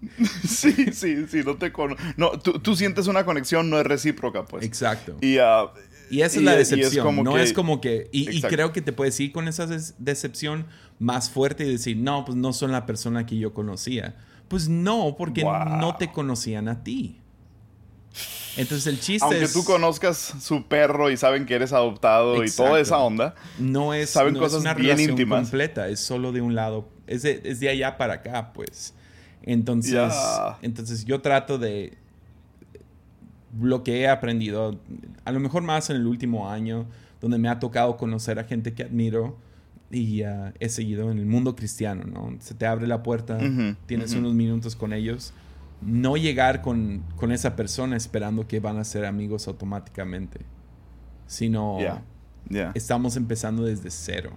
sí, 0.46 0.92
sí, 0.92 1.26
sí, 1.26 1.42
no 1.44 1.56
te 1.56 1.72
conozco. 1.72 2.02
No, 2.16 2.30
tú, 2.32 2.76
sientes 2.76 3.06
una 3.06 3.24
conexión, 3.24 3.70
no 3.70 3.78
es 3.78 3.86
recíproca, 3.86 4.44
pues. 4.44 4.64
Exacto. 4.64 5.16
Y, 5.20 5.38
uh, 5.38 5.68
y 6.10 6.22
esa 6.22 6.38
es 6.38 6.44
la 6.44 6.56
decepción. 6.56 7.22
no 7.22 7.38
es 7.38 7.52
como 7.52 7.80
que. 7.80 8.08
Y, 8.12 8.40
creo 8.42 8.72
que 8.72 8.82
te 8.82 8.92
puedes 8.92 9.18
ir 9.20 9.32
con 9.32 9.48
esa 9.48 9.66
decepción 9.98 10.66
más 10.98 11.30
fuerte 11.30 11.64
y 11.64 11.70
decir, 11.70 11.96
no, 11.96 12.24
pues 12.24 12.36
no 12.36 12.52
son 12.52 12.72
la 12.72 12.86
persona 12.86 13.26
que 13.26 13.36
yo 13.36 13.54
conocía. 13.54 14.16
Pues 14.48 14.68
no, 14.68 15.14
porque 15.16 15.44
no 15.44 15.96
te 15.96 16.10
conocían 16.10 16.68
a 16.68 16.82
ti. 16.82 17.20
Entonces 18.56 18.86
el 18.88 19.00
chiste 19.00 19.24
Aunque 19.24 19.48
tú 19.48 19.64
conozcas 19.64 20.34
su 20.40 20.64
perro 20.64 21.10
y 21.10 21.16
saben 21.16 21.46
que 21.46 21.54
eres 21.54 21.72
adoptado 21.72 22.44
y 22.44 22.50
toda 22.50 22.80
esa 22.80 22.98
onda. 22.98 23.34
No 23.58 23.94
es, 23.94 24.10
saben 24.10 24.36
cosas 24.36 24.60
una 24.60 24.74
bien 24.74 24.88
relación 24.88 25.10
íntimas. 25.10 25.42
completa, 25.42 25.88
es 25.88 26.00
solo 26.00 26.32
de 26.32 26.40
un 26.40 26.54
lado. 26.54 26.88
Es 27.06 27.22
de, 27.22 27.68
allá 27.68 27.96
para 27.96 28.14
acá, 28.14 28.52
pues. 28.52 28.94
Entonces, 29.42 30.12
entonces 30.62 31.04
yo 31.04 31.20
trato 31.20 31.58
de 31.58 31.96
lo 33.58 33.82
que 33.82 34.00
he 34.00 34.08
aprendido, 34.08 34.78
a 35.24 35.32
lo 35.32 35.40
mejor 35.40 35.62
más 35.62 35.90
en 35.90 35.96
el 35.96 36.06
último 36.06 36.50
año, 36.50 36.86
donde 37.20 37.38
me 37.38 37.48
ha 37.48 37.58
tocado 37.58 37.96
conocer 37.96 38.38
a 38.38 38.44
gente 38.44 38.74
que 38.74 38.82
admiro 38.82 39.36
y 39.90 40.22
uh, 40.22 40.52
he 40.60 40.68
seguido 40.68 41.10
en 41.10 41.18
el 41.18 41.26
mundo 41.26 41.56
cristiano, 41.56 42.04
¿no? 42.04 42.36
Se 42.40 42.54
te 42.54 42.66
abre 42.66 42.86
la 42.86 43.02
puerta, 43.02 43.38
tienes 43.86 44.12
unos 44.14 44.34
minutos 44.34 44.76
con 44.76 44.92
ellos 44.92 45.32
no 45.82 46.16
llegar 46.16 46.62
con, 46.62 47.02
esa 47.30 47.56
persona 47.56 47.96
esperando 47.96 48.46
que 48.46 48.60
van 48.60 48.78
a 48.78 48.84
ser 48.84 49.04
amigos 49.04 49.48
automáticamente, 49.48 50.40
sino 51.26 51.78
estamos 52.74 53.16
empezando 53.16 53.64
desde 53.64 53.90
cero. 53.90 54.32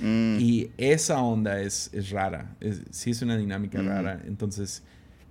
Mm. 0.00 0.36
Y 0.38 0.70
esa 0.76 1.22
onda 1.22 1.60
es, 1.60 1.90
rara, 2.10 2.54
es, 2.60 2.82
sí 2.90 3.10
es 3.10 3.22
una 3.22 3.36
dinámica 3.36 3.80
mm. 3.80 3.86
rara. 3.86 4.22
Entonces, 4.26 4.82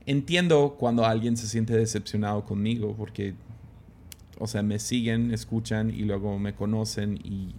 entiendo 0.06 0.76
cuando 0.80 1.06
alguien 1.06 1.38
se 1.38 1.48
siente 1.48 1.76
decepcionado 1.76 2.44
conmigo 2.46 2.96
porque, 2.96 3.36
o 4.40 4.48
sea, 4.48 4.64
me 4.64 4.80
siguen, 4.80 5.32
escuchan 5.32 5.92
y 5.92 6.04
luego 6.04 6.40
me 6.40 6.56
conocen 6.56 7.20
y 7.24 7.56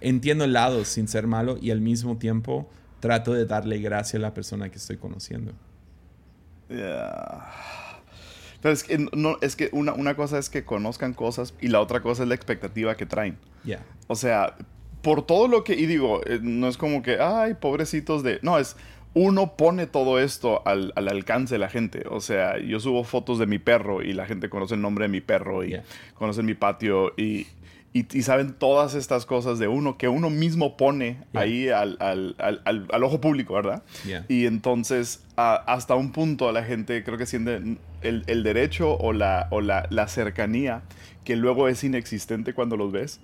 entiendo 0.00 0.44
el 0.44 0.52
lado 0.52 0.84
sin 0.84 1.08
ser 1.08 1.26
malo 1.26 1.58
y 1.60 1.70
al 1.70 1.80
mismo 1.80 2.16
tiempo 2.16 2.68
trato 3.00 3.32
de 3.34 3.46
darle 3.46 3.80
gracia 3.80 4.18
a 4.18 4.22
la 4.22 4.34
persona 4.34 4.70
que 4.70 4.78
estoy 4.78 4.96
conociendo. 4.96 5.52
Pero 8.62 8.74
es 8.74 8.84
que, 8.84 9.06
no, 9.12 9.36
es 9.40 9.56
que 9.56 9.68
una, 9.72 9.92
una, 9.92 10.14
cosa 10.14 10.38
es 10.38 10.48
que 10.48 10.64
conozcan 10.64 11.14
cosas 11.14 11.54
y 11.60 11.68
la 11.68 11.80
otra 11.80 12.00
cosa 12.00 12.22
es 12.22 12.28
la 12.28 12.34
expectativa 12.34 12.96
que 12.96 13.06
traen. 13.06 13.36
O 14.06 14.14
sea, 14.14 14.56
por 15.02 15.26
todo 15.26 15.48
lo 15.48 15.64
que... 15.64 15.74
Y 15.74 15.86
digo, 15.86 16.20
eh, 16.26 16.38
no 16.40 16.68
es 16.68 16.76
como 16.76 17.02
que, 17.02 17.18
ay, 17.20 17.54
pobrecitos 17.54 18.22
de... 18.22 18.38
No, 18.42 18.58
es... 18.58 18.76
Uno 19.14 19.56
pone 19.58 19.86
todo 19.86 20.18
esto 20.18 20.62
al, 20.66 20.92
al 20.96 21.06
alcance 21.08 21.56
de 21.56 21.58
la 21.58 21.68
gente. 21.68 22.04
O 22.08 22.20
sea, 22.20 22.58
yo 22.58 22.80
subo 22.80 23.04
fotos 23.04 23.38
de 23.38 23.46
mi 23.46 23.58
perro 23.58 24.00
y 24.02 24.14
la 24.14 24.24
gente 24.24 24.48
conoce 24.48 24.74
el 24.74 24.80
nombre 24.80 25.04
de 25.04 25.10
mi 25.10 25.20
perro 25.20 25.64
y 25.64 25.78
conoce 26.14 26.42
mi 26.42 26.54
patio 26.54 27.12
y, 27.18 27.46
y, 27.94 28.22
saben 28.22 28.54
todas 28.54 28.94
estas 28.94 29.26
cosas 29.26 29.58
de 29.58 29.68
uno 29.68 29.98
que 29.98 30.08
uno 30.08 30.30
mismo 30.30 30.78
pone 30.78 31.18
ahí 31.34 31.68
al, 31.68 31.98
al, 32.00 32.34
al, 32.38 32.62
al, 32.64 33.04
ojo 33.04 33.20
público, 33.20 33.52
¿verdad? 33.52 33.82
Y 34.28 34.46
entonces 34.46 35.24
hasta 35.36 35.94
un 35.94 36.10
punto 36.12 36.50
la 36.52 36.64
gente 36.64 37.04
creo 37.04 37.18
que 37.18 37.26
siente 37.26 37.60
el, 38.00 38.24
el 38.26 38.42
derecho 38.42 38.96
o, 38.96 39.12
la, 39.12 39.48
o 39.50 39.60
la, 39.60 39.86
la, 39.90 40.08
cercanía 40.08 40.82
que 41.24 41.36
luego 41.36 41.68
es 41.68 41.84
inexistente 41.84 42.54
cuando 42.54 42.76
los 42.76 42.92
ves. 42.92 43.20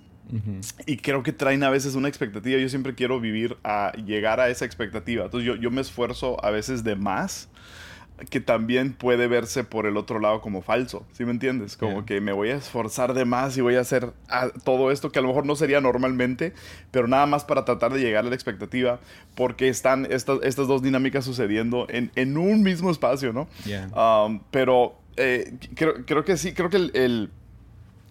Y 0.85 0.97
creo 0.97 1.23
que 1.23 1.33
traen 1.33 1.63
a 1.63 1.71
veces 1.71 1.95
una 1.95 2.07
expectativa. 2.07 2.59
Yo 2.59 2.69
siempre 2.69 2.93
quiero 2.93 3.19
vivir 3.19 3.57
a 3.63 3.93
llegar 4.05 4.39
a 4.39 4.49
esa 4.49 4.63
expectativa. 4.63 5.25
Entonces 5.25 5.47
yo, 5.47 5.55
yo 5.55 5.71
me 5.71 5.81
esfuerzo 5.81 6.43
a 6.45 6.51
veces 6.51 6.83
de 6.83 6.95
más 6.95 7.49
que 8.29 8.39
también 8.39 8.93
puede 8.93 9.27
verse 9.27 9.63
por 9.63 9.85
el 9.85 9.97
otro 9.97 10.19
lado 10.19 10.41
como 10.41 10.61
falso, 10.61 11.05
¿sí 11.13 11.25
me 11.25 11.31
entiendes? 11.31 11.77
Como 11.77 12.05
que 12.05 12.21
me 12.21 12.31
voy 12.31 12.49
a 12.49 12.55
esforzar 12.55 13.13
de 13.13 13.25
más 13.25 13.57
y 13.57 13.61
voy 13.61 13.75
a 13.75 13.81
hacer 13.81 14.11
ah, 14.27 14.49
todo 14.63 14.91
esto 14.91 15.11
que 15.11 15.19
a 15.19 15.21
lo 15.21 15.29
mejor 15.29 15.45
no 15.45 15.55
sería 15.55 15.81
normalmente, 15.81 16.53
pero 16.91 17.07
nada 17.07 17.25
más 17.25 17.45
para 17.45 17.65
tratar 17.65 17.93
de 17.93 17.99
llegar 17.99 18.25
a 18.25 18.29
la 18.29 18.35
expectativa, 18.35 18.99
porque 19.35 19.69
están 19.69 20.07
estas, 20.09 20.39
estas 20.43 20.67
dos 20.67 20.81
dinámicas 20.81 21.25
sucediendo 21.25 21.87
en, 21.89 22.11
en 22.15 22.37
un 22.37 22.61
mismo 22.61 22.91
espacio, 22.91 23.31
¿no? 23.33 23.47
Um, 23.95 24.41
pero 24.51 24.95
eh, 25.15 25.53
creo, 25.75 26.05
creo, 26.05 26.25
que 26.25 26.37
sí, 26.37 26.53
creo 26.53 26.69
que 26.69 26.77
el, 26.77 27.29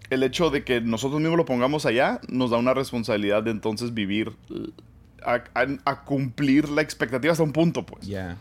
el, 0.09 0.23
hecho 0.23 0.49
de 0.49 0.63
que 0.63 0.81
nosotros 0.81 1.21
mismos 1.21 1.37
lo 1.37 1.45
pongamos 1.45 1.85
allá 1.85 2.19
nos 2.29 2.51
da 2.51 2.57
una 2.57 2.73
responsabilidad 2.73 3.43
de 3.43 3.51
entonces 3.51 3.93
vivir, 3.93 4.33
a, 5.23 5.43
a, 5.85 6.03
cumplir 6.03 6.69
la 6.69 6.81
expectativa 6.81 7.31
hasta 7.31 7.43
un 7.43 7.51
punto, 7.51 7.85
pues. 7.85 8.07
Ya. 8.07 8.37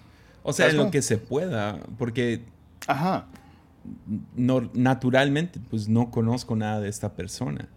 O 0.48 0.52
sea, 0.54 0.70
en 0.70 0.78
lo 0.78 0.90
que 0.90 1.02
se 1.02 1.18
pueda, 1.18 1.78
porque... 1.98 2.42
Ajá. 2.86 3.26
No, 4.34 4.70
naturalmente, 4.72 5.60
pues 5.68 5.88
no 5.88 6.10
conozco 6.10 6.56
nada 6.56 6.80
de 6.80 6.88
esta 6.88 7.14
persona. 7.14 7.68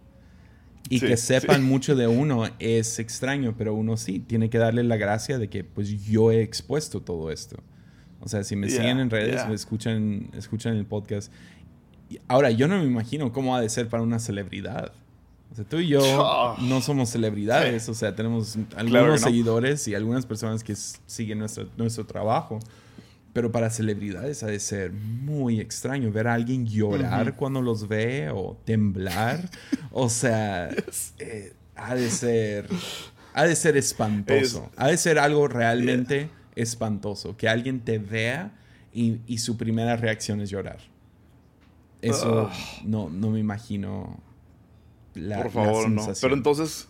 Y 0.88 1.00
que 1.00 1.16
sepan 1.18 1.62
mucho 1.64 1.94
de 1.96 2.06
uno 2.06 2.44
es 2.58 2.98
extraño, 2.98 3.54
pero 3.58 3.74
uno 3.74 3.96
sí 3.98 4.20
tiene 4.20 4.48
que 4.48 4.56
darle 4.58 4.84
la 4.84 4.96
gracia 4.96 5.38
de 5.38 5.48
que 5.48 5.64
pues 5.64 6.02
yo 6.04 6.32
he 6.32 6.42
expuesto 6.42 7.02
todo 7.02 7.30
esto. 7.30 7.56
O 8.20 8.28
sea, 8.28 8.42
si 8.42 8.56
me 8.56 8.70
siguen 8.70 8.98
en 8.98 9.10
redes, 9.10 9.46
me 9.46 9.54
escuchan, 9.54 10.30
escuchan 10.34 10.76
el 10.76 10.86
podcast. 10.86 11.30
Ahora, 12.26 12.50
yo 12.50 12.68
no 12.68 12.78
me 12.78 12.84
imagino 12.84 13.32
cómo 13.32 13.54
ha 13.54 13.60
de 13.60 13.68
ser 13.68 13.88
para 13.88 14.02
una 14.02 14.18
celebridad. 14.18 14.92
O 15.52 15.54
sea, 15.54 15.64
tú 15.66 15.80
y 15.80 15.88
yo 15.88 16.00
ah. 16.02 16.56
no 16.62 16.80
somos 16.80 17.10
celebridades, 17.10 17.86
o 17.90 17.94
sea, 17.94 18.14
tenemos 18.14 18.56
algunos 18.74 19.20
seguidores 19.20 19.86
y 19.86 19.94
algunas 19.94 20.24
personas 20.24 20.64
que 20.64 20.74
siguen 20.74 21.40
nuestro, 21.40 21.68
nuestro 21.76 22.06
trabajo. 22.06 22.58
Pero 23.34 23.52
para 23.52 23.68
celebridades 23.68 24.42
ha 24.42 24.46
de 24.46 24.60
ser 24.60 24.92
muy 24.92 25.60
extraño 25.60 26.10
ver 26.10 26.28
a 26.28 26.34
alguien 26.34 26.66
llorar 26.66 27.36
cuando 27.36 27.60
los 27.60 27.86
ve 27.86 28.30
o 28.30 28.58
temblar. 28.64 29.50
o 29.90 30.08
sea, 30.08 30.70
eh, 31.18 31.52
ha 31.76 31.94
de 31.94 32.10
ser, 32.10 32.68
ha 33.34 33.44
de 33.44 33.54
ser 33.54 33.76
espantoso. 33.76 34.70
ha 34.76 34.88
de 34.88 34.96
ser 34.96 35.18
algo 35.18 35.48
realmente 35.48 36.30
espantoso. 36.56 37.36
Que 37.36 37.48
alguien 37.50 37.80
te 37.80 37.98
vea 37.98 38.52
y, 38.92 39.20
y, 39.26 39.38
su 39.38 39.58
primera 39.58 39.96
reacción 39.96 40.40
es 40.40 40.48
llorar. 40.48 40.78
Eso 42.00 42.50
no, 42.84 43.10
no 43.10 43.30
me 43.30 43.38
imagino 43.38 44.18
por 45.14 45.50
favor, 45.50 45.90
no. 45.90 46.06
Pero 46.20 46.34
entonces, 46.34 46.88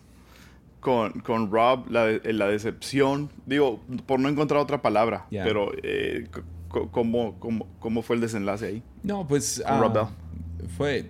con, 0.82 1.20
con 1.20 1.50
Rob, 1.50 1.88
la, 1.90 2.20
la, 2.24 2.48
decepción, 2.48 3.30
digo, 3.46 3.80
por 4.04 4.18
no 4.20 4.28
encontrar 4.28 4.60
otra 4.60 4.82
palabra, 4.82 5.26
pero 5.30 5.70
eh, 5.82 6.28
¿cómo, 6.68 7.38
cómo, 7.38 7.68
cómo, 7.78 8.02
fue 8.02 8.16
el 8.16 8.22
desenlace 8.22 8.66
ahí? 8.66 8.82
No, 9.04 9.26
pues 9.26 9.62
uh, 9.64 10.68
fue, 10.76 11.08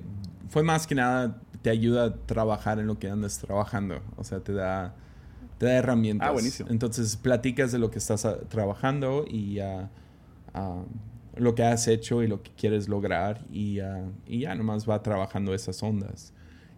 fue 0.51 0.63
más 0.63 0.87
que 0.87 0.95
nada, 0.95 1.41
te 1.63 1.71
ayuda 1.71 2.05
a 2.05 2.15
trabajar 2.15 2.79
en 2.79 2.87
lo 2.87 2.99
que 2.99 3.09
andas 3.09 3.39
trabajando, 3.39 4.01
o 4.17 4.25
sea, 4.25 4.41
te 4.41 4.53
da, 4.53 4.95
te 5.57 5.67
da 5.67 5.73
herramientas. 5.73 6.29
Ah, 6.29 6.33
buenísimo. 6.33 6.69
Entonces, 6.71 7.17
platicas 7.17 7.73
de 7.73 7.79
lo 7.79 7.91
que 7.91 7.99
estás 7.99 8.27
ah, 8.27 8.41
trabajando 8.49 9.25
y 9.27 9.59
uh, 9.61 9.89
lo 11.37 11.55
que 11.55 11.65
has 11.65 11.89
hecho 11.89 12.23
y 12.23 12.29
lo 12.29 12.43
que 12.43 12.51
quieres 12.51 12.91
lograr 12.91 13.43
y, 13.51 13.79
y 14.27 14.41
ya 14.41 14.55
nomás 14.55 14.89
va 14.89 15.03
trabajando 15.03 15.55
esas 15.55 15.83
ondas. 15.83 16.35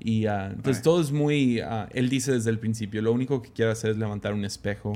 Y 0.07 0.27
uh, 0.27 0.53
entonces 0.53 0.83
todo 0.83 1.01
es 1.01 1.11
muy, 1.11 1.63
uh, 1.63 1.87
él 1.91 2.11
dice 2.11 2.31
desde 2.33 2.51
el 2.51 2.59
principio, 2.59 3.01
lo 3.01 3.11
único 3.11 3.41
que 3.41 3.51
quiero 3.51 3.73
hacer 3.73 3.93
es 3.93 3.97
levantar 3.97 4.35
un 4.35 4.45
espejo 4.45 4.93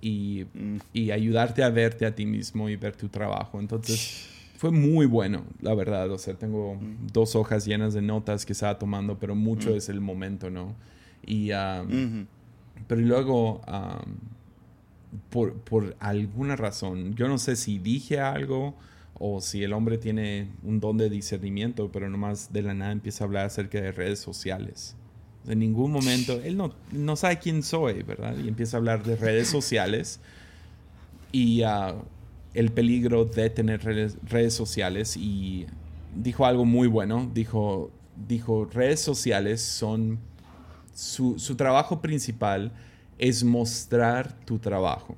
y, 0.00 0.46
mm. 0.54 0.76
y, 0.92 1.10
ayudarte 1.10 1.64
a 1.64 1.68
verte 1.68 2.06
a 2.06 2.14
ti 2.14 2.26
mismo 2.26 2.68
y 2.68 2.76
ver 2.76 2.94
tu 2.94 3.08
trabajo. 3.08 3.58
Entonces 3.58 4.28
fue 4.56 4.70
muy 4.70 5.06
bueno, 5.06 5.42
la 5.60 5.74
verdad. 5.74 6.12
O 6.12 6.18
sea, 6.18 6.34
tengo 6.34 6.76
mm. 6.76 7.08
dos 7.12 7.34
hojas 7.34 7.66
llenas 7.66 7.92
de 7.92 8.02
notas 8.02 8.46
que 8.46 8.52
estaba 8.52 8.78
tomando, 8.78 9.18
pero 9.18 9.34
mucho 9.34 9.70
mm. 9.70 9.76
es 9.78 9.88
el 9.88 10.00
momento, 10.00 10.48
¿no? 10.48 10.76
Y, 11.26 11.50
um, 11.50 12.26
pero 12.86 13.00
luego, 13.00 13.62
um, 13.66 14.14
por, 15.28 15.54
por 15.54 15.96
alguna 15.98 16.54
razón, 16.54 17.16
yo 17.16 17.26
no 17.26 17.38
sé 17.38 17.56
si 17.56 17.80
dije 17.80 18.20
algo 18.20 18.76
o 19.18 19.40
si 19.40 19.64
el 19.64 19.72
hombre 19.72 19.98
tiene 19.98 20.50
un 20.62 20.80
don 20.80 20.98
de 20.98 21.08
discernimiento, 21.08 21.90
pero 21.90 22.10
nomás 22.10 22.52
de 22.52 22.62
la 22.62 22.74
nada 22.74 22.92
empieza 22.92 23.24
a 23.24 23.26
hablar 23.26 23.46
acerca 23.46 23.80
de 23.80 23.92
redes 23.92 24.18
sociales. 24.18 24.94
En 25.48 25.60
ningún 25.60 25.92
momento, 25.92 26.40
él 26.42 26.56
no, 26.56 26.74
no 26.92 27.16
sabe 27.16 27.38
quién 27.38 27.62
soy, 27.62 28.02
¿verdad? 28.02 28.36
Y 28.36 28.48
empieza 28.48 28.76
a 28.76 28.78
hablar 28.78 29.04
de 29.04 29.16
redes 29.16 29.48
sociales 29.48 30.20
y 31.32 31.62
uh, 31.62 32.02
el 32.52 32.72
peligro 32.72 33.24
de 33.24 33.48
tener 33.48 33.84
redes, 33.84 34.18
redes, 34.24 34.54
sociales. 34.54 35.16
Y 35.16 35.66
dijo 36.14 36.44
algo 36.44 36.64
muy 36.64 36.88
bueno, 36.88 37.30
dijo, 37.32 37.90
dijo 38.28 38.66
redes 38.66 39.00
sociales 39.00 39.62
son, 39.62 40.18
su, 40.92 41.38
su 41.38 41.54
trabajo 41.56 42.02
principal 42.02 42.72
es 43.18 43.44
mostrar 43.44 44.36
tu 44.44 44.58
trabajo. 44.58 45.14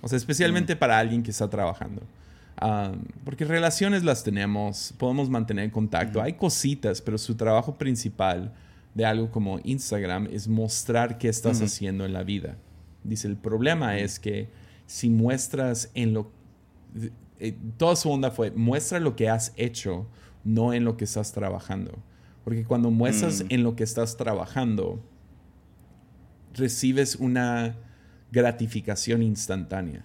O 0.00 0.08
sea, 0.08 0.16
especialmente 0.16 0.76
mm. 0.76 0.78
para 0.78 0.98
alguien 0.98 1.22
que 1.22 1.32
está 1.32 1.50
trabajando 1.50 2.02
porque 3.24 3.44
relaciones 3.44 4.04
las 4.04 4.22
tenemos, 4.22 4.94
podemos 4.98 5.28
mantener 5.28 5.70
contacto. 5.70 6.20
Hay 6.20 6.34
cositas, 6.34 7.00
pero 7.00 7.18
su 7.18 7.34
trabajo 7.34 7.76
principal 7.76 8.52
de 8.94 9.04
algo 9.04 9.30
como 9.30 9.58
Instagram 9.64 10.28
es 10.30 10.48
mostrar 10.48 11.18
qué 11.18 11.28
estás 11.28 11.60
haciendo 11.60 12.04
en 12.04 12.12
la 12.12 12.22
vida. 12.22 12.56
Dice, 13.04 13.26
el 13.26 13.36
problema 13.36 13.98
es 13.98 14.18
que 14.18 14.48
si 14.86 15.08
muestras 15.08 15.90
en 15.94 16.12
lo... 16.12 16.30
Eh, 17.40 17.56
toda 17.76 17.96
su 17.96 18.10
onda 18.10 18.30
fue, 18.30 18.52
muestra 18.52 19.00
lo 19.00 19.16
que 19.16 19.28
has 19.28 19.52
hecho, 19.56 20.06
no 20.44 20.72
en 20.72 20.84
lo 20.84 20.96
que 20.96 21.04
estás 21.04 21.32
trabajando. 21.32 21.98
Porque 22.44 22.64
cuando 22.64 22.90
muestras 22.90 23.42
mm. 23.42 23.46
en 23.48 23.62
lo 23.64 23.74
que 23.74 23.82
estás 23.82 24.16
trabajando, 24.16 25.02
recibes 26.54 27.16
una 27.16 27.74
gratificación 28.30 29.22
instantánea. 29.22 30.04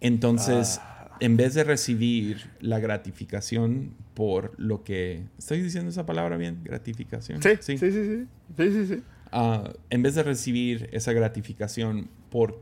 Entonces, 0.00 0.80
ah 0.82 0.91
en 1.22 1.36
vez 1.36 1.54
de 1.54 1.62
recibir 1.62 2.50
la 2.60 2.80
gratificación 2.80 3.94
por 4.12 4.58
lo 4.58 4.82
que... 4.82 5.22
¿Estoy 5.38 5.62
diciendo 5.62 5.88
esa 5.88 6.04
palabra 6.04 6.36
bien? 6.36 6.58
Gratificación. 6.64 7.40
Sí, 7.40 7.50
sí, 7.60 7.78
sí, 7.78 7.92
sí. 7.92 8.26
sí, 8.56 8.86
sí, 8.88 9.02
ah, 9.30 9.72
en 9.90 10.02
vez 10.02 10.16
de 10.16 10.24
recibir 10.24 10.88
esa 10.90 11.12
gratificación 11.12 12.10
por 12.28 12.60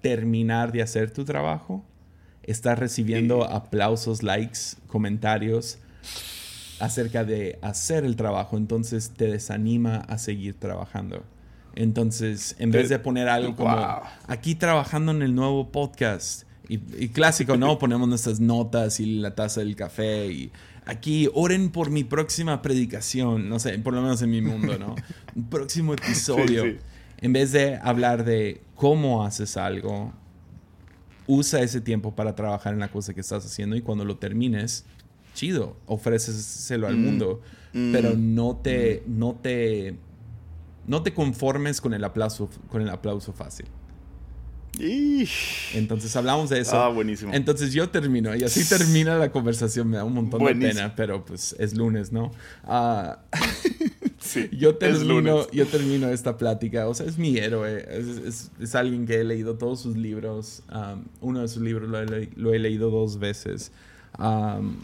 terminar 0.00 0.72
de 0.72 0.82
hacer 0.82 1.12
tu 1.12 1.24
trabajo, 1.24 1.84
estás 2.42 2.80
recibiendo 2.80 3.44
aplausos, 3.44 4.24
likes, 4.24 4.58
comentarios 4.88 5.78
acerca 6.80 7.22
de 7.22 7.60
hacer 7.62 8.04
el 8.04 8.16
trabajo. 8.16 8.56
Entonces 8.56 9.10
te 9.10 9.26
desanima 9.26 9.98
a 9.98 10.18
seguir 10.18 10.58
trabajando. 10.58 11.22
Entonces, 11.76 12.56
en 12.58 12.72
vez 12.72 12.88
de 12.88 12.98
poner 12.98 13.28
algo 13.28 13.54
como 13.54 14.02
aquí 14.26 14.56
trabajando 14.56 15.12
en 15.12 15.22
el 15.22 15.32
nuevo 15.32 15.70
podcast, 15.70 16.49
y, 16.68 17.08
clásico, 17.08 17.56
¿no? 17.56 17.78
Ponemos 17.78 18.08
nuestras 18.08 18.38
notas 18.38 19.00
y 19.00 19.18
la 19.18 19.34
taza 19.34 19.60
del 19.60 19.74
café 19.74 20.26
y 20.26 20.52
aquí 20.86 21.28
oren 21.34 21.70
por 21.70 21.90
mi 21.90 22.04
próxima 22.04 22.62
predicación, 22.62 23.48
no 23.48 23.58
sé, 23.58 23.78
por 23.78 23.94
lo 23.94 24.02
menos 24.02 24.22
en 24.22 24.30
mi 24.30 24.40
mundo, 24.40 24.78
¿no? 24.78 24.94
Un 25.34 25.48
próximo 25.48 25.94
episodio. 25.94 26.64
En 27.18 27.32
vez 27.32 27.52
de 27.52 27.76
hablar 27.82 28.24
de 28.24 28.62
cómo 28.74 29.24
haces 29.24 29.56
algo, 29.56 30.12
usa 31.26 31.60
ese 31.60 31.80
tiempo 31.80 32.14
para 32.14 32.34
trabajar 32.34 32.72
en 32.72 32.80
la 32.80 32.88
cosa 32.88 33.14
que 33.14 33.20
estás 33.20 33.44
haciendo 33.44 33.76
y 33.76 33.82
cuando 33.82 34.04
lo 34.04 34.16
termines, 34.16 34.84
chido, 35.34 35.76
ofréceselo 35.86 36.86
al 36.86 36.96
mm. 36.96 37.04
mundo, 37.04 37.40
mm. 37.72 37.92
pero 37.92 38.14
no 38.16 38.56
te, 38.56 39.02
mm. 39.06 39.18
no 39.18 39.34
te, 39.34 39.96
no 40.86 41.02
te 41.02 41.14
conformes 41.14 41.80
con 41.80 41.94
el 41.94 42.04
aplauso, 42.04 42.50
con 42.68 42.82
el 42.82 42.90
aplauso 42.90 43.32
fácil. 43.32 43.66
Entonces 44.78 46.14
hablamos 46.16 46.50
de 46.50 46.60
eso. 46.60 46.80
Ah, 46.80 46.88
buenísimo. 46.88 47.32
Entonces 47.34 47.72
yo 47.72 47.88
termino 47.90 48.34
y 48.34 48.44
así 48.44 48.66
termina 48.68 49.16
la 49.16 49.30
conversación. 49.30 49.88
Me 49.88 49.96
da 49.96 50.04
un 50.04 50.14
montón 50.14 50.44
de 50.44 50.54
pena, 50.54 50.94
pero 50.94 51.24
pues 51.24 51.54
es 51.58 51.74
lunes, 51.74 52.12
¿no? 52.12 52.30
Uh, 52.66 53.14
sí, 54.18 54.48
yo 54.56 54.76
termino, 54.76 55.50
yo 55.50 55.66
termino 55.66 56.08
esta 56.08 56.36
plática. 56.36 56.88
O 56.88 56.94
sea, 56.94 57.06
es 57.06 57.18
mi 57.18 57.36
héroe. 57.36 57.86
Es, 57.90 58.50
es, 58.60 58.74
alguien 58.74 59.06
que 59.06 59.20
he 59.20 59.24
leído 59.24 59.56
todos 59.56 59.80
sus 59.80 59.96
libros. 59.96 60.62
Um, 60.72 61.04
uno 61.20 61.40
de 61.40 61.48
sus 61.48 61.62
libros 61.62 61.88
lo 61.88 62.00
he, 62.00 62.30
lo 62.36 62.54
he 62.54 62.58
leído 62.58 62.90
dos 62.90 63.18
veces. 63.18 63.72
Um, 64.18 64.76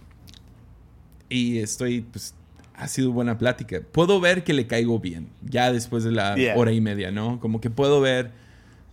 y 1.29 1.59
estoy, 1.59 2.03
pues, 2.03 2.35
ha 2.75 2.89
sido 2.89 3.13
buena 3.13 3.39
plática. 3.39 3.81
Puedo 3.93 4.21
ver 4.21 4.45
que 4.45 4.53
le 4.53 4.67
caigo 4.67 4.99
bien, 4.99 5.29
ya 5.43 5.73
después 5.73 6.05
de 6.05 6.13
la 6.13 6.37
hora 6.57 6.73
y 6.73 6.81
media, 6.81 7.11
¿no? 7.11 7.41
Como 7.41 7.61
que 7.61 7.71
puedo 7.71 8.01
ver 8.01 8.46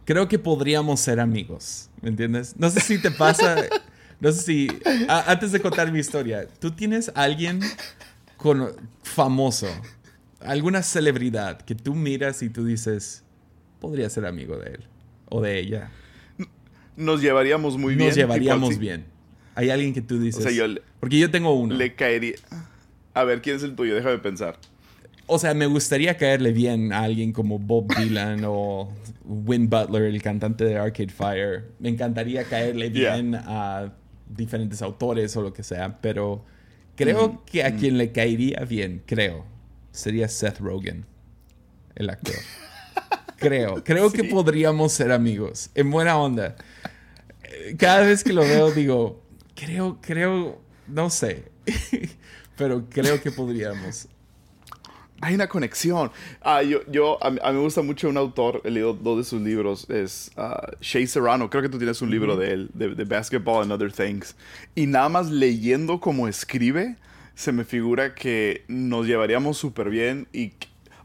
creo 0.05 0.27
que 0.27 0.39
podríamos 0.39 0.99
ser 0.99 1.19
amigos, 1.19 1.89
¿me 2.01 2.09
entiendes? 2.09 2.55
No 2.57 2.69
sé 2.69 2.79
si 2.79 3.01
te 3.01 3.11
pasa, 3.11 3.55
no 4.19 4.31
sé 4.31 4.41
si, 4.41 4.67
antes 5.07 5.51
de 5.51 5.59
contar 5.59 5.91
mi 5.91 5.99
historia, 5.99 6.47
¿tú 6.59 6.71
tienes 6.71 7.11
alguien 7.15 7.61
con, 8.37 8.73
famoso, 9.03 9.67
alguna 10.39 10.83
celebridad 10.83 11.61
que 11.61 11.75
tú 11.75 11.95
miras 11.95 12.41
y 12.41 12.49
tú 12.49 12.65
dices, 12.65 13.23
podría 13.79 14.09
ser 14.09 14.25
amigo 14.25 14.57
de 14.57 14.71
él 14.71 14.83
o 15.29 15.41
de 15.41 15.59
ella? 15.59 15.91
Nos 16.95 17.21
llevaríamos 17.21 17.77
muy 17.77 17.95
bien. 17.95 18.07
Nos 18.07 18.15
llevaríamos 18.15 18.77
bien. 18.77 19.05
Hay 19.55 19.69
alguien 19.69 19.93
que 19.93 20.01
tú 20.01 20.19
dices. 20.19 20.45
porque 20.99 21.19
yo 21.19 21.29
tengo 21.31 21.53
uno. 21.53 21.75
Le 21.75 21.95
caería. 21.95 22.35
A 23.13 23.23
ver, 23.23 23.41
¿quién 23.41 23.55
es 23.55 23.63
el 23.63 23.75
tuyo? 23.75 23.95
Déjame 23.95 24.17
pensar. 24.19 24.57
O 25.25 25.39
sea, 25.39 25.53
me 25.53 25.65
gustaría 25.67 26.17
caerle 26.17 26.51
bien 26.51 26.91
a 26.91 27.03
alguien 27.03 27.31
como 27.31 27.57
Bob 27.57 27.95
Dylan 27.95 28.43
o 28.45 28.91
Win 29.23 29.69
Butler, 29.69 30.03
el 30.03 30.21
cantante 30.21 30.65
de 30.65 30.77
Arcade 30.77 31.09
Fire. 31.09 31.71
Me 31.79 31.89
encantaría 31.89 32.43
caerle 32.43 32.89
bien 32.89 33.35
a 33.35 33.93
diferentes 34.27 34.81
autores 34.81 35.35
o 35.37 35.41
lo 35.41 35.53
que 35.53 35.63
sea, 35.63 35.99
pero 36.01 36.43
creo 36.95 37.29
mm, 37.29 37.39
que 37.45 37.63
a 37.63 37.69
mm. 37.69 37.79
quien 37.79 37.97
le 37.97 38.11
caería 38.11 38.65
bien, 38.65 39.01
creo, 39.05 39.45
sería 39.91 40.27
Seth 40.27 40.59
Rogen, 40.59 41.05
el 41.95 42.09
actor. 42.09 42.35
creo, 43.37 43.83
creo 43.83 44.11
que 44.11 44.25
podríamos 44.25 44.91
ser 44.91 45.11
amigos, 45.11 45.69
en 45.75 45.89
buena 45.89 46.17
onda. 46.17 46.55
Cada 47.77 48.01
vez 48.01 48.23
que 48.23 48.33
lo 48.33 48.41
veo 48.41 48.71
digo, 48.71 49.21
creo, 49.55 49.99
creo, 50.01 50.61
no 50.87 51.09
sé, 51.09 51.45
pero 52.57 52.89
creo 52.89 53.21
que 53.21 53.31
podríamos 53.31 54.07
hay 55.23 55.35
una 55.35 55.47
conexión. 55.47 56.11
Ah, 56.41 56.61
yo, 56.61 56.79
yo, 56.89 57.17
a, 57.23 57.31
mí 57.31 57.39
me 57.41 57.59
gusta 57.59 57.81
mucho 57.81 58.09
un 58.09 58.17
autor, 58.17 58.61
he 58.63 58.71
leído 58.71 58.93
dos 58.93 59.17
de 59.17 59.23
sus 59.23 59.41
libros, 59.41 59.89
es 59.89 60.31
uh, 60.37 60.75
Shay 60.81 61.07
Serrano, 61.07 61.49
creo 61.49 61.63
que 61.63 61.69
tú 61.69 61.77
tienes 61.77 62.01
un 62.01 62.11
libro 62.11 62.35
de 62.35 62.51
él, 62.51 62.69
de, 62.73 62.93
de, 62.93 63.03
Basketball 63.05 63.63
and 63.63 63.71
Other 63.71 63.91
Things. 63.91 64.35
Y 64.75 64.87
nada 64.87 65.09
más 65.09 65.31
leyendo 65.31 65.99
cómo 65.99 66.27
escribe, 66.27 66.97
se 67.35 67.51
me 67.51 67.63
figura 67.63 68.13
que 68.13 68.63
nos 68.67 69.07
llevaríamos 69.07 69.57
súper 69.57 69.89
bien 69.89 70.27
y 70.33 70.51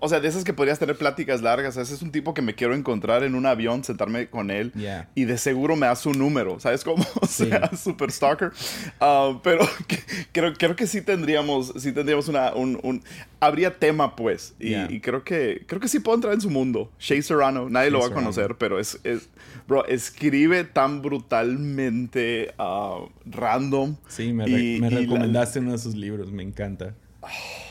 o 0.00 0.08
sea, 0.08 0.20
de 0.20 0.28
esas 0.28 0.44
que 0.44 0.52
podrías 0.52 0.78
tener 0.78 0.96
pláticas 0.96 1.42
largas. 1.42 1.76
Ese 1.76 1.94
es 1.94 2.02
un 2.02 2.12
tipo 2.12 2.34
que 2.34 2.42
me 2.42 2.54
quiero 2.54 2.74
encontrar 2.74 3.24
en 3.24 3.34
un 3.34 3.46
avión, 3.46 3.82
sentarme 3.84 4.28
con 4.28 4.50
él. 4.50 4.72
Y 5.14 5.24
de 5.24 5.38
seguro 5.38 5.76
me 5.76 5.86
da 5.86 5.96
su 5.96 6.12
número. 6.12 6.60
¿Sabes 6.60 6.84
cómo? 6.84 7.04
O 7.20 7.26
sea, 7.26 7.70
super 7.76 8.10
stalker. 8.10 8.52
Ah, 9.00 9.38
pero 9.42 9.60
creo, 10.32 10.54
creo 10.54 10.76
que 10.76 10.86
sí 10.86 11.02
tendríamos, 11.02 11.72
sí 11.76 11.92
tendríamos 11.92 12.28
una, 12.28 12.54
un, 12.54 13.02
habría 13.40 13.78
tema, 13.78 14.16
pues. 14.16 14.54
Y, 14.58 15.00
creo 15.00 15.24
que 15.24 15.64
creo 15.66 15.80
que 15.80 15.88
sí 15.88 15.98
puedo 16.00 16.16
entrar 16.16 16.34
en 16.34 16.40
su 16.40 16.50
mundo. 16.50 16.90
Shay 16.98 17.22
Serrano, 17.22 17.68
nadie 17.68 17.90
lo 17.90 18.00
va 18.00 18.06
a 18.06 18.10
conocer, 18.10 18.56
pero 18.56 18.78
es, 18.78 18.98
es, 19.04 19.28
bro, 19.66 19.84
escribe 19.86 20.64
tan 20.64 21.02
brutalmente 21.02 22.54
ah, 22.58 23.00
random. 23.26 23.96
Sí, 24.08 24.32
me, 24.32 24.46
recomendaste 24.88 25.58
uno 25.58 25.72
de 25.72 25.78
sus 25.78 25.94
libros, 25.94 26.30
me 26.32 26.42
encanta. 26.42 26.94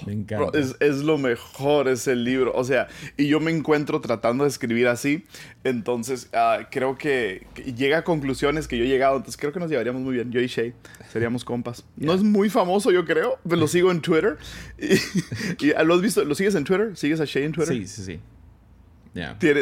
Me 0.06 0.14
encanta. 0.14 0.58
es, 0.60 0.98
lo 0.98 1.18
mejor 1.18 1.88
ese 1.88 2.16
libro. 2.16 2.52
O 2.54 2.64
sea, 2.64 2.88
y 3.16 3.28
yo 3.28 3.40
me 3.40 3.52
encuentro 3.52 4.02
tratando 4.02 4.44
de 4.44 4.50
escribir 4.50 4.88
así. 4.88 5.26
Entonces, 5.64 6.30
ah, 6.34 6.68
creo 6.70 6.98
que, 6.98 7.48
llega 7.76 8.00
a 8.00 8.04
conclusiones 8.04 8.68
que 8.68 8.78
yo 8.78 8.84
he 8.84 8.88
llegado. 8.88 9.18
Entonces, 9.18 9.38
creo 9.38 9.54
que 9.54 9.60
nos 9.60 9.70
llevaríamos 9.70 10.02
muy 10.02 10.16
bien. 10.16 10.32
Yo 10.32 10.42
y 10.42 10.48
Shay 10.48 10.74
seríamos 11.12 11.46
compas. 11.46 11.86
No 11.96 12.14
es 12.14 12.24
muy 12.24 12.50
famoso, 12.50 12.92
yo 12.92 13.06
creo. 13.06 13.40
Pero 13.44 13.56
lo 13.58 13.68
sigo 13.68 13.92
en 13.92 14.02
Twitter. 14.02 14.38
Y, 14.78 15.74
¿lo 15.84 15.94
has 15.94 16.02
visto? 16.02 16.24
¿Lo 16.26 16.36
sigues 16.36 16.56
en 16.56 16.64
Twitter? 16.64 16.96
¿Sigues 16.96 17.20
a 17.22 17.26
Shay 17.26 17.44
en 17.44 17.54
Twitter? 17.54 17.74
Sí, 17.74 17.88
sí, 17.88 18.04
sí. 18.04 18.20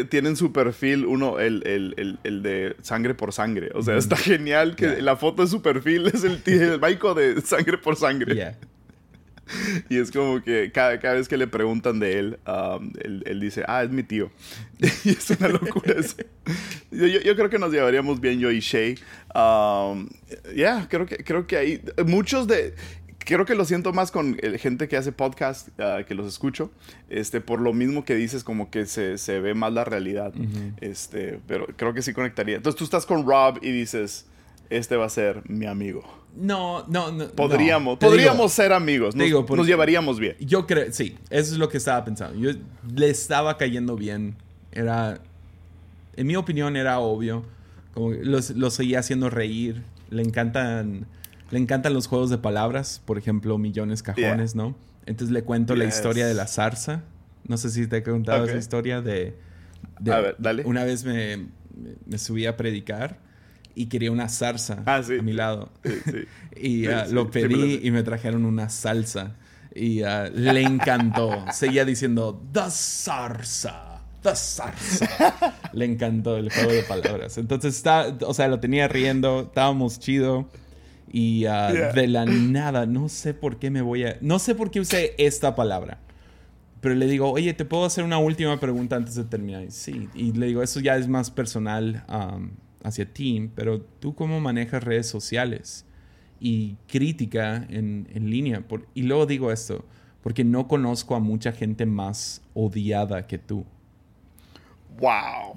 tienen 0.10 0.36
su 0.36 0.52
perfil, 0.52 1.06
uno, 1.06 1.40
el, 1.40 1.66
el, 1.66 2.20
el, 2.24 2.44
de 2.44 2.76
sangre 2.82 3.14
por 3.14 3.34
sangre. 3.34 3.70
O 3.76 3.84
sea, 3.84 3.98
está 3.98 4.18
genial 4.18 4.76
que 4.76 5.02
la 5.02 5.16
foto 5.16 5.44
de 5.44 5.48
su 5.48 5.62
perfil 5.62 6.08
es 6.08 6.24
el, 6.24 6.42
el 6.46 6.80
de 6.80 7.42
sangre 7.42 7.78
por 7.78 7.96
sangre. 7.96 8.56
Yeah. 9.46 9.84
y 9.90 9.98
es 9.98 10.12
como 10.12 10.42
que 10.42 10.72
cada, 10.72 11.00
cada, 11.00 11.16
vez 11.16 11.28
que 11.28 11.38
le 11.38 11.48
preguntan 11.48 12.00
de 12.00 12.20
él, 12.20 12.40
um, 12.48 12.92
él, 13.00 13.40
dice, 13.40 13.64
ah, 13.68 13.84
es 13.84 13.90
mi 13.90 14.04
tío. 14.04 14.32
y 15.04 15.10
es 15.10 15.30
una 15.32 15.50
locura 15.50 15.96
eso. 15.98 16.18
Yo, 16.92 17.08
yo, 17.08 17.36
creo 17.36 17.50
que 17.50 17.60
nos 17.60 17.72
llevaríamos 17.72 18.20
bien 18.20 18.40
yo 18.40 18.52
y 18.52 18.60
Shay. 18.60 18.98
Um, 19.34 20.10
ya, 20.56 20.88
creo 20.90 21.06
que, 21.06 21.18
creo 21.18 21.48
que 21.48 21.58
hay 21.58 21.82
muchos 22.06 22.48
de... 22.48 22.76
Creo 23.18 23.44
que 23.44 23.56
lo 23.56 23.66
siento 23.66 23.92
más 23.92 24.12
con 24.12 24.38
gente 24.60 24.88
que 24.88 24.98
hace 24.98 25.12
podcast, 25.12 25.70
uh, 25.80 26.06
que 26.06 26.14
los 26.14 26.28
escucho, 26.28 26.72
este, 27.10 27.42
por 27.42 27.60
lo 27.60 27.74
mismo 27.74 28.06
que 28.06 28.14
dices, 28.14 28.44
como 28.44 28.70
que 28.70 28.86
se, 28.86 29.18
se 29.18 29.40
ve 29.40 29.56
más 29.56 29.74
la 29.74 29.84
realidad. 29.84 30.32
este, 30.80 31.40
pero 31.48 31.66
creo 31.76 31.96
que 31.96 32.04
sí 32.04 32.14
conectaría. 32.14 32.58
Entonces 32.58 32.78
tú 32.78 32.84
estás 32.84 33.08
con 33.08 33.26
Rob 33.26 33.58
y 33.64 33.72
dices, 33.72 34.28
este 34.70 34.96
va 34.96 35.06
a 35.06 35.10
ser 35.10 35.42
mi 35.50 35.66
amigo. 35.66 36.04
No, 36.36 36.86
no, 36.88 37.12
no. 37.12 37.28
Podríamos, 37.30 37.98
podríamos 37.98 38.52
ser 38.52 38.74
amigos. 38.74 39.16
Nos, 39.16 39.26
digo, 39.26 39.46
nos, 39.56 39.68
llevaríamos 39.68 40.20
bien. 40.20 40.36
Yo 40.40 40.68
creo, 40.68 40.92
sí, 40.92 41.18
eso 41.30 41.54
es 41.54 41.58
lo 41.58 41.70
que 41.70 41.78
estaba 41.78 42.04
pensando. 42.04 42.38
Yo 42.38 42.52
le 42.94 43.10
estaba 43.10 43.58
cayendo 43.58 43.96
bien. 43.96 44.36
Era, 44.72 45.22
en 46.16 46.28
mi 46.28 46.36
opinión, 46.36 46.76
era 46.76 47.00
obvio. 47.00 47.46
Como 47.94 48.12
lo 48.12 48.70
seguía 48.70 49.00
haciendo 49.00 49.30
reír. 49.30 49.84
Le 50.10 50.22
encantan, 50.22 51.08
le 51.52 51.60
encantan 51.60 51.94
los 51.94 52.08
juegos 52.08 52.30
de 52.30 52.38
palabras. 52.38 53.02
Por 53.06 53.18
ejemplo, 53.18 53.58
millones 53.58 54.04
cajones, 54.04 54.56
¿no? 54.56 54.76
Entonces 55.06 55.34
le 55.34 55.44
cuento 55.44 55.76
la 55.76 55.86
historia 55.86 56.28
de 56.28 56.34
la 56.34 56.48
zarza. 56.48 57.04
No 57.48 57.58
sé 57.58 57.70
si 57.70 57.88
te 57.88 57.98
he 57.98 58.04
contado 58.04 58.46
esa 58.46 58.58
historia 58.58 59.02
de, 59.02 59.36
A 60.12 60.20
ver, 60.20 60.36
dale. 60.40 60.64
Una 60.66 60.84
vez 60.84 61.06
me, 61.06 61.48
me 62.06 62.18
subí 62.18 62.46
a 62.46 62.58
predicar 62.58 63.25
y 63.76 63.88
quería 63.88 64.12
una 64.12 64.30
zarza 64.30 64.82
ah, 64.86 64.96
a 64.98 65.22
mi 65.22 65.34
lado. 65.34 65.70
y 66.56 66.88
ah, 66.88 67.06
lo 67.12 67.30
pedí 67.30 67.82
y 67.84 67.92
me 67.92 68.04
trajeron 68.04 68.46
una 68.46 68.70
salsa. 68.70 69.36
Y 69.76 70.02
ah, 70.04 70.30
le 70.34 70.62
encantó. 70.62 71.46
Seguía 71.52 71.84
diciendo, 71.84 72.42
The 72.54 72.70
Zarza. 72.70 74.02
The 74.24 74.36
Zarza. 74.36 75.54
le 75.74 75.86
encantó 75.86 76.38
el 76.38 76.50
juego 76.52 76.72
de 76.72 76.84
palabras. 76.84 77.38
Entonces, 77.38 77.76
está, 77.76 78.18
o 78.22 78.34
sea, 78.34 78.48
lo 78.48 78.62
tenía 78.62 78.88
riendo. 78.88 79.42
Estábamos 79.42 80.00
chido. 80.00 80.50
Y 81.12 81.44
de 81.44 82.08
la 82.08 82.26
nada, 82.26 82.86
no 82.86 83.08
sé 83.08 83.34
por 83.34 83.58
qué 83.58 83.70
me 83.70 83.82
voy 83.82 84.04
a... 84.04 84.18
No 84.20 84.38
sé 84.40 84.54
por 84.54 84.72
qué 84.72 84.82
usé 84.82 85.14
esta 85.18 85.56
palabra. 85.56 86.00
Pero 86.82 86.96
le 86.96 87.08
digo, 87.08 87.32
oye, 87.32 87.54
¿te 87.54 87.64
puedo 87.64 87.86
hacer 87.86 88.04
una 88.04 88.18
última 88.18 88.60
pregunta 88.60 88.98
antes 88.98 89.16
de 89.16 89.24
terminar? 89.24 89.66
Sí. 89.70 90.10
Y 90.14 90.34
le 90.34 90.48
digo, 90.48 90.62
eso 90.62 90.82
ya 90.82 90.98
es 90.98 91.08
más 91.08 91.32
personal 91.32 92.04
hacia 92.86 93.12
ti, 93.12 93.50
pero 93.56 93.82
tú 93.82 94.14
cómo 94.14 94.40
manejas 94.40 94.84
redes 94.84 95.08
sociales 95.08 95.86
y 96.40 96.76
crítica 96.88 97.66
en, 97.70 98.08
línea. 98.30 98.64
y 98.94 99.02
luego 99.02 99.26
digo 99.26 99.52
esto, 99.52 99.84
porque 100.22 100.44
no 100.44 100.68
conozco 100.68 101.16
a 101.16 101.20
mucha 101.20 101.52
gente 101.52 101.86
más 101.86 102.42
odiada 102.54 103.26
que 103.26 103.38
tú. 103.38 103.66
Wow. 105.00 105.56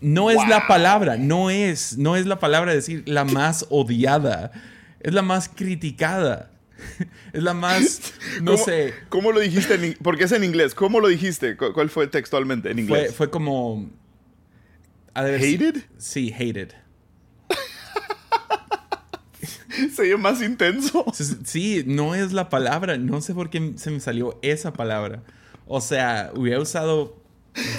No 0.00 0.30
es 0.30 0.48
la 0.48 0.66
palabra, 0.66 1.16
no 1.16 1.50
es, 1.50 1.98
no 1.98 2.16
es 2.16 2.26
la 2.26 2.38
palabra 2.38 2.72
decir 2.72 3.02
la 3.06 3.24
más 3.24 3.66
odiada, 3.68 4.52
es 5.00 5.12
la 5.12 5.22
más 5.22 5.48
criticada. 5.48 6.50
Es 7.34 7.42
la 7.42 7.52
más, 7.52 8.14
no 8.40 8.56
sé. 8.56 8.94
¿Cómo 9.10 9.32
lo 9.32 9.40
dijiste? 9.40 9.74
En, 9.74 9.98
porque 10.02 10.24
es 10.24 10.32
en 10.32 10.44
inglés. 10.44 10.74
¿Cómo 10.74 11.00
lo 11.00 11.08
dijiste? 11.08 11.54
¿Cuál 11.54 11.90
fue 11.90 12.06
textualmente 12.06 12.70
en 12.70 12.78
inglés? 12.78 13.08
Fue, 13.08 13.12
fue 13.12 13.30
como, 13.30 13.90
¿Hated? 15.14 15.82
Sí, 15.98 16.32
hated. 16.32 16.72
Se 19.94 20.02
oye 20.02 20.16
más 20.16 20.42
intenso. 20.42 21.04
Sí, 21.44 21.84
no 21.86 22.14
es 22.14 22.32
la 22.32 22.48
palabra. 22.48 22.96
No 22.98 23.20
sé 23.20 23.34
por 23.34 23.50
qué 23.50 23.72
se 23.76 23.90
me 23.90 24.00
salió 24.00 24.38
esa 24.42 24.72
palabra. 24.72 25.22
O 25.66 25.80
sea, 25.80 26.32
hubiera 26.34 26.60
usado 26.60 27.16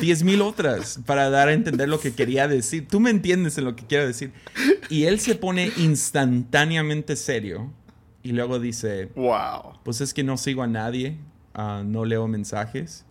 10.000 0.01 0.41
otras 0.41 0.99
para 1.05 1.29
dar 1.29 1.49
a 1.49 1.53
entender 1.53 1.89
lo 1.89 1.99
que 1.99 2.13
quería 2.13 2.47
decir. 2.47 2.87
Tú 2.87 2.99
me 2.99 3.09
entiendes 3.09 3.57
en 3.57 3.65
lo 3.65 3.75
que 3.75 3.85
quiero 3.85 4.07
decir. 4.07 4.31
Y 4.89 5.05
él 5.05 5.19
se 5.19 5.35
pone 5.35 5.71
instantáneamente 5.77 7.15
serio 7.15 7.71
y 8.23 8.31
luego 8.31 8.59
dice, 8.59 9.09
wow. 9.15 9.79
Pues 9.83 10.01
es 10.01 10.13
que 10.13 10.23
no 10.23 10.37
sigo 10.37 10.63
a 10.63 10.67
nadie, 10.67 11.17
ah, 11.53 11.83
no 11.85 12.05
leo 12.05 12.27
mensajes 12.27 13.05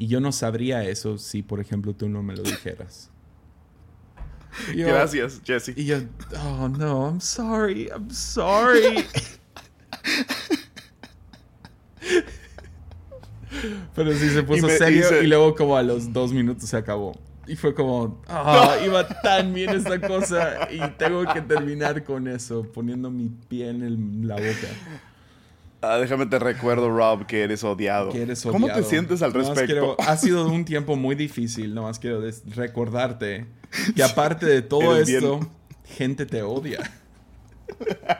y 0.00 0.06
yo 0.06 0.20
no 0.20 0.32
sabría 0.32 0.82
eso 0.82 1.18
si, 1.18 1.42
por 1.42 1.60
ejemplo, 1.60 1.94
tú 1.94 2.08
no 2.08 2.22
me 2.22 2.34
lo 2.34 2.42
dijeras. 2.42 3.09
Gracias, 4.74 5.40
Jesse. 5.44 5.72
Y 5.76 5.84
yo, 5.86 5.98
oh 6.36 6.68
no, 6.68 7.06
I'm 7.06 7.20
sorry, 7.20 7.88
I'm 7.88 8.10
sorry. 8.10 9.04
Pero 13.94 14.12
sí 14.14 14.30
se 14.30 14.42
puso 14.42 14.68
serio 14.68 15.22
y 15.22 15.26
luego 15.26 15.54
como 15.54 15.76
a 15.76 15.82
los 15.82 16.12
dos 16.12 16.32
minutos 16.32 16.68
se 16.68 16.76
acabó. 16.76 17.18
Y 17.46 17.56
fue 17.56 17.74
como, 17.74 18.22
oh, 18.28 18.74
iba 18.84 19.08
tan 19.08 19.52
bien 19.52 19.70
esta 19.70 20.00
cosa 20.00 20.68
y 20.70 20.78
tengo 20.98 21.24
que 21.32 21.40
terminar 21.40 22.04
con 22.04 22.28
eso, 22.28 22.62
poniendo 22.62 23.10
mi 23.10 23.28
pie 23.28 23.70
en 23.70 24.28
la 24.28 24.36
boca. 24.36 24.68
Ah, 25.82 25.96
déjame 25.96 26.26
te 26.26 26.38
recuerdo, 26.38 26.90
Rob, 26.90 27.26
que 27.26 27.42
eres 27.42 27.64
odiado. 27.64 28.10
Que 28.10 28.22
eres 28.22 28.44
odiado. 28.44 28.52
¿Cómo 28.52 28.72
te 28.72 28.82
sientes 28.82 29.22
al 29.22 29.32
respecto? 29.32 29.96
ha 30.06 30.16
sido 30.16 30.46
un 30.46 30.64
tiempo 30.64 30.96
muy 30.96 31.14
difícil, 31.14 31.74
nomás 31.74 31.98
quiero 31.98 32.22
recordarte 32.54 33.46
que 33.94 34.02
aparte 34.04 34.46
de 34.46 34.62
todo 34.62 34.96
esto, 34.96 35.40
gente 35.84 36.26
te 36.26 36.42
odia. 36.42 36.78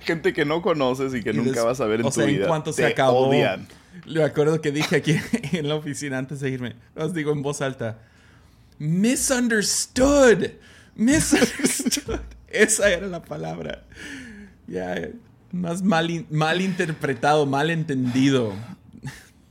gente 0.00 0.32
que 0.32 0.44
no 0.44 0.60
conoces 0.60 1.14
y 1.14 1.22
que 1.22 1.32
nunca 1.32 1.62
vas 1.62 1.80
a 1.80 1.86
ver 1.86 2.00
en 2.00 2.06
o 2.06 2.10
sea, 2.10 2.24
en 2.24 2.46
cuanto 2.46 2.72
se 2.72 2.84
acabó. 2.84 3.28
Odian. 3.28 3.68
Le 4.06 4.24
acuerdo 4.24 4.60
que 4.60 4.72
dije 4.72 4.96
aquí 4.96 5.20
en 5.52 5.68
la 5.68 5.76
oficina 5.76 6.18
antes 6.18 6.40
de 6.40 6.50
irme, 6.50 6.74
os 6.96 7.14
digo 7.14 7.30
en 7.30 7.42
voz 7.42 7.60
alta, 7.60 7.98
misunderstood, 8.78 10.46
misunderstood. 10.96 12.20
Esa 12.48 12.90
era 12.90 13.06
la 13.06 13.22
palabra. 13.22 13.84
Ya, 14.66 14.96
más 15.52 15.82
mal, 15.82 16.26
mal 16.30 16.60
interpretado, 16.60 17.46
mal 17.46 17.70
entendido. 17.70 18.52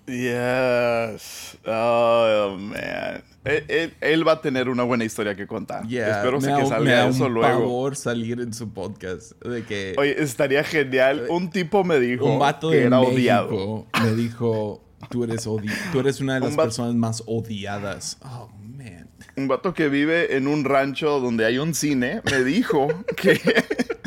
Yes. 0.09 1.57
Oh, 1.67 2.57
man. 2.57 3.23
Él, 3.45 4.27
va 4.27 4.33
a 4.33 4.41
tener 4.41 4.67
una 4.67 4.83
buena 4.83 5.05
historia 5.05 5.35
que 5.35 5.45
contar. 5.45 5.83
Espero 5.85 6.39
que 6.39 6.45
salga 6.45 7.07
eso 7.07 7.25
un 7.25 7.33
luego. 7.33 7.59
favor 7.59 7.95
salir 7.95 8.41
en 8.41 8.53
su 8.53 8.73
podcast. 8.73 9.33
De 9.43 9.63
que, 9.63 9.95
Oye, 9.97 10.21
estaría 10.21 10.63
genial. 10.63 11.27
Un 11.29 11.49
tipo 11.49 11.83
me 11.83 11.99
dijo 11.99 12.25
un 12.25 12.39
vato 12.39 12.71
que 12.71 12.83
era 12.83 12.99
odiado. 12.99 13.85
Me 14.01 14.13
dijo, 14.13 14.83
tú 15.09 15.23
eres, 15.23 15.47
tú 15.91 15.99
eres 15.99 16.19
una 16.21 16.35
de 16.35 16.39
las 16.41 16.55
personas 16.55 16.95
más 16.95 17.23
odiadas. 17.27 18.17
Oh, 18.23 18.49
man. 18.77 19.09
Un 19.37 19.47
vato 19.47 19.73
que 19.73 19.89
vive 19.89 20.35
en 20.35 20.47
un 20.47 20.63
rancho 20.65 21.19
donde 21.19 21.45
hay 21.45 21.59
un 21.59 21.73
cine 21.73 22.21
me 22.29 22.43
dijo 22.43 22.87
que... 23.15 23.39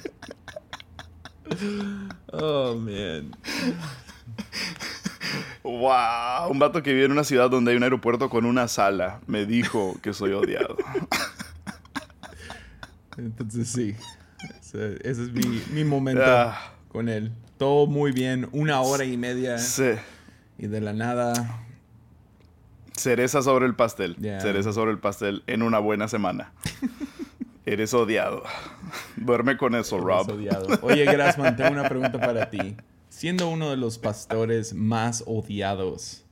oh, 2.33 2.75
man. 2.75 3.33
Wow, 5.63 6.51
un 6.51 6.59
vato 6.59 6.83
que 6.83 6.93
vive 6.93 7.07
en 7.07 7.13
una 7.13 7.25
ciudad 7.25 7.49
donde 7.49 7.71
hay 7.71 7.77
un 7.77 7.83
aeropuerto 7.85 8.29
con 8.29 8.45
una 8.45 8.67
sala 8.67 9.21
me 9.27 9.47
dijo 9.47 9.97
que 10.03 10.13
soy 10.13 10.33
odiado. 10.33 10.77
Entonces 13.17 13.69
sí, 13.69 13.95
ese, 14.73 14.99
es 15.09 15.19
mi, 15.71 15.85
momento 15.85 16.25
ah. 16.25 16.75
con 16.89 17.09
él. 17.09 17.33
Todo 17.59 17.87
muy 17.87 18.11
bien, 18.11 18.49
una 18.53 18.81
hora 18.81 19.05
y 19.05 19.17
media. 19.17 19.59
Sí. 19.59 19.93
Y 20.59 20.67
de 20.67 20.81
la 20.81 20.93
nada. 20.93 21.61
Cereza 22.97 23.43
sobre 23.43 23.67
el 23.67 23.77
pastel. 23.77 24.17
Cereza 24.41 24.73
sobre 24.73 24.91
el 24.91 24.99
pastel 24.99 25.45
en 25.47 25.63
una 25.63 25.79
buena 25.79 26.09
semana. 26.09 26.53
Eres 27.65 27.95
odiado. 27.95 28.43
Duerme 29.17 29.57
con 29.57 29.75
eso, 29.75 29.99
Rob. 29.99 30.31
Odiado. 30.31 30.67
Oye, 30.83 31.05
Grassman, 31.05 31.57
tengo 31.57 31.71
una 31.71 31.89
pregunta 31.89 32.19
para 32.19 32.51
ti 32.51 32.77
siendo 33.09 33.49
uno 33.51 33.71
de 33.71 33.77
los 33.77 33.99
pastores 33.99 34.75
más 34.75 35.23
odiados. 35.27 36.25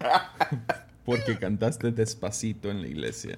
Porque 1.04 1.38
cantaste 1.38 1.92
despacito 1.92 2.70
en 2.70 2.80
la 2.80 2.88
iglesia. 2.88 3.36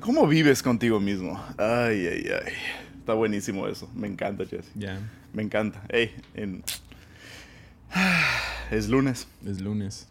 ¿Cómo 0.00 0.26
vives 0.26 0.62
contigo 0.62 1.00
mismo? 1.00 1.42
Ay, 1.56 2.06
ay, 2.06 2.24
ay. 2.46 2.52
Está 2.98 3.14
buenísimo 3.14 3.66
eso. 3.66 3.90
Me 3.94 4.06
encanta, 4.06 4.44
Jesse. 4.44 4.70
Me 5.32 5.42
encanta. 5.42 5.82
Hey, 5.88 6.14
Es 8.70 8.88
lunes. 8.88 9.26
Es 9.46 9.60
lunes. 9.60 10.06